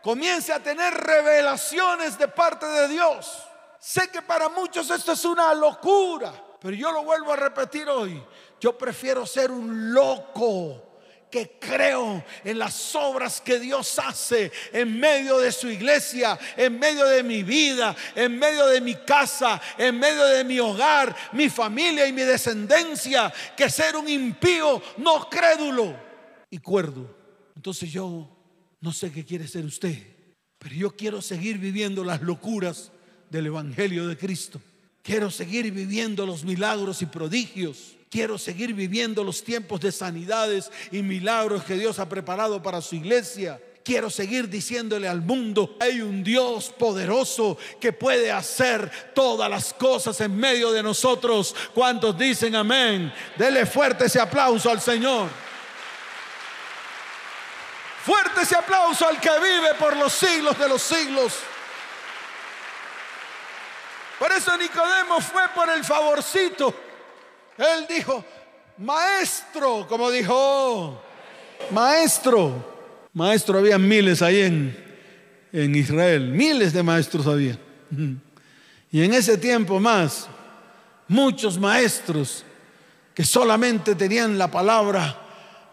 comience 0.03 0.53
a 0.53 0.61
tener 0.61 0.93
revelaciones 0.93 2.17
de 2.17 2.27
parte 2.27 2.65
de 2.65 2.87
Dios. 2.89 3.43
Sé 3.79 4.09
que 4.09 4.21
para 4.21 4.49
muchos 4.49 4.89
esto 4.91 5.13
es 5.13 5.25
una 5.25 5.53
locura, 5.53 6.33
pero 6.61 6.75
yo 6.75 6.91
lo 6.91 7.03
vuelvo 7.03 7.33
a 7.33 7.37
repetir 7.37 7.89
hoy. 7.89 8.23
Yo 8.59 8.77
prefiero 8.77 9.25
ser 9.25 9.51
un 9.51 9.93
loco 9.93 10.88
que 11.29 11.57
creo 11.59 12.23
en 12.43 12.57
las 12.57 12.95
obras 12.95 13.41
que 13.41 13.59
Dios 13.59 13.99
hace 13.99 14.51
en 14.73 14.99
medio 14.99 15.37
de 15.39 15.51
su 15.51 15.69
iglesia, 15.69 16.37
en 16.57 16.79
medio 16.79 17.05
de 17.05 17.23
mi 17.23 17.43
vida, 17.43 17.95
en 18.15 18.37
medio 18.37 18.65
de 18.67 18.81
mi 18.81 18.95
casa, 18.95 19.61
en 19.77 19.99
medio 19.99 20.25
de 20.25 20.43
mi 20.43 20.59
hogar, 20.59 21.15
mi 21.33 21.49
familia 21.49 22.07
y 22.07 22.13
mi 22.13 22.23
descendencia, 22.23 23.31
que 23.55 23.69
ser 23.69 23.95
un 23.95 24.09
impío, 24.09 24.81
no 24.97 25.29
crédulo 25.29 25.95
y 26.49 26.57
cuerdo. 26.57 27.15
Entonces 27.55 27.91
yo 27.91 28.27
no 28.81 28.93
sé 28.93 29.11
qué 29.11 29.25
quiere 29.25 29.47
ser 29.47 29.65
usted. 29.65 29.97
Pero 30.57 30.75
yo 30.75 30.95
quiero 30.95 31.21
seguir 31.21 31.57
viviendo 31.57 32.03
las 32.03 32.21
locuras 32.21 32.91
del 33.29 33.47
Evangelio 33.47 34.07
de 34.07 34.17
Cristo. 34.17 34.61
Quiero 35.01 35.31
seguir 35.31 35.71
viviendo 35.71 36.25
los 36.25 36.43
milagros 36.43 37.01
y 37.01 37.05
prodigios. 37.05 37.95
Quiero 38.09 38.39
seguir 38.39 38.73
viviendo 38.73 39.23
los 39.23 39.43
tiempos 39.43 39.79
de 39.81 39.91
sanidades 39.91 40.71
y 40.91 41.03
milagros 41.03 41.63
que 41.63 41.75
Dios 41.75 41.99
ha 41.99 42.09
preparado 42.09 42.61
para 42.61 42.81
su 42.81 42.95
iglesia. 42.95 43.61
Quiero 43.83 44.09
seguir 44.09 44.49
diciéndole 44.49 45.07
al 45.07 45.21
mundo, 45.21 45.77
hay 45.79 46.01
un 46.01 46.23
Dios 46.23 46.73
poderoso 46.77 47.57
que 47.79 47.93
puede 47.93 48.31
hacer 48.31 49.11
todas 49.13 49.49
las 49.49 49.73
cosas 49.73 50.19
en 50.21 50.35
medio 50.35 50.71
de 50.71 50.81
nosotros. 50.81 51.55
¿Cuántos 51.73 52.17
dicen 52.17 52.55
amén? 52.55 53.13
Dele 53.37 53.67
fuerte 53.67 54.05
ese 54.05 54.19
aplauso 54.19 54.71
al 54.71 54.81
Señor. 54.81 55.29
Fuerte 58.03 58.41
ese 58.41 58.55
aplauso 58.55 59.07
al 59.07 59.19
que 59.19 59.29
vive 59.39 59.75
por 59.77 59.95
los 59.95 60.13
siglos 60.13 60.57
de 60.57 60.67
los 60.67 60.81
siglos. 60.81 61.33
Por 64.17 64.31
eso 64.31 64.57
Nicodemo 64.57 65.21
fue 65.21 65.47
por 65.49 65.69
el 65.69 65.83
favorcito. 65.83 66.88
Él 67.59 67.85
dijo, 67.89 68.23
maestro, 68.77 69.85
como 69.87 70.09
dijo, 70.09 71.01
maestro. 71.71 72.79
Maestro, 73.13 73.59
había 73.59 73.77
miles 73.77 74.21
ahí 74.21 74.41
en, 74.41 74.77
en 75.51 75.75
Israel, 75.75 76.29
miles 76.29 76.71
de 76.73 76.83
maestros 76.83 77.27
había. 77.27 77.59
Y 78.91 79.03
en 79.03 79.13
ese 79.13 79.37
tiempo 79.37 79.79
más, 79.79 80.27
muchos 81.07 81.59
maestros 81.59 82.43
que 83.13 83.23
solamente 83.23 83.93
tenían 83.93 84.39
la 84.39 84.49
palabra 84.49 85.15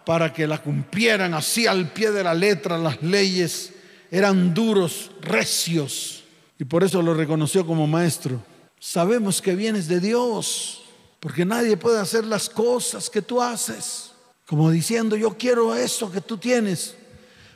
para 0.05 0.35
que 0.35 0.47
la 0.47 0.59
cumplieran 0.59 1.33
así 1.33 1.67
al 1.67 1.93
pie 1.95 2.11
de 2.11 2.23
la 2.23 2.35
letra, 2.35 2.77
las 2.77 3.03
leyes 3.03 3.73
eran 4.11 4.53
duros, 4.53 5.13
recios, 5.23 6.25
y 6.59 6.65
por 6.65 6.85
eso 6.85 7.01
lo 7.01 7.15
reconoció 7.15 7.67
como 7.67 7.87
maestro. 7.87 8.45
Sabemos 8.79 9.41
que 9.41 9.55
vienes 9.55 9.89
de 9.89 10.01
Dios, 10.01 10.86
porque 11.27 11.45
nadie 11.45 11.77
puede 11.77 11.99
hacer 11.99 12.25
las 12.25 12.49
cosas 12.49 13.11
que 13.11 13.21
tú 13.21 13.43
haces, 13.43 14.13
como 14.47 14.71
diciendo, 14.71 15.17
yo 15.17 15.37
quiero 15.37 15.75
eso 15.75 16.09
que 16.09 16.21
tú 16.21 16.39
tienes. 16.39 16.97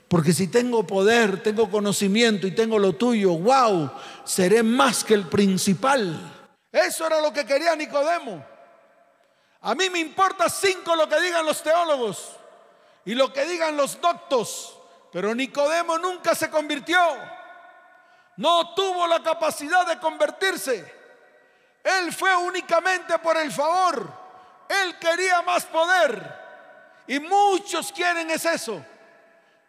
Porque 0.09 0.33
si 0.33 0.49
tengo 0.49 0.85
poder, 0.85 1.41
tengo 1.41 1.71
conocimiento 1.71 2.49
y 2.49 2.51
tengo 2.51 2.81
lo 2.81 2.95
tuyo, 2.95 3.31
wow, 3.35 3.93
seré 4.25 4.65
más 4.65 5.05
que 5.05 5.15
el 5.15 5.29
principal. 5.29 6.49
Eso 6.73 7.07
era 7.07 7.21
lo 7.21 7.33
que 7.33 7.47
quería 7.47 7.77
Nicodemo. 7.77 8.45
A 9.61 9.77
mí 9.77 9.89
me 9.89 10.01
importa 10.01 10.49
cinco 10.49 10.97
lo 10.97 11.09
que 11.09 11.21
digan 11.21 11.47
los 11.47 11.63
teólogos 11.63 12.31
y 13.05 13.15
lo 13.15 13.33
que 13.33 13.47
digan 13.47 13.77
los 13.77 14.01
doctos, 14.01 14.77
pero 15.13 15.33
Nicodemo 15.33 15.97
nunca 15.97 16.35
se 16.35 16.51
convirtió. 16.51 16.99
No 18.37 18.75
tuvo 18.75 19.07
la 19.07 19.23
capacidad 19.23 19.87
de 19.87 20.01
convertirse. 20.01 21.00
Él 21.83 22.13
fue 22.13 22.35
únicamente 22.37 23.19
por 23.19 23.37
el 23.37 23.51
favor. 23.51 24.13
Él 24.69 24.99
quería 24.99 25.43
más 25.43 25.65
poder. 25.65 26.41
Y 27.07 27.19
muchos 27.19 27.91
quieren 27.93 28.31
es 28.31 28.45
eso 28.45 28.85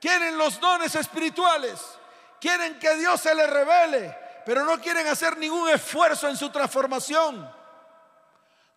quieren 0.02 0.36
los 0.38 0.60
dones 0.60 0.96
espirituales, 0.96 1.80
quieren 2.42 2.80
que 2.80 2.96
Dios 2.96 3.22
se 3.22 3.34
les 3.36 3.48
revele, 3.48 4.18
pero 4.46 4.66
no 4.66 4.82
quieren 4.82 5.08
hacer 5.08 5.38
ningún 5.38 5.70
esfuerzo 5.70 6.28
en 6.28 6.36
su 6.36 6.50
transformación. 6.50 7.50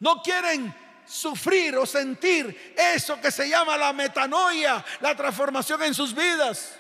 No 0.01 0.23
quieren 0.23 1.03
sufrir 1.07 1.77
o 1.79 1.87
sentir 1.87 2.75
eso 2.77 3.19
que 3.21 3.31
se 3.31 3.49
llama 3.49 3.77
la 3.79 3.95
metanoia, 3.95 4.85
la 5.01 5.17
transformación 5.17 5.83
en 5.83 5.95
sus 5.95 6.15
vidas, 6.15 6.75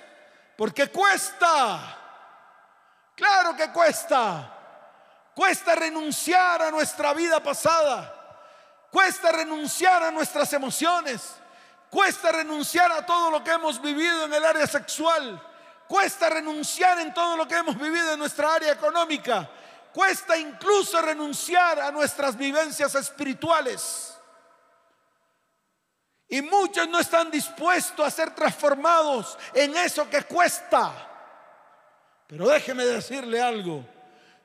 porque 0.57 0.89
cuesta. 0.89 1.99
Claro 3.17 3.57
que 3.57 3.71
cuesta. 3.73 4.54
Cuesta 5.35 5.75
renunciar 5.75 6.63
a 6.63 6.71
nuestra 6.71 7.13
vida 7.13 7.43
pasada. 7.43 8.13
Cuesta 8.91 9.33
renunciar 9.33 10.05
a 10.05 10.11
nuestras 10.11 10.53
emociones. 10.53 11.35
Cuesta 11.91 12.31
renunciar 12.31 12.93
a 12.93 13.05
todo 13.05 13.31
lo 13.31 13.43
que 13.43 13.51
hemos 13.51 13.83
vivido 13.83 14.27
en 14.27 14.33
el 14.33 14.45
área 14.45 14.67
sexual. 14.67 15.41
Cuesta 15.89 16.31
renunciar 16.31 17.01
en 17.01 17.13
todo 17.13 17.37
lo 17.37 17.47
que 17.49 17.57
hemos 17.57 17.77
vivido 17.77 18.13
en 18.13 18.19
nuestra 18.19 18.55
área 18.55 18.73
económica. 18.73 19.51
Cuesta 19.93 20.37
incluso 20.37 21.03
renunciar 21.03 21.81
a 21.81 21.91
nuestras 21.91 22.37
vivencias 22.37 22.95
espirituales. 22.95 24.17
Y 26.29 26.43
muchos 26.43 26.89
no 26.89 27.01
están 27.01 27.31
dispuestos 27.31 28.07
a 28.07 28.11
ser 28.11 28.35
transformados 28.35 29.37
en 29.53 29.77
eso 29.77 30.09
que 30.09 30.23
cuesta. 30.23 30.93
Pero 32.27 32.49
déjeme 32.49 32.85
decirle 32.85 33.43
algo. 33.43 33.94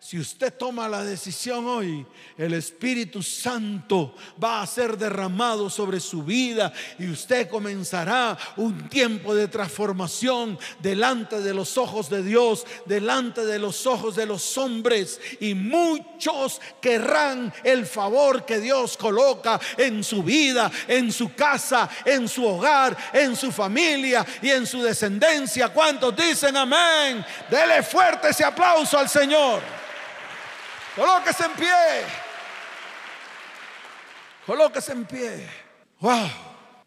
Si 0.02 0.18
usted 0.18 0.54
toma 0.54 0.88
la 0.88 1.04
decisión 1.04 1.68
hoy, 1.68 2.06
el 2.38 2.54
Espíritu 2.54 3.22
Santo 3.22 4.16
va 4.42 4.62
a 4.62 4.68
ser 4.68 4.98
derramado 4.98 5.70
sobre 5.70 6.00
su 6.00 6.24
vida 6.24 6.72
y 6.98 7.10
usted 7.10 7.50
comenzará 7.50 8.38
un 8.56 8.88
tiempo 8.88 9.36
de 9.36 9.50
transformación 9.50 10.58
delante 10.82 11.42
de 11.42 11.54
los 11.54 11.78
ojos 11.78 12.10
de 12.10 12.24
Dios, 12.24 12.66
delante 12.86 13.46
de 13.46 13.60
los 13.60 13.86
ojos 13.86 14.16
de 14.16 14.26
los 14.26 14.58
hombres 14.58 15.20
y 15.42 15.54
muchos 15.54 16.62
querrán 16.80 17.54
el 17.66 17.86
favor 17.86 18.46
que 18.46 18.62
Dios 18.62 18.96
coloca 18.96 19.60
en 19.76 20.02
su 20.06 20.24
vida, 20.24 20.72
en 20.88 21.12
su 21.12 21.34
casa, 21.34 21.90
en 22.06 22.30
su 22.30 22.46
hogar, 22.46 22.96
en 23.12 23.36
su 23.36 23.52
familia 23.52 24.26
y 24.42 24.50
en 24.50 24.66
su 24.66 24.82
descendencia. 24.82 25.68
¿Cuántos 25.68 26.16
dicen 26.16 26.56
amén? 26.56 27.24
Dele 27.52 27.84
fuerte 27.84 28.30
ese 28.30 28.46
aplauso 28.46 28.98
al 28.98 29.10
Señor. 29.10 29.89
Colóquese 31.00 31.46
en 31.46 31.52
pie. 31.54 31.70
Colóquese 34.46 34.92
en 34.92 35.06
pie. 35.06 35.48
¡Wow! 36.02 36.28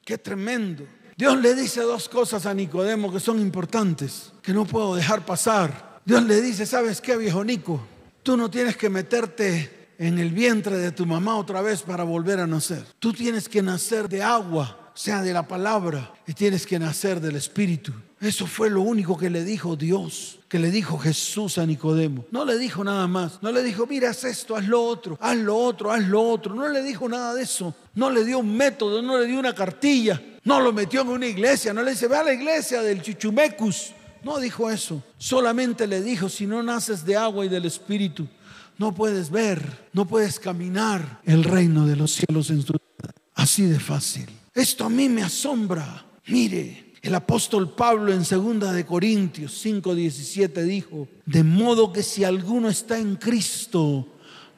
¡Qué 0.04 0.18
tremendo! 0.18 0.86
Dios 1.16 1.38
le 1.38 1.54
dice 1.54 1.80
dos 1.80 2.10
cosas 2.10 2.44
a 2.44 2.52
Nicodemo 2.52 3.10
que 3.10 3.20
son 3.20 3.40
importantes, 3.40 4.30
que 4.42 4.52
no 4.52 4.66
puedo 4.66 4.96
dejar 4.96 5.24
pasar. 5.24 6.00
Dios 6.04 6.22
le 6.24 6.42
dice, 6.42 6.66
¿sabes 6.66 7.00
qué, 7.00 7.16
viejo 7.16 7.42
Nico? 7.42 7.80
Tú 8.22 8.36
no 8.36 8.50
tienes 8.50 8.76
que 8.76 8.90
meterte 8.90 9.94
en 9.98 10.18
el 10.18 10.30
vientre 10.30 10.76
de 10.76 10.92
tu 10.92 11.06
mamá 11.06 11.36
otra 11.36 11.62
vez 11.62 11.80
para 11.80 12.04
volver 12.04 12.38
a 12.38 12.46
nacer. 12.46 12.84
Tú 12.98 13.14
tienes 13.14 13.48
que 13.48 13.62
nacer 13.62 14.10
de 14.10 14.22
agua, 14.22 14.90
sea, 14.92 15.22
de 15.22 15.32
la 15.32 15.48
palabra, 15.48 16.12
y 16.26 16.34
tienes 16.34 16.66
que 16.66 16.78
nacer 16.78 17.18
del 17.18 17.36
Espíritu. 17.36 17.94
Eso 18.20 18.46
fue 18.46 18.68
lo 18.68 18.82
único 18.82 19.16
que 19.16 19.30
le 19.30 19.42
dijo 19.42 19.74
Dios, 19.74 20.38
que 20.52 20.58
le 20.58 20.70
dijo 20.70 20.98
Jesús 20.98 21.56
a 21.56 21.64
Nicodemo. 21.64 22.26
No 22.30 22.44
le 22.44 22.58
dijo 22.58 22.84
nada 22.84 23.06
más. 23.06 23.38
No 23.40 23.50
le 23.50 23.62
dijo, 23.62 23.86
mira, 23.86 24.10
haz 24.10 24.24
esto, 24.24 24.54
haz 24.54 24.68
lo 24.68 24.82
otro, 24.82 25.16
haz 25.18 25.38
lo 25.38 25.56
otro, 25.56 25.90
haz 25.90 26.06
lo 26.06 26.22
otro. 26.22 26.54
No 26.54 26.68
le 26.68 26.82
dijo 26.82 27.08
nada 27.08 27.32
de 27.32 27.44
eso. 27.44 27.74
No 27.94 28.10
le 28.10 28.22
dio 28.22 28.38
un 28.40 28.54
método, 28.54 29.00
no 29.00 29.18
le 29.18 29.26
dio 29.26 29.38
una 29.38 29.54
cartilla. 29.54 30.22
No 30.44 30.60
lo 30.60 30.74
metió 30.74 31.00
en 31.00 31.08
una 31.08 31.26
iglesia. 31.26 31.72
No 31.72 31.82
le 31.82 31.92
dice, 31.92 32.06
ve 32.06 32.18
a 32.18 32.24
la 32.24 32.34
iglesia 32.34 32.82
del 32.82 33.00
Chichumecus. 33.00 33.94
No 34.24 34.38
dijo 34.38 34.70
eso. 34.70 35.02
Solamente 35.16 35.86
le 35.86 36.02
dijo, 36.02 36.28
si 36.28 36.46
no 36.46 36.62
naces 36.62 37.06
de 37.06 37.16
agua 37.16 37.46
y 37.46 37.48
del 37.48 37.64
Espíritu, 37.64 38.28
no 38.76 38.92
puedes 38.94 39.30
ver, 39.30 39.88
no 39.94 40.06
puedes 40.06 40.38
caminar 40.38 41.22
el 41.24 41.44
reino 41.44 41.86
de 41.86 41.96
los 41.96 42.12
cielos 42.12 42.50
en 42.50 42.60
su 42.60 42.74
vida. 42.74 43.14
Así 43.36 43.64
de 43.64 43.80
fácil. 43.80 44.26
Esto 44.52 44.84
a 44.84 44.90
mí 44.90 45.08
me 45.08 45.22
asombra. 45.22 46.04
Mire, 46.26 46.91
el 47.02 47.16
apóstol 47.16 47.74
Pablo 47.74 48.12
en 48.12 48.22
2 48.22 48.72
de 48.72 48.86
Corintios 48.86 49.52
5:17 49.60 50.62
dijo, 50.62 51.08
"De 51.26 51.42
modo 51.42 51.92
que 51.92 52.04
si 52.04 52.22
alguno 52.22 52.68
está 52.68 52.96
en 52.96 53.16
Cristo, 53.16 54.06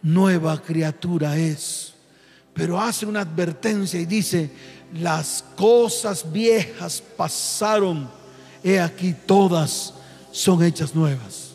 nueva 0.02 0.61
criatura 0.61 1.38
es." 1.38 1.94
Pero 2.52 2.78
hace 2.78 3.07
una 3.07 3.22
advertencia 3.22 3.98
y 3.98 4.04
dice, 4.04 4.50
"Las 5.00 5.42
cosas 5.57 6.30
viejas 6.30 7.02
pasaron, 7.16 8.09
he 8.62 8.78
aquí 8.78 9.14
todas 9.24 9.94
son 10.30 10.62
hechas 10.62 10.94
nuevas." 10.94 11.52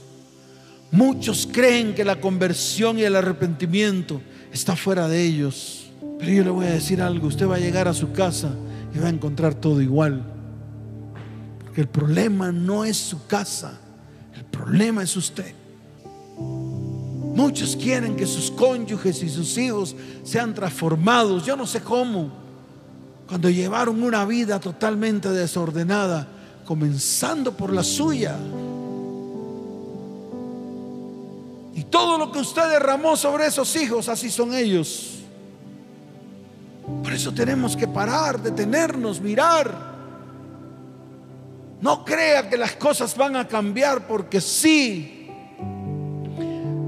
Muchos 0.91 1.47
creen 1.51 1.93
que 1.93 2.03
la 2.03 2.19
conversión 2.19 2.97
y 2.97 3.03
el 3.03 3.15
arrepentimiento 3.15 4.21
está 4.51 4.75
fuera 4.75 5.07
de 5.07 5.23
ellos. 5.23 5.91
Pero 6.17 6.31
yo 6.31 6.43
le 6.43 6.49
voy 6.49 6.65
a 6.65 6.71
decir 6.71 6.99
algo, 6.99 7.27
usted 7.27 7.47
va 7.47 7.57
a 7.57 7.59
llegar 7.59 7.87
a 7.87 7.93
su 7.93 8.11
casa 8.11 8.55
y 8.93 8.97
va 8.97 9.05
a 9.05 9.11
encontrar 9.11 9.53
todo 9.53 9.83
igual. 9.83 10.38
El 11.79 11.87
problema 11.87 12.51
no 12.51 12.83
es 12.83 12.97
su 12.97 13.25
casa, 13.25 13.71
el 14.35 14.43
problema 14.43 15.01
es 15.01 15.15
usted. 15.15 15.53
Muchos 16.37 17.77
quieren 17.77 18.17
que 18.17 18.25
sus 18.25 18.51
cónyuges 18.51 19.23
y 19.23 19.29
sus 19.29 19.57
hijos 19.57 19.95
sean 20.25 20.53
transformados, 20.53 21.45
yo 21.45 21.55
no 21.55 21.65
sé 21.65 21.79
cómo, 21.79 22.31
cuando 23.29 23.49
llevaron 23.49 24.03
una 24.03 24.25
vida 24.25 24.59
totalmente 24.59 25.29
desordenada, 25.29 26.27
comenzando 26.65 27.55
por 27.55 27.71
la 27.71 27.81
suya. 27.81 28.35
Y 31.75 31.85
todo 31.85 32.17
lo 32.17 32.29
que 32.29 32.39
usted 32.39 32.71
derramó 32.71 33.15
sobre 33.15 33.45
esos 33.45 33.73
hijos, 33.77 34.09
así 34.09 34.29
son 34.29 34.53
ellos. 34.53 35.19
Por 37.01 37.13
eso 37.13 37.31
tenemos 37.31 37.77
que 37.77 37.87
parar, 37.87 38.43
detenernos, 38.43 39.21
mirar 39.21 39.89
No 41.81 42.03
crea 42.03 42.49
que 42.49 42.57
las 42.57 42.75
cosas 42.75 43.15
van 43.15 43.35
a 43.35 43.47
cambiar 43.47 44.07
porque 44.07 44.41
sí, 44.41 45.29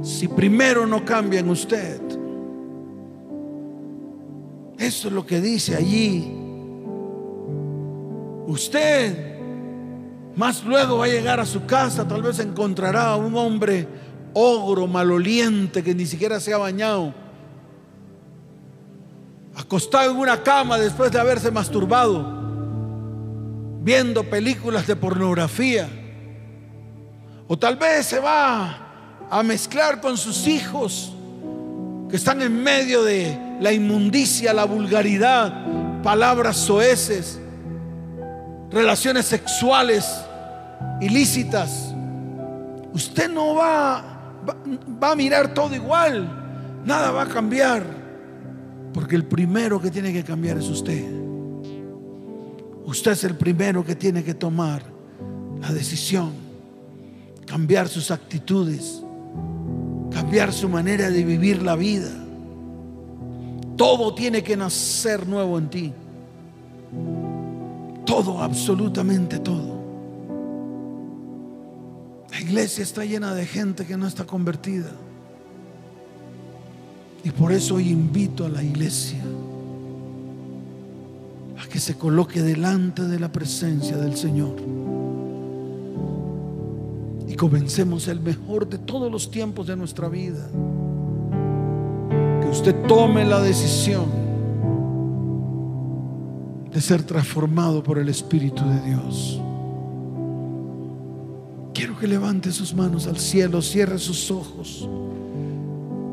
si 0.02 0.28
primero 0.28 0.86
no 0.86 1.06
cambia 1.06 1.40
en 1.40 1.50
usted. 1.50 2.02
Eso 4.78 5.08
es 5.08 5.14
lo 5.14 5.26
que 5.26 5.40
dice 5.40 5.76
allí. 5.76 6.38
Usted 8.48 9.32
más 10.36 10.64
luego 10.64 11.00
va 11.00 11.06
a 11.06 11.10
llegar 11.10 11.40
a 11.40 11.46
su 11.46 11.66
casa, 11.66 12.08
tal 12.08 12.22
vez 12.22 12.40
encontrará 12.40 13.10
a 13.10 13.16
un 13.16 13.36
hombre 13.36 13.88
ogro, 14.34 14.88
maloliente, 14.88 15.84
que 15.84 15.94
ni 15.94 16.06
siquiera 16.06 16.40
se 16.40 16.54
ha 16.54 16.58
bañado, 16.58 17.14
acostado 19.56 20.12
en 20.12 20.18
una 20.18 20.42
cama 20.42 20.78
después 20.78 21.12
de 21.12 21.20
haberse 21.20 21.52
masturbado, 21.52 22.41
viendo 23.82 24.24
películas 24.24 24.86
de 24.88 24.96
pornografía. 24.96 25.90
O 27.48 27.58
tal 27.58 27.76
vez 27.76 28.06
se 28.06 28.20
va 28.20 29.28
a 29.30 29.44
mezclar 29.44 30.00
con 30.00 30.18
sus 30.18 30.48
hijos 30.48 31.14
que 32.10 32.16
están 32.16 32.42
en 32.42 32.64
medio 32.64 33.04
de 33.04 33.38
la 33.60 33.74
inmundicia, 33.74 34.54
la 34.54 34.66
vulgaridad, 34.66 36.02
palabras 36.04 36.58
soeces, 36.58 37.40
relaciones 38.70 39.26
sexuales 39.26 40.06
ilícitas. 41.02 41.94
Usted 42.94 43.30
no 43.32 43.56
va, 43.56 44.04
va, 45.02 45.12
a 45.12 45.16
mirar 45.16 45.54
todo 45.54 45.74
igual, 45.74 46.82
nada 46.86 47.12
va 47.12 47.24
a 47.24 47.28
cambiar, 47.28 47.84
porque 48.94 49.16
el 49.16 49.26
primero 49.26 49.82
que 49.82 49.90
tiene 49.90 50.14
que 50.14 50.24
cambiar 50.24 50.58
es 50.58 50.68
usted. 50.68 51.21
Usted 52.86 53.12
es 53.12 53.24
el 53.24 53.36
primero 53.36 53.86
que 53.86 53.96
tiene 53.96 54.24
que 54.24 54.34
tomar 54.34 54.84
la 55.62 55.72
decisión, 55.72 56.32
cambiar 57.46 57.88
sus 57.88 58.12
actitudes, 58.12 59.04
cambiar 60.12 60.52
su 60.52 60.68
manera 60.68 61.10
de 61.10 61.24
vivir 61.24 61.62
la 61.62 61.76
vida. 61.76 62.12
Todo 63.78 64.14
tiene 64.14 64.44
que 64.44 64.58
nacer 64.58 65.28
nuevo 65.28 65.58
en 65.58 65.70
ti. 65.70 65.94
Todo, 68.06 68.42
absolutamente 68.42 69.40
todo. 69.40 69.80
La 72.32 72.40
iglesia 72.40 72.84
está 72.84 73.06
llena 73.06 73.34
de 73.36 73.46
gente 73.46 73.86
que 73.86 73.98
no 73.98 74.08
está 74.08 74.26
convertida. 74.26 74.92
Y 77.24 77.30
por 77.30 77.52
eso 77.52 77.76
hoy 77.76 77.90
invito 77.90 78.46
a 78.46 78.50
la 78.50 78.64
iglesia 78.64 79.22
a 81.62 81.68
que 81.68 81.80
se 81.80 81.96
coloque 81.96 82.42
delante 82.42 83.04
de 83.04 83.20
la 83.20 83.32
presencia 83.32 83.98
del 83.98 84.16
Señor. 84.16 84.56
Y 87.28 87.36
comencemos 87.36 88.08
el 88.08 88.20
mejor 88.20 88.68
de 88.68 88.78
todos 88.78 89.12
los 89.12 89.30
tiempos 89.30 89.68
de 89.68 89.76
nuestra 89.76 90.10
vida. 90.10 90.48
Que 92.42 92.48
usted 92.48 92.76
tome 92.88 93.26
la 93.26 93.42
decisión 93.42 94.06
de 96.74 96.82
ser 96.82 97.04
transformado 97.04 97.84
por 97.84 98.00
el 98.00 98.10
Espíritu 98.10 98.64
de 98.66 98.82
Dios. 98.82 99.42
Quiero 101.74 101.98
que 101.98 102.08
levante 102.08 102.52
sus 102.52 102.74
manos 102.74 103.08
al 103.08 103.18
cielo, 103.18 103.62
cierre 103.62 103.98
sus 103.98 104.32
ojos, 104.32 104.88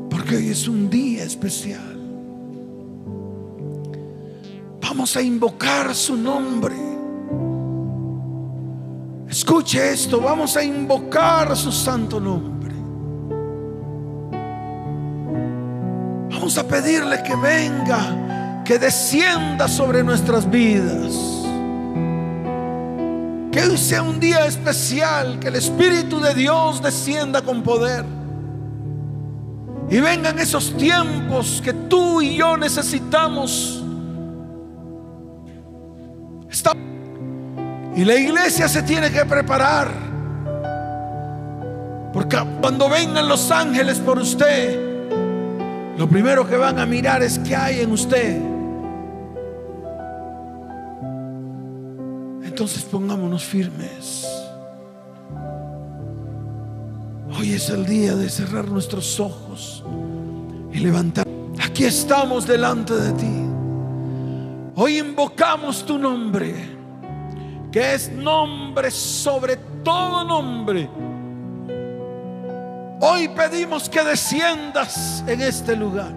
porque 0.09 0.37
hoy 0.37 0.49
es 0.49 0.67
un 0.67 0.89
día 0.89 1.23
especial. 1.23 1.98
Vamos 4.99 5.15
a 5.15 5.21
invocar 5.21 5.95
su 5.95 6.17
nombre. 6.17 6.75
Escuche 9.29 9.93
esto, 9.93 10.19
vamos 10.19 10.57
a 10.57 10.61
invocar 10.61 11.55
su 11.55 11.71
santo 11.71 12.19
nombre. 12.19 12.75
Vamos 16.29 16.57
a 16.57 16.67
pedirle 16.67 17.23
que 17.23 17.33
venga, 17.37 18.61
que 18.65 18.77
descienda 18.77 19.69
sobre 19.69 20.03
nuestras 20.03 20.49
vidas. 20.49 21.15
Que 23.53 23.69
hoy 23.69 23.77
sea 23.77 24.03
un 24.03 24.19
día 24.19 24.47
especial, 24.47 25.39
que 25.39 25.47
el 25.47 25.55
Espíritu 25.55 26.19
de 26.19 26.33
Dios 26.33 26.83
descienda 26.83 27.41
con 27.41 27.63
poder. 27.63 28.03
Y 29.89 30.01
vengan 30.01 30.37
esos 30.39 30.75
tiempos 30.75 31.61
que 31.63 31.71
tú 31.71 32.21
y 32.21 32.35
yo 32.35 32.57
necesitamos 32.57 33.78
y 37.95 38.05
la 38.05 38.15
iglesia 38.15 38.69
se 38.69 38.81
tiene 38.83 39.11
que 39.11 39.25
preparar. 39.25 39.89
Porque 42.13 42.37
cuando 42.61 42.89
vengan 42.89 43.27
los 43.27 43.51
ángeles 43.51 43.99
por 43.99 44.17
usted, 44.17 45.97
lo 45.97 46.07
primero 46.07 46.47
que 46.47 46.55
van 46.55 46.79
a 46.79 46.85
mirar 46.85 47.21
es 47.23 47.37
qué 47.39 47.55
hay 47.55 47.81
en 47.81 47.91
usted. 47.91 48.41
Entonces 52.43 52.83
pongámonos 52.83 53.43
firmes. 53.43 54.25
Hoy 57.37 57.53
es 57.53 57.69
el 57.69 57.85
día 57.85 58.15
de 58.15 58.29
cerrar 58.29 58.67
nuestros 58.69 59.19
ojos 59.19 59.83
y 60.71 60.79
levantar. 60.79 61.27
Aquí 61.61 61.83
estamos 61.83 62.47
delante 62.47 62.93
de 62.93 63.11
ti. 63.11 63.38
Hoy 64.81 64.99
invocamos 64.99 65.85
tu 65.85 65.97
nombre, 65.97 66.55
que 67.69 67.95
es 67.95 68.09
nombre 68.09 68.89
sobre 68.89 69.57
todo 69.83 70.23
nombre. 70.23 70.89
Hoy 73.01 73.27
pedimos 73.27 73.89
que 73.89 74.01
desciendas 74.01 75.21
en 75.27 75.41
este 75.41 75.75
lugar. 75.75 76.15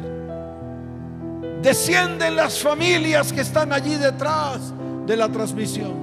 Descienden 1.61 2.37
las 2.37 2.61
familias 2.61 3.33
que 3.33 3.41
están 3.41 3.73
allí 3.73 3.97
detrás 3.97 4.73
de 5.07 5.17
la 5.17 5.29
transmisión. 5.29 5.95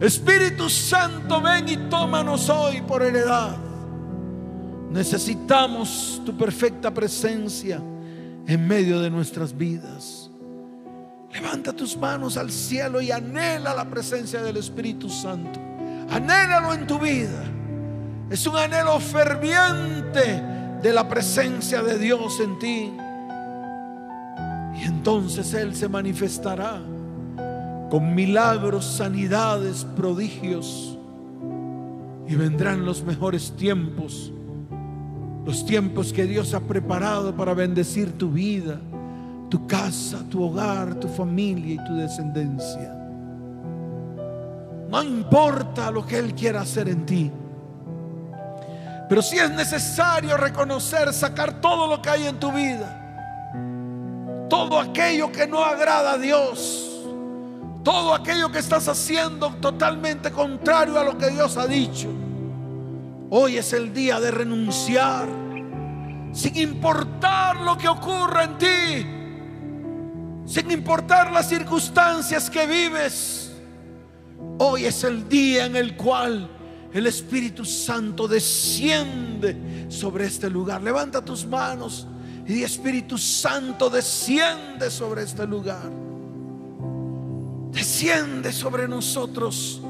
Espíritu 0.00 0.68
Santo, 0.68 1.40
ven 1.40 1.66
y 1.66 1.78
tómanos 1.88 2.50
hoy 2.50 2.82
por 2.82 3.02
heredad. 3.02 3.56
Necesitamos 4.90 6.20
tu 6.26 6.36
perfecta 6.36 6.92
presencia 6.92 7.80
en 8.46 8.68
medio 8.68 9.00
de 9.00 9.08
nuestras 9.08 9.56
vidas. 9.56 10.19
Levanta 11.32 11.72
tus 11.72 11.96
manos 11.96 12.36
al 12.36 12.50
cielo 12.50 13.00
y 13.00 13.12
anhela 13.12 13.72
la 13.72 13.84
presencia 13.88 14.42
del 14.42 14.56
Espíritu 14.56 15.08
Santo. 15.08 15.60
Anhélalo 16.10 16.74
en 16.74 16.86
tu 16.86 16.98
vida. 16.98 17.44
Es 18.30 18.46
un 18.46 18.56
anhelo 18.56 18.98
ferviente 18.98 20.42
de 20.82 20.92
la 20.92 21.08
presencia 21.08 21.82
de 21.82 21.98
Dios 21.98 22.40
en 22.40 22.58
ti. 22.58 22.92
Y 24.80 24.84
entonces 24.84 25.54
Él 25.54 25.74
se 25.76 25.88
manifestará 25.88 26.80
con 27.90 28.14
milagros, 28.14 28.84
sanidades, 28.84 29.84
prodigios. 29.96 30.98
Y 32.26 32.34
vendrán 32.34 32.84
los 32.84 33.04
mejores 33.04 33.52
tiempos. 33.56 34.32
Los 35.46 35.64
tiempos 35.64 36.12
que 36.12 36.24
Dios 36.26 36.54
ha 36.54 36.60
preparado 36.60 37.36
para 37.36 37.54
bendecir 37.54 38.18
tu 38.18 38.30
vida 38.30 38.80
tu 39.50 39.66
casa, 39.66 40.18
tu 40.30 40.44
hogar, 40.44 40.94
tu 40.94 41.08
familia 41.08 41.74
y 41.74 41.84
tu 41.84 41.96
descendencia. 41.96 42.96
No 44.88 45.02
importa 45.02 45.90
lo 45.90 46.06
que 46.06 46.18
Él 46.18 46.34
quiera 46.34 46.60
hacer 46.60 46.88
en 46.88 47.04
ti. 47.04 47.30
Pero 49.08 49.22
si 49.22 49.38
es 49.38 49.50
necesario 49.50 50.36
reconocer, 50.36 51.12
sacar 51.12 51.60
todo 51.60 51.88
lo 51.88 52.00
que 52.00 52.10
hay 52.10 52.26
en 52.28 52.38
tu 52.38 52.52
vida. 52.52 52.96
Todo 54.48 54.78
aquello 54.78 55.32
que 55.32 55.48
no 55.48 55.64
agrada 55.64 56.12
a 56.12 56.18
Dios. 56.18 56.86
Todo 57.82 58.14
aquello 58.14 58.52
que 58.52 58.60
estás 58.60 58.86
haciendo 58.86 59.50
totalmente 59.56 60.30
contrario 60.30 60.98
a 60.98 61.04
lo 61.04 61.18
que 61.18 61.30
Dios 61.30 61.56
ha 61.56 61.66
dicho. 61.66 62.08
Hoy 63.30 63.56
es 63.56 63.72
el 63.72 63.92
día 63.92 64.20
de 64.20 64.30
renunciar. 64.30 65.26
Sin 66.32 66.56
importar 66.56 67.56
lo 67.56 67.76
que 67.76 67.88
ocurra 67.88 68.44
en 68.44 68.58
ti 68.58 69.19
sin 70.50 70.68
importar 70.72 71.30
las 71.30 71.48
circunstancias 71.48 72.50
que 72.50 72.66
vives. 72.66 73.52
Hoy 74.58 74.84
es 74.84 75.04
el 75.04 75.28
día 75.28 75.66
en 75.66 75.76
el 75.76 75.96
cual 75.96 76.50
el 76.92 77.06
Espíritu 77.06 77.64
Santo 77.64 78.26
desciende 78.26 79.86
sobre 79.88 80.26
este 80.26 80.50
lugar. 80.50 80.82
Levanta 80.82 81.24
tus 81.24 81.46
manos 81.46 82.08
y 82.48 82.64
Espíritu 82.64 83.16
Santo 83.16 83.88
desciende 83.88 84.90
sobre 84.90 85.22
este 85.22 85.46
lugar. 85.46 85.88
Desciende 87.70 88.52
sobre 88.52 88.88
nosotros 88.88 89.80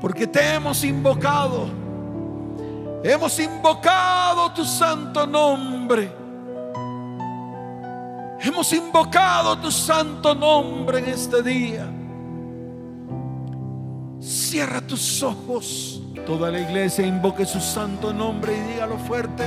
porque 0.00 0.26
te 0.26 0.54
hemos 0.54 0.82
invocado. 0.82 1.70
Hemos 3.04 3.38
invocado 3.38 4.52
tu 4.54 4.64
santo 4.64 5.24
nombre. 5.24 6.19
Hemos 8.42 8.72
invocado 8.72 9.58
tu 9.58 9.70
santo 9.70 10.34
nombre 10.34 10.98
en 11.00 11.08
este 11.10 11.42
día. 11.42 11.86
Cierra 14.18 14.80
tus 14.80 15.22
ojos. 15.22 16.00
Toda 16.26 16.50
la 16.50 16.60
iglesia 16.60 17.06
invoque 17.06 17.44
su 17.44 17.60
santo 17.60 18.14
nombre 18.14 18.56
y 18.56 18.60
dígalo 18.72 18.96
fuerte. 18.98 19.44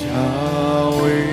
Yahweh, 0.00 1.32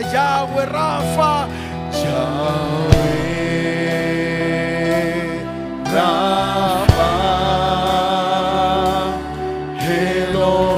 Yahweh 0.00 0.66
Rafa. 0.66 1.48
Yahweh, 1.92 3.16
Rafa, 5.94 7.12
Elohim, 9.88 10.76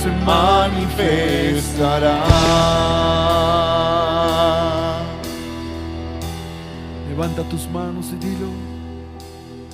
se 0.00 0.10
manifestará. 0.24 2.16
Levanta 7.26 7.50
tus 7.50 7.68
manos 7.70 8.12
y 8.12 8.24
dilo. 8.24 8.50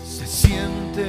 Se 0.03 0.26
siente 0.26 1.03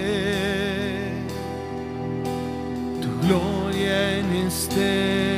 tu 3.02 3.08
gloria 3.26 4.20
en 4.20 4.26
este 4.46 5.33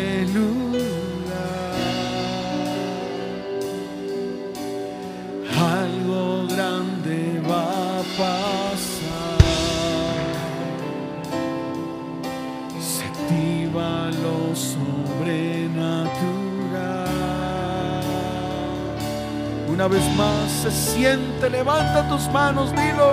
Una 19.76 19.90
vez 19.90 20.10
más 20.16 20.50
se 20.64 20.72
siente, 20.72 21.50
levanta 21.50 22.08
tus 22.08 22.30
manos, 22.30 22.72
dilo. 22.72 23.12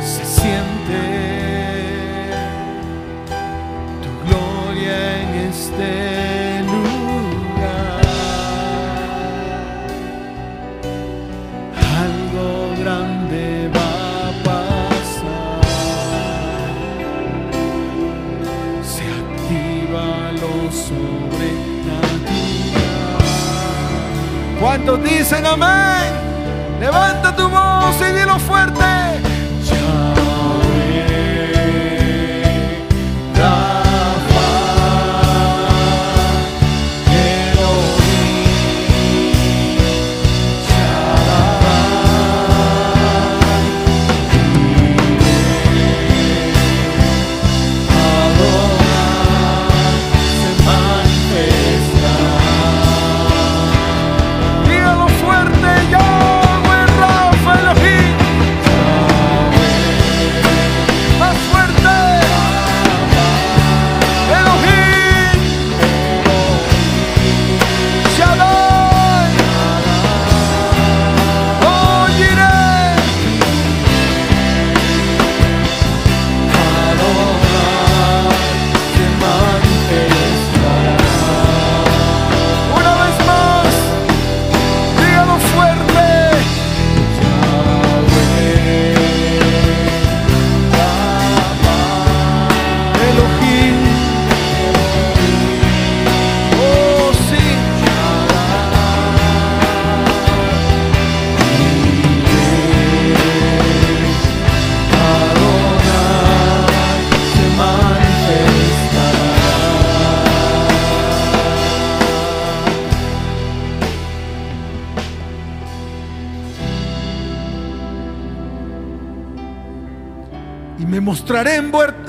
Se 0.00 0.24
siente 0.24 1.00
tu 4.00 4.10
gloria 4.28 5.22
en 5.22 5.34
este 5.50 6.29
¿Cuántos 24.60 25.02
dicen 25.02 25.46
amén? 25.46 26.12
Levanta 26.78 27.34
tu 27.34 27.48
voz 27.48 27.96
y 28.06 28.12
dilo 28.12 28.38
fuerte. 28.38 28.99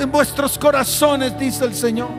En, 0.01 0.11
vuestros 0.11 0.57
corazones, 0.57 1.37
dice 1.37 1.65
el 1.65 1.75
Señor. 1.75 2.09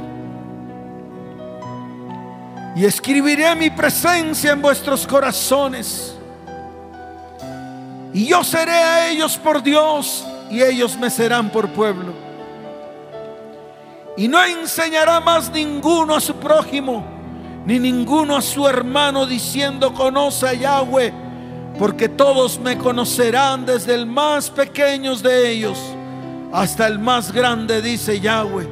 Y 2.74 2.84
escribiré 2.84 3.54
mi 3.54 3.70
presencia 3.70 4.52
en 4.52 4.62
vuestros 4.62 5.06
corazones. 5.06 6.14
Y 8.14 8.26
yo 8.26 8.42
seré 8.44 8.72
a 8.72 9.10
ellos 9.10 9.36
por 9.36 9.62
Dios 9.62 10.26
y 10.50 10.62
ellos 10.62 10.96
me 10.96 11.10
serán 11.10 11.50
por 11.50 11.68
pueblo. 11.70 12.12
Y 14.16 14.28
no 14.28 14.42
enseñará 14.44 15.20
más 15.20 15.50
ninguno 15.50 16.14
a 16.14 16.20
su 16.20 16.34
prójimo, 16.34 17.04
ni 17.64 17.78
ninguno 17.78 18.36
a 18.36 18.42
su 18.42 18.66
hermano 18.66 19.26
diciendo 19.26 19.94
conoce 19.94 20.48
a 20.48 20.52
Yahweh, 20.54 21.12
porque 21.78 22.08
todos 22.08 22.58
me 22.58 22.76
conocerán 22.76 23.64
desde 23.64 23.94
el 23.94 24.06
más 24.06 24.50
pequeño 24.50 25.16
de 25.16 25.50
ellos 25.50 25.78
hasta 26.52 26.86
el 26.86 26.98
más 26.98 27.32
grande, 27.32 27.80
dice 27.80 28.20
Yahweh. 28.20 28.68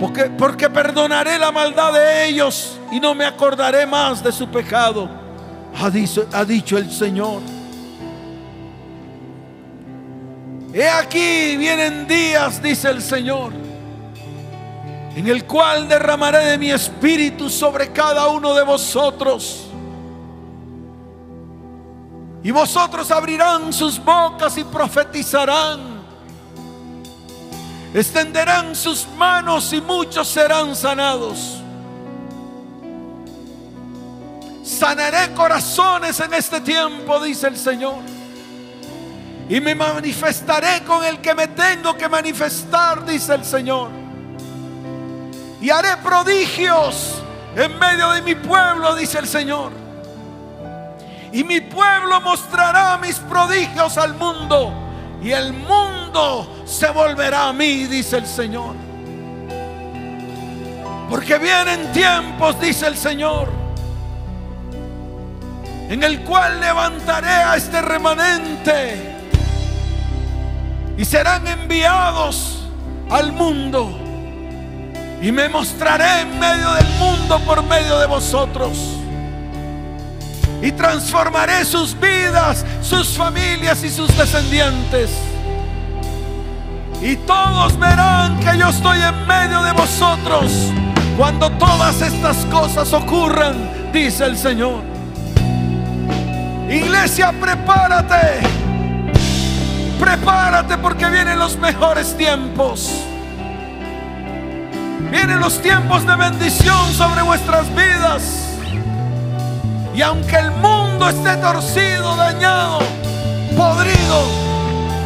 Porque, 0.00 0.24
porque 0.24 0.70
perdonaré 0.70 1.38
la 1.38 1.52
maldad 1.52 1.92
de 1.92 2.26
ellos 2.26 2.78
y 2.90 3.00
no 3.00 3.14
me 3.14 3.24
acordaré 3.24 3.86
más 3.86 4.22
de 4.22 4.32
su 4.32 4.48
pecado, 4.48 5.08
ha 5.76 5.90
dicho, 5.90 6.26
ha 6.32 6.44
dicho 6.44 6.78
el 6.78 6.90
Señor. 6.90 7.42
He 10.72 10.88
aquí 10.88 11.56
vienen 11.56 12.06
días, 12.06 12.60
dice 12.60 12.90
el 12.90 13.00
Señor, 13.00 13.52
en 15.14 15.28
el 15.28 15.44
cual 15.44 15.88
derramaré 15.88 16.38
de 16.46 16.58
mi 16.58 16.70
espíritu 16.70 17.48
sobre 17.48 17.92
cada 17.92 18.26
uno 18.28 18.54
de 18.54 18.64
vosotros. 18.64 19.66
Y 22.42 22.50
vosotros 22.50 23.10
abrirán 23.10 23.72
sus 23.72 24.04
bocas 24.04 24.58
y 24.58 24.64
profetizarán. 24.64 25.93
Extenderán 27.94 28.74
sus 28.74 29.06
manos 29.16 29.72
y 29.72 29.80
muchos 29.80 30.26
serán 30.26 30.74
sanados. 30.74 31.60
Sanaré 34.64 35.32
corazones 35.32 36.18
en 36.18 36.34
este 36.34 36.60
tiempo, 36.60 37.22
dice 37.22 37.46
el 37.46 37.56
Señor. 37.56 38.00
Y 39.48 39.60
me 39.60 39.76
manifestaré 39.76 40.82
con 40.84 41.04
el 41.04 41.20
que 41.20 41.36
me 41.36 41.46
tengo 41.46 41.96
que 41.96 42.08
manifestar, 42.08 43.06
dice 43.06 43.32
el 43.34 43.44
Señor. 43.44 43.90
y 45.60 45.70
haré 45.70 45.96
prodigios 45.98 47.22
en 47.56 47.78
medio 47.78 48.10
de 48.10 48.22
mi 48.22 48.34
pueblo, 48.34 48.96
dice 48.96 49.20
el 49.20 49.28
Señor. 49.28 49.70
Y 51.32 51.44
mi 51.44 51.60
pueblo 51.60 52.20
mostrará 52.20 52.98
mis 52.98 53.16
prodigios 53.20 53.96
al 53.96 54.14
mundo 54.14 54.83
y 55.24 55.32
el 55.32 55.54
mundo 55.54 56.46
se 56.66 56.90
volverá 56.90 57.48
a 57.48 57.52
mí, 57.54 57.84
dice 57.84 58.18
el 58.18 58.26
Señor. 58.26 58.74
Porque 61.08 61.38
vienen 61.38 61.90
tiempos, 61.92 62.60
dice 62.60 62.86
el 62.88 62.96
Señor, 62.96 63.48
en 65.88 66.02
el 66.02 66.20
cual 66.24 66.60
levantaré 66.60 67.30
a 67.30 67.56
este 67.56 67.80
remanente 67.80 69.16
y 70.98 71.04
serán 71.06 71.46
enviados 71.46 72.68
al 73.08 73.32
mundo. 73.32 73.98
Y 75.22 75.32
me 75.32 75.48
mostraré 75.48 76.20
en 76.20 76.38
medio 76.38 76.70
del 76.74 76.88
mundo 76.98 77.38
por 77.46 77.62
medio 77.62 77.98
de 77.98 78.06
vosotros. 78.06 79.03
Y 80.64 80.72
transformaré 80.72 81.62
sus 81.66 81.94
vidas, 82.00 82.64
sus 82.80 83.08
familias 83.18 83.84
y 83.84 83.90
sus 83.90 84.08
descendientes. 84.16 85.10
Y 87.02 87.16
todos 87.16 87.78
verán 87.78 88.40
que 88.40 88.56
yo 88.56 88.70
estoy 88.70 88.98
en 89.02 89.26
medio 89.26 89.62
de 89.62 89.72
vosotros 89.72 90.50
cuando 91.18 91.50
todas 91.50 92.00
estas 92.00 92.38
cosas 92.46 92.94
ocurran, 92.94 93.92
dice 93.92 94.24
el 94.24 94.38
Señor. 94.38 94.82
Iglesia, 96.70 97.30
prepárate. 97.38 98.40
Prepárate 100.00 100.78
porque 100.78 101.10
vienen 101.10 101.38
los 101.38 101.58
mejores 101.58 102.16
tiempos. 102.16 102.90
Vienen 105.10 105.40
los 105.40 105.60
tiempos 105.60 106.06
de 106.06 106.16
bendición 106.16 106.92
sobre 106.94 107.20
vuestras 107.20 107.68
vidas. 107.74 108.53
Y 109.94 110.02
aunque 110.02 110.36
el 110.36 110.50
mundo 110.50 111.08
esté 111.08 111.36
torcido, 111.36 112.16
dañado, 112.16 112.80
podrido, 113.56 114.26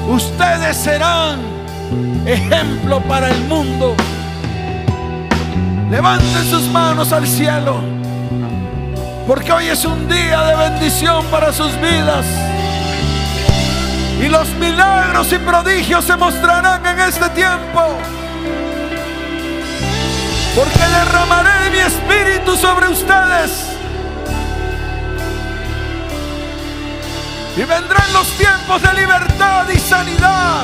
ustedes 0.09 0.79
serán 0.79 1.41
ejemplo 2.25 2.99
para 3.01 3.29
el 3.29 3.39
mundo. 3.45 3.95
Levanten 5.91 6.45
sus 6.51 6.63
manos 6.71 7.13
al 7.13 7.27
cielo, 7.27 7.83
porque 9.27 9.53
hoy 9.53 9.67
es 9.67 9.85
un 9.85 10.09
día 10.09 10.43
de 10.45 10.57
bendición 10.57 11.23
para 11.27 11.53
sus 11.53 11.79
vidas. 11.83 12.25
Y 14.23 14.29
los 14.29 14.49
milagros 14.55 15.31
y 15.33 15.39
prodigios 15.39 16.05
se 16.07 16.17
mostrarán 16.17 16.85
en 16.87 16.99
este 17.01 17.29
tiempo. 17.31 17.83
Porque 20.57 20.79
derramaré 20.79 21.71
mi 21.71 21.79
espíritu 21.79 22.57
sobre 22.57 22.89
ustedes. 22.89 23.78
Y 27.59 27.65
vendrán 27.65 28.13
los 28.13 28.29
tiempos 28.39 28.81
de 28.81 29.01
libertad 29.01 29.67
y 29.69 29.81
sanidad. 29.81 30.63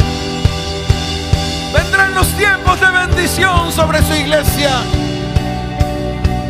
Vendrán 1.72 2.14
los 2.14 2.28
tiempos 2.36 2.80
de 2.80 2.86
bendición 2.88 3.72
sobre 3.72 4.00
su 4.00 4.14
iglesia. 4.14 4.70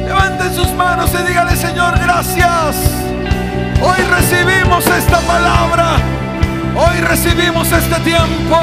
Levanten 0.05 0.55
sus 0.55 0.71
manos 0.73 1.11
y 1.15 1.27
díganle, 1.27 1.57
Señor, 1.57 1.99
gracias. 1.99 2.77
Hoy 3.81 4.03
recibimos 4.05 4.87
esta 4.87 5.19
palabra. 5.21 5.97
Hoy 6.77 7.01
recibimos 7.01 7.73
este 7.73 7.99
tiempo. 8.01 8.61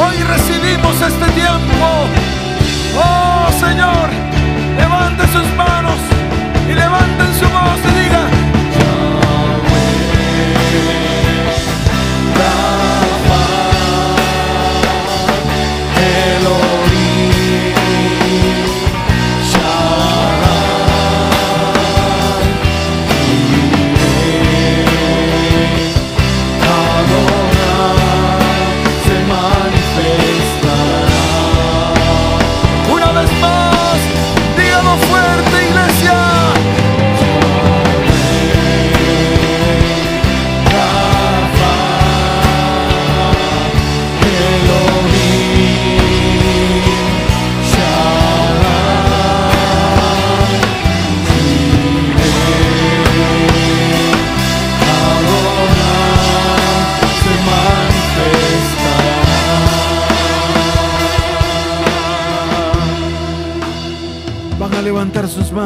Hoy 0.00 0.16
recibimos 0.22 0.98
este 1.02 1.26
tiempo. 1.32 1.86
Oh 2.96 3.50
Señor, 3.60 4.08
levanten 4.78 5.32
sus 5.34 5.54
manos 5.54 5.98
y 6.66 6.72
levanten 6.72 7.34
su 7.38 7.46
voz 7.50 7.78
y 7.84 8.04
digan, 8.04 8.47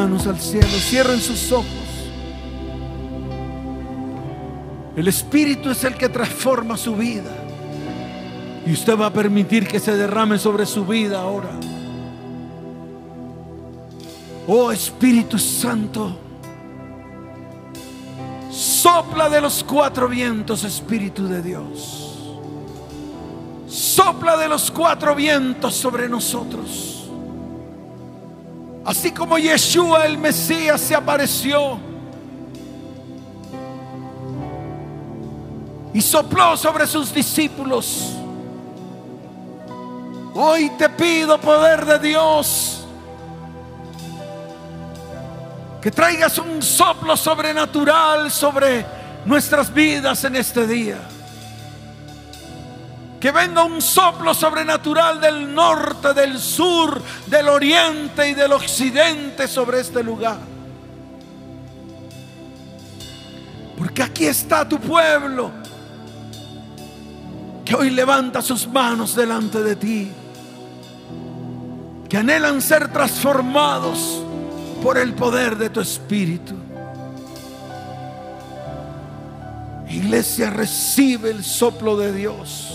manos 0.03 0.27
al 0.27 0.37
cielo, 0.37 0.67
cierren 0.67 1.21
sus 1.21 1.49
ojos. 1.53 1.65
El 4.97 5.07
Espíritu 5.07 5.69
es 5.69 5.81
el 5.85 5.95
que 5.95 6.09
transforma 6.09 6.75
su 6.75 6.93
vida. 6.93 7.31
Y 8.65 8.73
usted 8.73 8.99
va 8.99 9.07
a 9.07 9.13
permitir 9.13 9.65
que 9.65 9.79
se 9.79 9.95
derrame 9.95 10.37
sobre 10.37 10.65
su 10.65 10.85
vida 10.85 11.21
ahora. 11.21 11.51
Oh 14.45 14.73
Espíritu 14.73 15.39
Santo, 15.39 16.17
sopla 18.51 19.29
de 19.29 19.39
los 19.39 19.63
cuatro 19.63 20.09
vientos, 20.09 20.65
Espíritu 20.65 21.27
de 21.27 21.41
Dios. 21.41 22.35
Sopla 23.69 24.35
de 24.35 24.49
los 24.49 24.69
cuatro 24.69 25.15
vientos 25.15 25.73
sobre 25.75 26.09
nosotros. 26.09 26.92
Así 28.85 29.11
como 29.11 29.37
Yeshua 29.37 30.05
el 30.05 30.17
Mesías 30.17 30.81
se 30.81 30.93
apareció 30.93 31.79
y 35.93 36.01
sopló 36.01 36.57
sobre 36.57 36.85
sus 36.85 37.13
discípulos. 37.13 38.09
Hoy 40.33 40.69
te 40.71 40.89
pido, 40.89 41.39
poder 41.39 41.85
de 41.85 41.99
Dios, 41.99 42.85
que 45.79 45.91
traigas 45.91 46.37
un 46.39 46.61
soplo 46.61 47.15
sobrenatural 47.15 48.31
sobre 48.31 48.85
nuestras 49.25 49.71
vidas 49.73 50.23
en 50.25 50.35
este 50.35 50.67
día. 50.67 50.97
Que 53.23 53.31
venga 53.31 53.63
un 53.63 53.81
soplo 53.81 54.33
sobrenatural 54.33 55.21
del 55.21 55.55
norte, 55.55 56.13
del 56.13 56.37
sur, 56.37 57.01
del 57.27 57.47
oriente 57.47 58.27
y 58.27 58.33
del 58.33 58.51
occidente 58.51 59.47
sobre 59.47 59.79
este 59.79 60.03
lugar. 60.03 60.39
Porque 63.77 64.03
aquí 64.03 64.25
está 64.25 64.67
tu 64.67 64.77
pueblo, 64.77 65.51
que 67.63 67.73
hoy 67.73 67.91
levanta 67.91 68.41
sus 68.41 68.67
manos 68.67 69.15
delante 69.15 69.63
de 69.63 69.77
ti, 69.77 70.11
que 72.09 72.17
anhelan 72.17 72.61
ser 72.61 72.91
transformados 72.91 74.21
por 74.83 74.97
el 74.97 75.13
poder 75.13 75.55
de 75.55 75.69
tu 75.69 75.79
espíritu. 75.79 76.55
Iglesia, 79.89 80.49
recibe 80.49 81.31
el 81.31 81.45
soplo 81.45 81.95
de 81.95 82.11
Dios. 82.11 82.72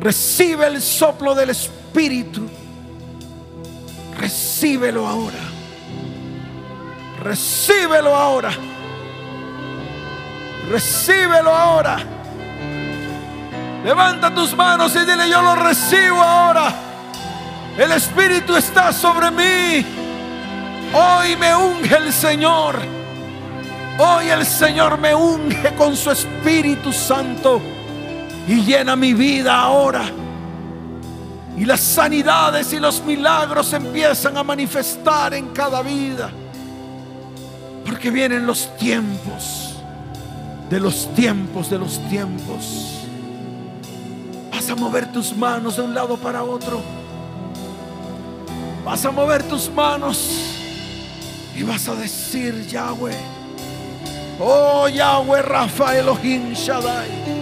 Recibe 0.00 0.66
el 0.66 0.80
soplo 0.80 1.34
del 1.34 1.50
Espíritu. 1.50 2.48
Recíbelo 4.16 5.06
ahora. 5.06 5.38
Recíbelo 7.22 8.14
ahora. 8.14 8.50
Recíbelo 10.70 11.52
ahora. 11.52 11.98
Levanta 13.84 14.32
tus 14.32 14.56
manos 14.56 14.94
y 14.94 15.00
dile, 15.00 15.28
yo 15.28 15.42
lo 15.42 15.56
recibo 15.56 16.22
ahora. 16.22 16.72
El 17.76 17.90
Espíritu 17.92 18.54
está 18.54 18.92
sobre 18.92 19.30
mí. 19.32 19.86
Hoy 20.92 21.36
me 21.36 21.54
unge 21.56 21.96
el 21.96 22.12
Señor. 22.12 22.76
Hoy 23.98 24.28
el 24.28 24.46
Señor 24.46 24.98
me 24.98 25.12
unge 25.12 25.74
con 25.74 25.96
su 25.96 26.12
Espíritu 26.12 26.92
Santo 26.92 27.60
y 28.48 28.62
llena 28.62 28.96
mi 28.96 29.12
vida 29.12 29.60
ahora. 29.60 30.10
Y 31.56 31.64
las 31.64 31.80
sanidades 31.80 32.72
y 32.72 32.80
los 32.80 33.04
milagros 33.04 33.72
empiezan 33.72 34.36
a 34.38 34.42
manifestar 34.42 35.34
en 35.34 35.48
cada 35.48 35.82
vida. 35.82 36.30
Porque 37.84 38.10
vienen 38.10 38.46
los 38.46 38.74
tiempos, 38.76 39.76
de 40.70 40.80
los 40.80 41.12
tiempos, 41.14 41.68
de 41.68 41.78
los 41.78 41.98
tiempos. 42.08 43.04
Vas 44.50 44.70
a 44.70 44.74
mover 44.74 45.12
tus 45.12 45.36
manos 45.36 45.76
de 45.76 45.82
un 45.82 45.94
lado 45.94 46.16
para 46.16 46.42
otro. 46.42 46.80
Vas 48.84 49.04
a 49.04 49.10
mover 49.10 49.42
tus 49.42 49.70
manos 49.70 50.54
y 51.54 51.62
vas 51.62 51.88
a 51.88 51.94
decir, 51.94 52.66
Yahweh, 52.68 53.16
oh 54.40 54.88
Yahweh 54.88 55.42
Rafa 55.42 55.98
Elohim 55.98 56.52
Shaddai, 56.52 57.37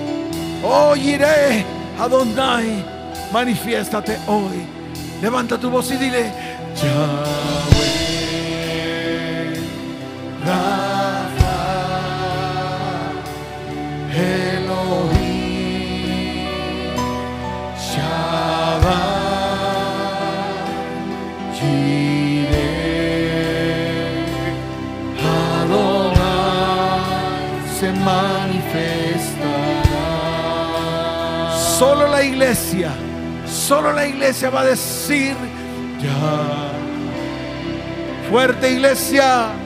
oh 0.67 0.95
Yireh 0.95 1.65
Adonai, 1.99 2.85
manifiéstate 3.33 4.19
hoy. 4.27 4.67
Levanta 5.23 5.57
tu 5.59 5.71
voz 5.71 5.91
y 5.91 5.97
dile, 5.97 6.31
Yahweh 6.83 8.07
Solo 31.79 32.07
la 32.07 32.23
iglesia, 32.23 32.91
solo 33.47 33.93
la 33.93 34.07
iglesia 34.07 34.49
va 34.49 34.63
a 34.63 34.65
decir 34.65 35.37
ya. 36.01 36.73
Fuerte 38.31 38.73
iglesia. 38.73 39.66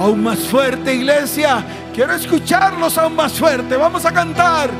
Aún 0.00 0.22
más 0.22 0.38
fuerte, 0.38 0.94
iglesia. 0.94 1.62
Quiero 1.94 2.14
escucharlos 2.14 2.96
aún 2.96 3.14
más 3.14 3.34
fuerte. 3.34 3.76
Vamos 3.76 4.06
a 4.06 4.10
cantar. 4.10 4.70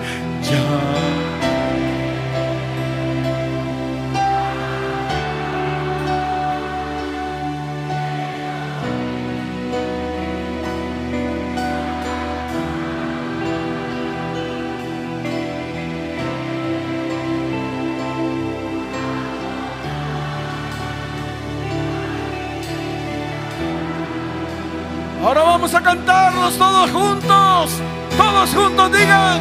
Cantarlos 25.91 26.57
todos 26.57 26.91
juntos. 26.91 27.83
Todos 28.17 28.51
juntos 28.55 28.93
digan. 28.93 29.41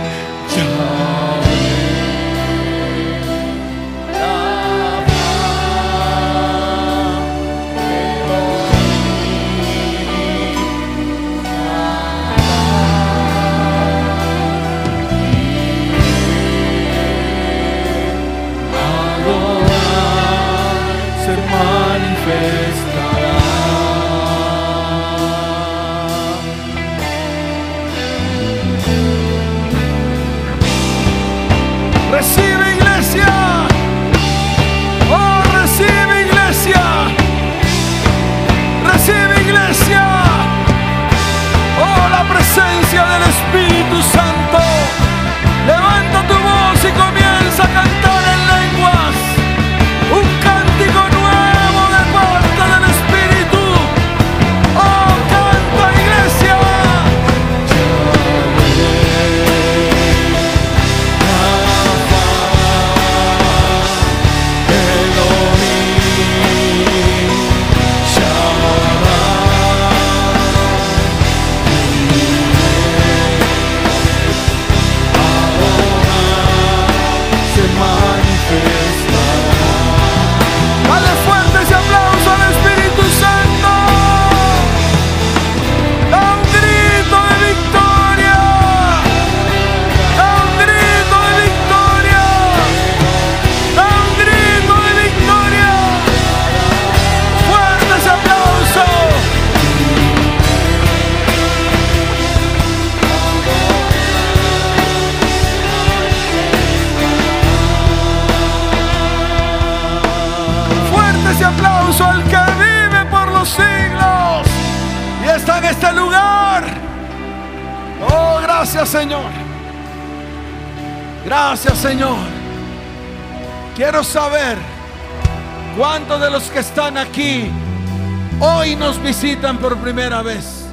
Visitan 129.21 129.57
por 129.57 129.75
primera 129.77 130.21
vez. 130.21 130.65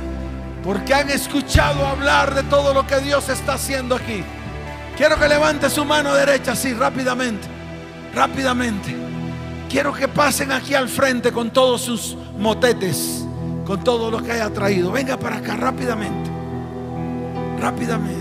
Porque 0.62 0.94
han 0.94 1.10
escuchado 1.10 1.84
hablar 1.84 2.32
de 2.32 2.44
todo 2.44 2.72
lo 2.72 2.86
que 2.86 3.00
Dios 3.00 3.28
está 3.28 3.54
haciendo 3.54 3.96
aquí. 3.96 4.22
Quiero 4.96 5.18
que 5.18 5.28
levante 5.28 5.68
su 5.68 5.84
mano 5.84 6.14
derecha 6.14 6.52
así 6.52 6.72
rápidamente. 6.72 7.48
Rápidamente. 8.14 8.94
Quiero 9.68 9.92
que 9.92 10.06
pasen 10.06 10.52
aquí 10.52 10.74
al 10.74 10.88
frente 10.88 11.32
con 11.32 11.50
todos 11.50 11.80
sus 11.80 12.16
motetes, 12.38 13.24
con 13.66 13.82
todo 13.82 14.12
lo 14.12 14.22
que 14.22 14.30
haya 14.30 14.48
traído. 14.50 14.92
Venga 14.92 15.16
para 15.16 15.38
acá 15.38 15.56
rápidamente. 15.56 16.30
Rápidamente. 17.60 17.60
Rápidamente. 17.60 18.15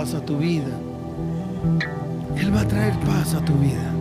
A 0.00 0.24
tu 0.24 0.38
vida. 0.38 0.72
Él 2.34 2.54
va 2.54 2.62
a 2.62 2.66
traer 2.66 2.94
paz 3.00 3.34
a 3.34 3.44
tu 3.44 3.52
vida. 3.52 3.92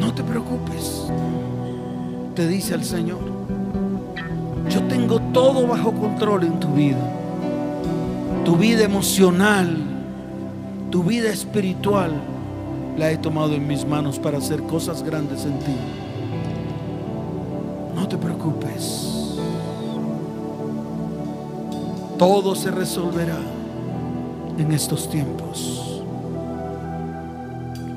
No 0.00 0.14
te 0.14 0.22
preocupes, 0.22 1.04
te 2.34 2.48
dice 2.48 2.74
el 2.74 2.82
Señor. 2.82 3.20
Yo 4.70 4.82
tengo 4.84 5.20
todo 5.34 5.66
bajo 5.66 5.92
control 5.92 6.44
en 6.44 6.58
tu 6.60 6.68
vida. 6.68 6.96
Tu 8.46 8.56
vida 8.56 8.84
emocional, 8.84 9.76
tu 10.90 11.04
vida 11.04 11.28
espiritual, 11.28 12.12
la 12.96 13.10
he 13.10 13.18
tomado 13.18 13.52
en 13.52 13.66
mis 13.66 13.84
manos 13.84 14.18
para 14.18 14.38
hacer 14.38 14.62
cosas 14.62 15.02
grandes 15.02 15.44
en 15.44 15.58
ti. 15.58 15.76
No 17.94 18.08
te 18.08 18.16
preocupes. 18.16 19.36
Todo 22.16 22.54
se 22.54 22.70
resolverá 22.70 23.53
en 24.58 24.72
estos 24.72 25.08
tiempos. 25.08 26.02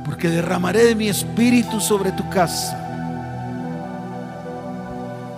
Porque 0.05 0.29
derramaré 0.29 0.85
de 0.85 0.95
mi 0.95 1.09
espíritu 1.09 1.79
sobre 1.79 2.11
tu 2.11 2.27
casa. 2.29 2.83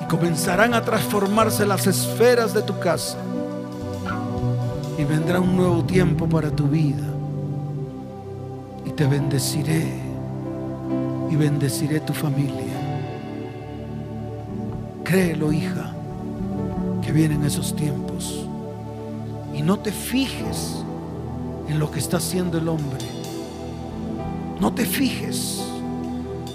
Y 0.01 0.05
comenzarán 0.05 0.73
a 0.73 0.81
transformarse 0.81 1.65
las 1.65 1.87
esferas 1.87 2.53
de 2.53 2.61
tu 2.61 2.77
casa. 2.79 3.17
Y 4.97 5.03
vendrá 5.03 5.39
un 5.39 5.55
nuevo 5.55 5.83
tiempo 5.83 6.27
para 6.27 6.51
tu 6.51 6.67
vida. 6.67 7.07
Y 8.85 8.91
te 8.91 9.05
bendeciré. 9.05 9.85
Y 11.29 11.35
bendeciré 11.35 11.99
tu 11.99 12.13
familia. 12.13 12.65
Créelo, 15.03 15.51
hija, 15.51 15.91
que 17.01 17.11
vienen 17.11 17.43
esos 17.43 17.75
tiempos. 17.75 18.45
Y 19.53 19.61
no 19.61 19.79
te 19.79 19.91
fijes 19.91 20.83
en 21.69 21.79
lo 21.79 21.91
que 21.91 21.99
está 21.99 22.17
haciendo 22.17 22.57
el 22.57 22.67
hombre. 22.67 23.05
No 24.59 24.73
te 24.73 24.85
fijes, 24.85 25.63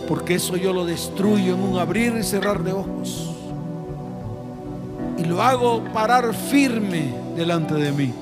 porque 0.08 0.34
eso 0.34 0.56
yo 0.56 0.72
lo 0.72 0.84
destruyo 0.84 1.54
en 1.54 1.60
un 1.60 1.78
abrir 1.78 2.14
y 2.18 2.22
cerrar 2.22 2.62
de 2.62 2.72
ojos. 2.72 3.30
Y 5.16 5.24
lo 5.24 5.40
hago 5.40 5.84
parar 5.92 6.34
firme 6.34 7.14
delante 7.36 7.74
de 7.74 7.92
mí. 7.92 8.12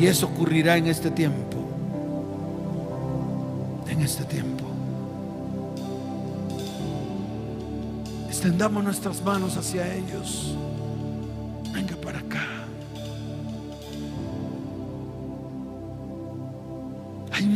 Y 0.00 0.06
eso 0.06 0.26
ocurrirá 0.26 0.76
en 0.76 0.86
este 0.86 1.10
tiempo. 1.10 1.58
En 3.88 4.00
este 4.00 4.24
tiempo. 4.24 4.64
Extendamos 8.28 8.82
nuestras 8.82 9.22
manos 9.22 9.56
hacia 9.56 9.94
ellos. 9.94 10.56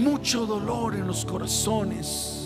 Mucho 0.02 0.46
dolor 0.46 0.94
en 0.94 1.06
los 1.06 1.24
corazones. 1.24 2.38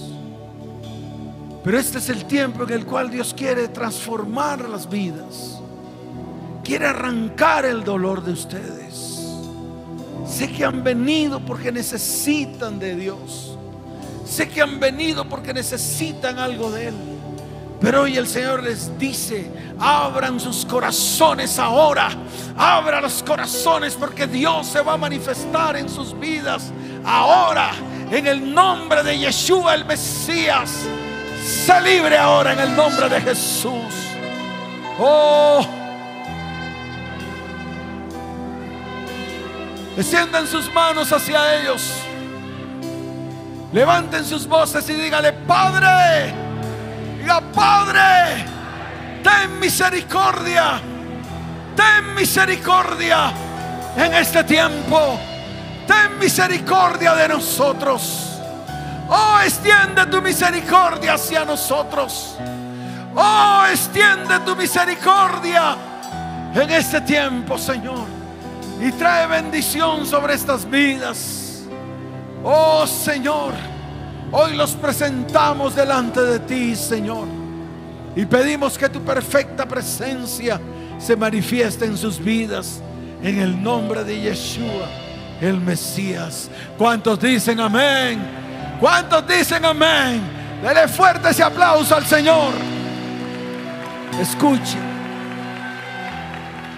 Pero 1.64 1.78
este 1.78 1.98
es 1.98 2.08
el 2.08 2.24
tiempo 2.24 2.64
en 2.64 2.72
el 2.72 2.86
cual 2.86 3.10
Dios 3.10 3.34
quiere 3.34 3.68
transformar 3.68 4.68
las 4.68 4.88
vidas. 4.88 5.60
Quiere 6.64 6.86
arrancar 6.86 7.64
el 7.64 7.84
dolor 7.84 8.22
de 8.24 8.32
ustedes. 8.32 9.28
Sé 10.26 10.50
que 10.50 10.64
han 10.64 10.82
venido 10.82 11.40
porque 11.44 11.70
necesitan 11.70 12.78
de 12.78 12.96
Dios. 12.96 13.56
Sé 14.24 14.48
que 14.48 14.62
han 14.62 14.80
venido 14.80 15.28
porque 15.28 15.52
necesitan 15.52 16.38
algo 16.38 16.70
de 16.70 16.88
Él. 16.88 16.94
Pero 17.80 18.02
hoy 18.02 18.16
el 18.16 18.28
Señor 18.28 18.62
les 18.62 18.96
dice, 18.98 19.50
abran 19.78 20.38
sus 20.38 20.64
corazones 20.64 21.58
ahora. 21.58 22.10
Abra 22.56 23.00
los 23.00 23.22
corazones 23.22 23.94
porque 23.94 24.26
Dios 24.26 24.68
se 24.68 24.80
va 24.80 24.92
a 24.92 24.96
manifestar 24.96 25.76
en 25.76 25.88
sus 25.88 26.18
vidas 26.18 26.72
ahora. 27.04 27.72
En 28.10 28.26
el 28.26 28.54
nombre 28.54 29.02
de 29.02 29.18
Yeshua 29.18 29.74
el 29.74 29.84
Mesías. 29.84 30.86
Se 31.42 31.80
libre 31.80 32.16
ahora 32.16 32.52
en 32.52 32.60
el 32.60 32.76
nombre 32.76 33.08
de 33.08 33.20
Jesús. 33.20 33.94
Oh. 34.98 35.66
Desciendan 39.96 40.46
sus 40.46 40.72
manos 40.72 41.12
hacia 41.12 41.60
ellos. 41.60 42.02
Levanten 43.72 44.24
sus 44.24 44.46
voces 44.46 44.88
y 44.90 44.94
dígale, 44.94 45.32
Padre, 45.32 46.34
diga, 47.18 47.40
Padre, 47.54 48.44
ten 49.22 49.58
misericordia, 49.58 50.78
ten 51.74 52.14
misericordia 52.14 53.32
en 53.96 54.12
este 54.12 54.44
tiempo, 54.44 55.18
ten 55.92 56.18
misericordia 56.18 57.14
de 57.14 57.28
nosotros. 57.28 58.40
Oh, 59.08 59.38
extiende 59.44 60.06
tu 60.06 60.22
misericordia 60.22 61.14
hacia 61.14 61.44
nosotros. 61.44 62.36
Oh, 63.14 63.64
extiende 63.70 64.38
tu 64.40 64.56
misericordia 64.56 65.76
en 66.54 66.70
este 66.70 67.00
tiempo, 67.02 67.58
Señor. 67.58 68.06
Y 68.80 68.90
trae 68.92 69.26
bendición 69.26 70.06
sobre 70.06 70.34
estas 70.34 70.68
vidas. 70.68 71.64
Oh, 72.42 72.86
Señor. 72.86 73.52
Hoy 74.30 74.56
los 74.56 74.72
presentamos 74.72 75.74
delante 75.74 76.22
de 76.22 76.38
ti, 76.40 76.74
Señor. 76.74 77.28
Y 78.16 78.24
pedimos 78.24 78.78
que 78.78 78.88
tu 78.88 79.02
perfecta 79.02 79.68
presencia 79.68 80.58
se 80.98 81.16
manifieste 81.16 81.84
en 81.84 81.98
sus 81.98 82.18
vidas. 82.18 82.80
En 83.22 83.38
el 83.38 83.62
nombre 83.62 84.02
de 84.02 84.20
Yeshua, 84.20 84.88
el 85.42 85.60
Mesías. 85.60 86.48
¿Cuántos 86.78 87.20
dicen 87.20 87.60
amén? 87.60 88.20
¿Cuántos 88.80 89.26
dicen 89.26 89.64
amén? 89.64 90.22
Dele 90.62 90.86
fuerte 90.86 91.30
ese 91.30 91.42
aplauso 91.42 91.96
al 91.96 92.06
Señor. 92.06 92.52
Escuche. 94.20 94.78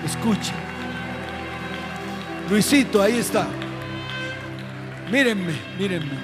Escuche. 0.05 0.53
Luisito, 2.49 3.03
ahí 3.03 3.19
está. 3.19 3.47
Mírenme, 5.11 5.53
mírenme. 5.79 6.19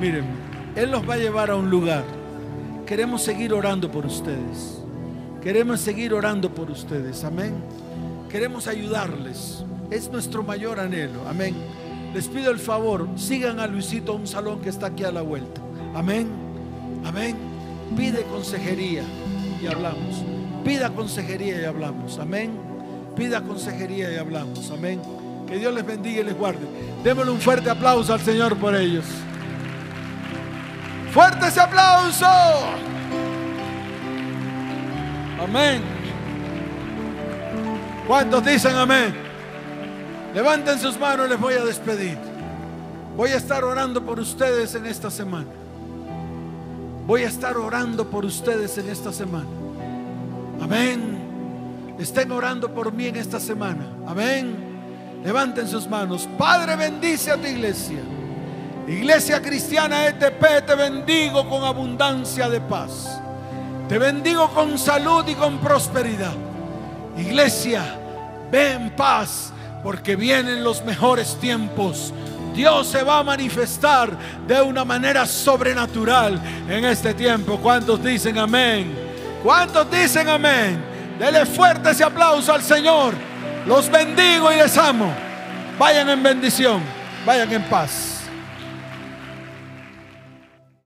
Mírenme. 0.00 0.42
Él 0.74 0.90
los 0.90 1.08
va 1.08 1.14
a 1.14 1.18
llevar 1.18 1.50
a 1.50 1.56
un 1.56 1.70
lugar. 1.70 2.04
Queremos 2.84 3.22
seguir 3.22 3.52
orando 3.52 3.90
por 3.90 4.06
ustedes. 4.06 4.80
Queremos 5.40 5.80
seguir 5.80 6.14
orando 6.14 6.52
por 6.52 6.70
ustedes. 6.70 7.22
Amén. 7.22 7.54
Queremos 8.28 8.66
ayudarles. 8.66 9.64
Es 9.92 10.10
nuestro 10.10 10.42
mayor 10.42 10.80
anhelo. 10.80 11.28
Amén. 11.28 11.54
Les 12.14 12.26
pido 12.26 12.50
el 12.50 12.58
favor, 12.58 13.06
sigan 13.16 13.60
a 13.60 13.66
Luisito 13.66 14.12
a 14.12 14.14
un 14.14 14.26
salón 14.26 14.62
que 14.62 14.70
está 14.70 14.86
aquí 14.86 15.04
a 15.04 15.12
la 15.12 15.20
vuelta. 15.20 15.60
Amén. 15.94 16.28
Amén. 17.04 17.36
Pide 17.94 18.22
consejería 18.22 19.02
y 19.60 19.66
hablamos. 19.66 20.24
Pida 20.64 20.88
consejería 20.88 21.60
y 21.60 21.64
hablamos. 21.66 22.18
Amén. 22.18 22.52
Pida 23.14 23.42
consejería 23.42 24.10
y 24.10 24.16
hablamos. 24.16 24.70
Amén. 24.70 24.98
Que 25.46 25.58
Dios 25.58 25.74
les 25.74 25.84
bendiga 25.84 26.22
y 26.22 26.24
les 26.24 26.38
guarde. 26.38 26.66
Démosle 27.04 27.30
un 27.30 27.40
fuerte 27.40 27.68
aplauso 27.68 28.14
al 28.14 28.20
Señor 28.22 28.56
por 28.56 28.74
ellos. 28.74 29.04
Fuerte 31.12 31.48
ese 31.48 31.60
aplauso. 31.60 32.26
Amén. 35.38 35.82
¿Cuántos 38.06 38.42
dicen 38.42 38.74
amén? 38.74 39.21
Levanten 40.34 40.78
sus 40.78 40.98
manos, 40.98 41.28
les 41.28 41.38
voy 41.38 41.54
a 41.54 41.64
despedir. 41.64 42.16
Voy 43.16 43.30
a 43.30 43.36
estar 43.36 43.64
orando 43.64 44.02
por 44.02 44.18
ustedes 44.18 44.74
en 44.74 44.86
esta 44.86 45.10
semana. 45.10 45.46
Voy 47.06 47.24
a 47.24 47.28
estar 47.28 47.56
orando 47.58 48.08
por 48.08 48.24
ustedes 48.24 48.78
en 48.78 48.88
esta 48.88 49.12
semana. 49.12 49.48
Amén. 50.62 51.96
Estén 51.98 52.32
orando 52.32 52.72
por 52.72 52.92
mí 52.92 53.06
en 53.06 53.16
esta 53.16 53.38
semana. 53.38 53.84
Amén. 54.06 54.56
Levanten 55.22 55.68
sus 55.68 55.86
manos. 55.86 56.26
Padre, 56.38 56.76
bendice 56.76 57.30
a 57.30 57.36
tu 57.36 57.46
iglesia. 57.46 58.00
Iglesia 58.88 59.42
cristiana 59.42 60.06
ETP, 60.06 60.66
te 60.66 60.74
bendigo 60.74 61.48
con 61.48 61.62
abundancia 61.62 62.48
de 62.48 62.60
paz. 62.60 63.20
Te 63.88 63.98
bendigo 63.98 64.48
con 64.48 64.78
salud 64.78 65.24
y 65.28 65.34
con 65.34 65.58
prosperidad. 65.58 66.32
Iglesia, 67.18 67.84
ve 68.50 68.72
en 68.72 68.96
paz 68.96 69.51
porque 69.82 70.16
vienen 70.16 70.62
los 70.62 70.84
mejores 70.84 71.36
tiempos. 71.40 72.12
Dios 72.54 72.86
se 72.86 73.02
va 73.02 73.18
a 73.18 73.22
manifestar 73.22 74.10
de 74.46 74.60
una 74.60 74.84
manera 74.84 75.26
sobrenatural 75.26 76.40
en 76.68 76.84
este 76.84 77.14
tiempo. 77.14 77.58
¿Cuántos 77.58 78.02
dicen 78.02 78.38
amén? 78.38 78.94
¿Cuántos 79.42 79.90
dicen 79.90 80.28
amén? 80.28 80.82
Dele 81.18 81.46
fuerte 81.46 81.90
ese 81.90 82.04
aplauso 82.04 82.52
al 82.52 82.62
Señor. 82.62 83.14
Los 83.66 83.90
bendigo 83.90 84.52
y 84.52 84.56
les 84.56 84.76
amo. 84.76 85.12
Vayan 85.78 86.08
en 86.10 86.22
bendición. 86.22 86.82
Vayan 87.24 87.52
en 87.52 87.62
paz. 87.64 88.11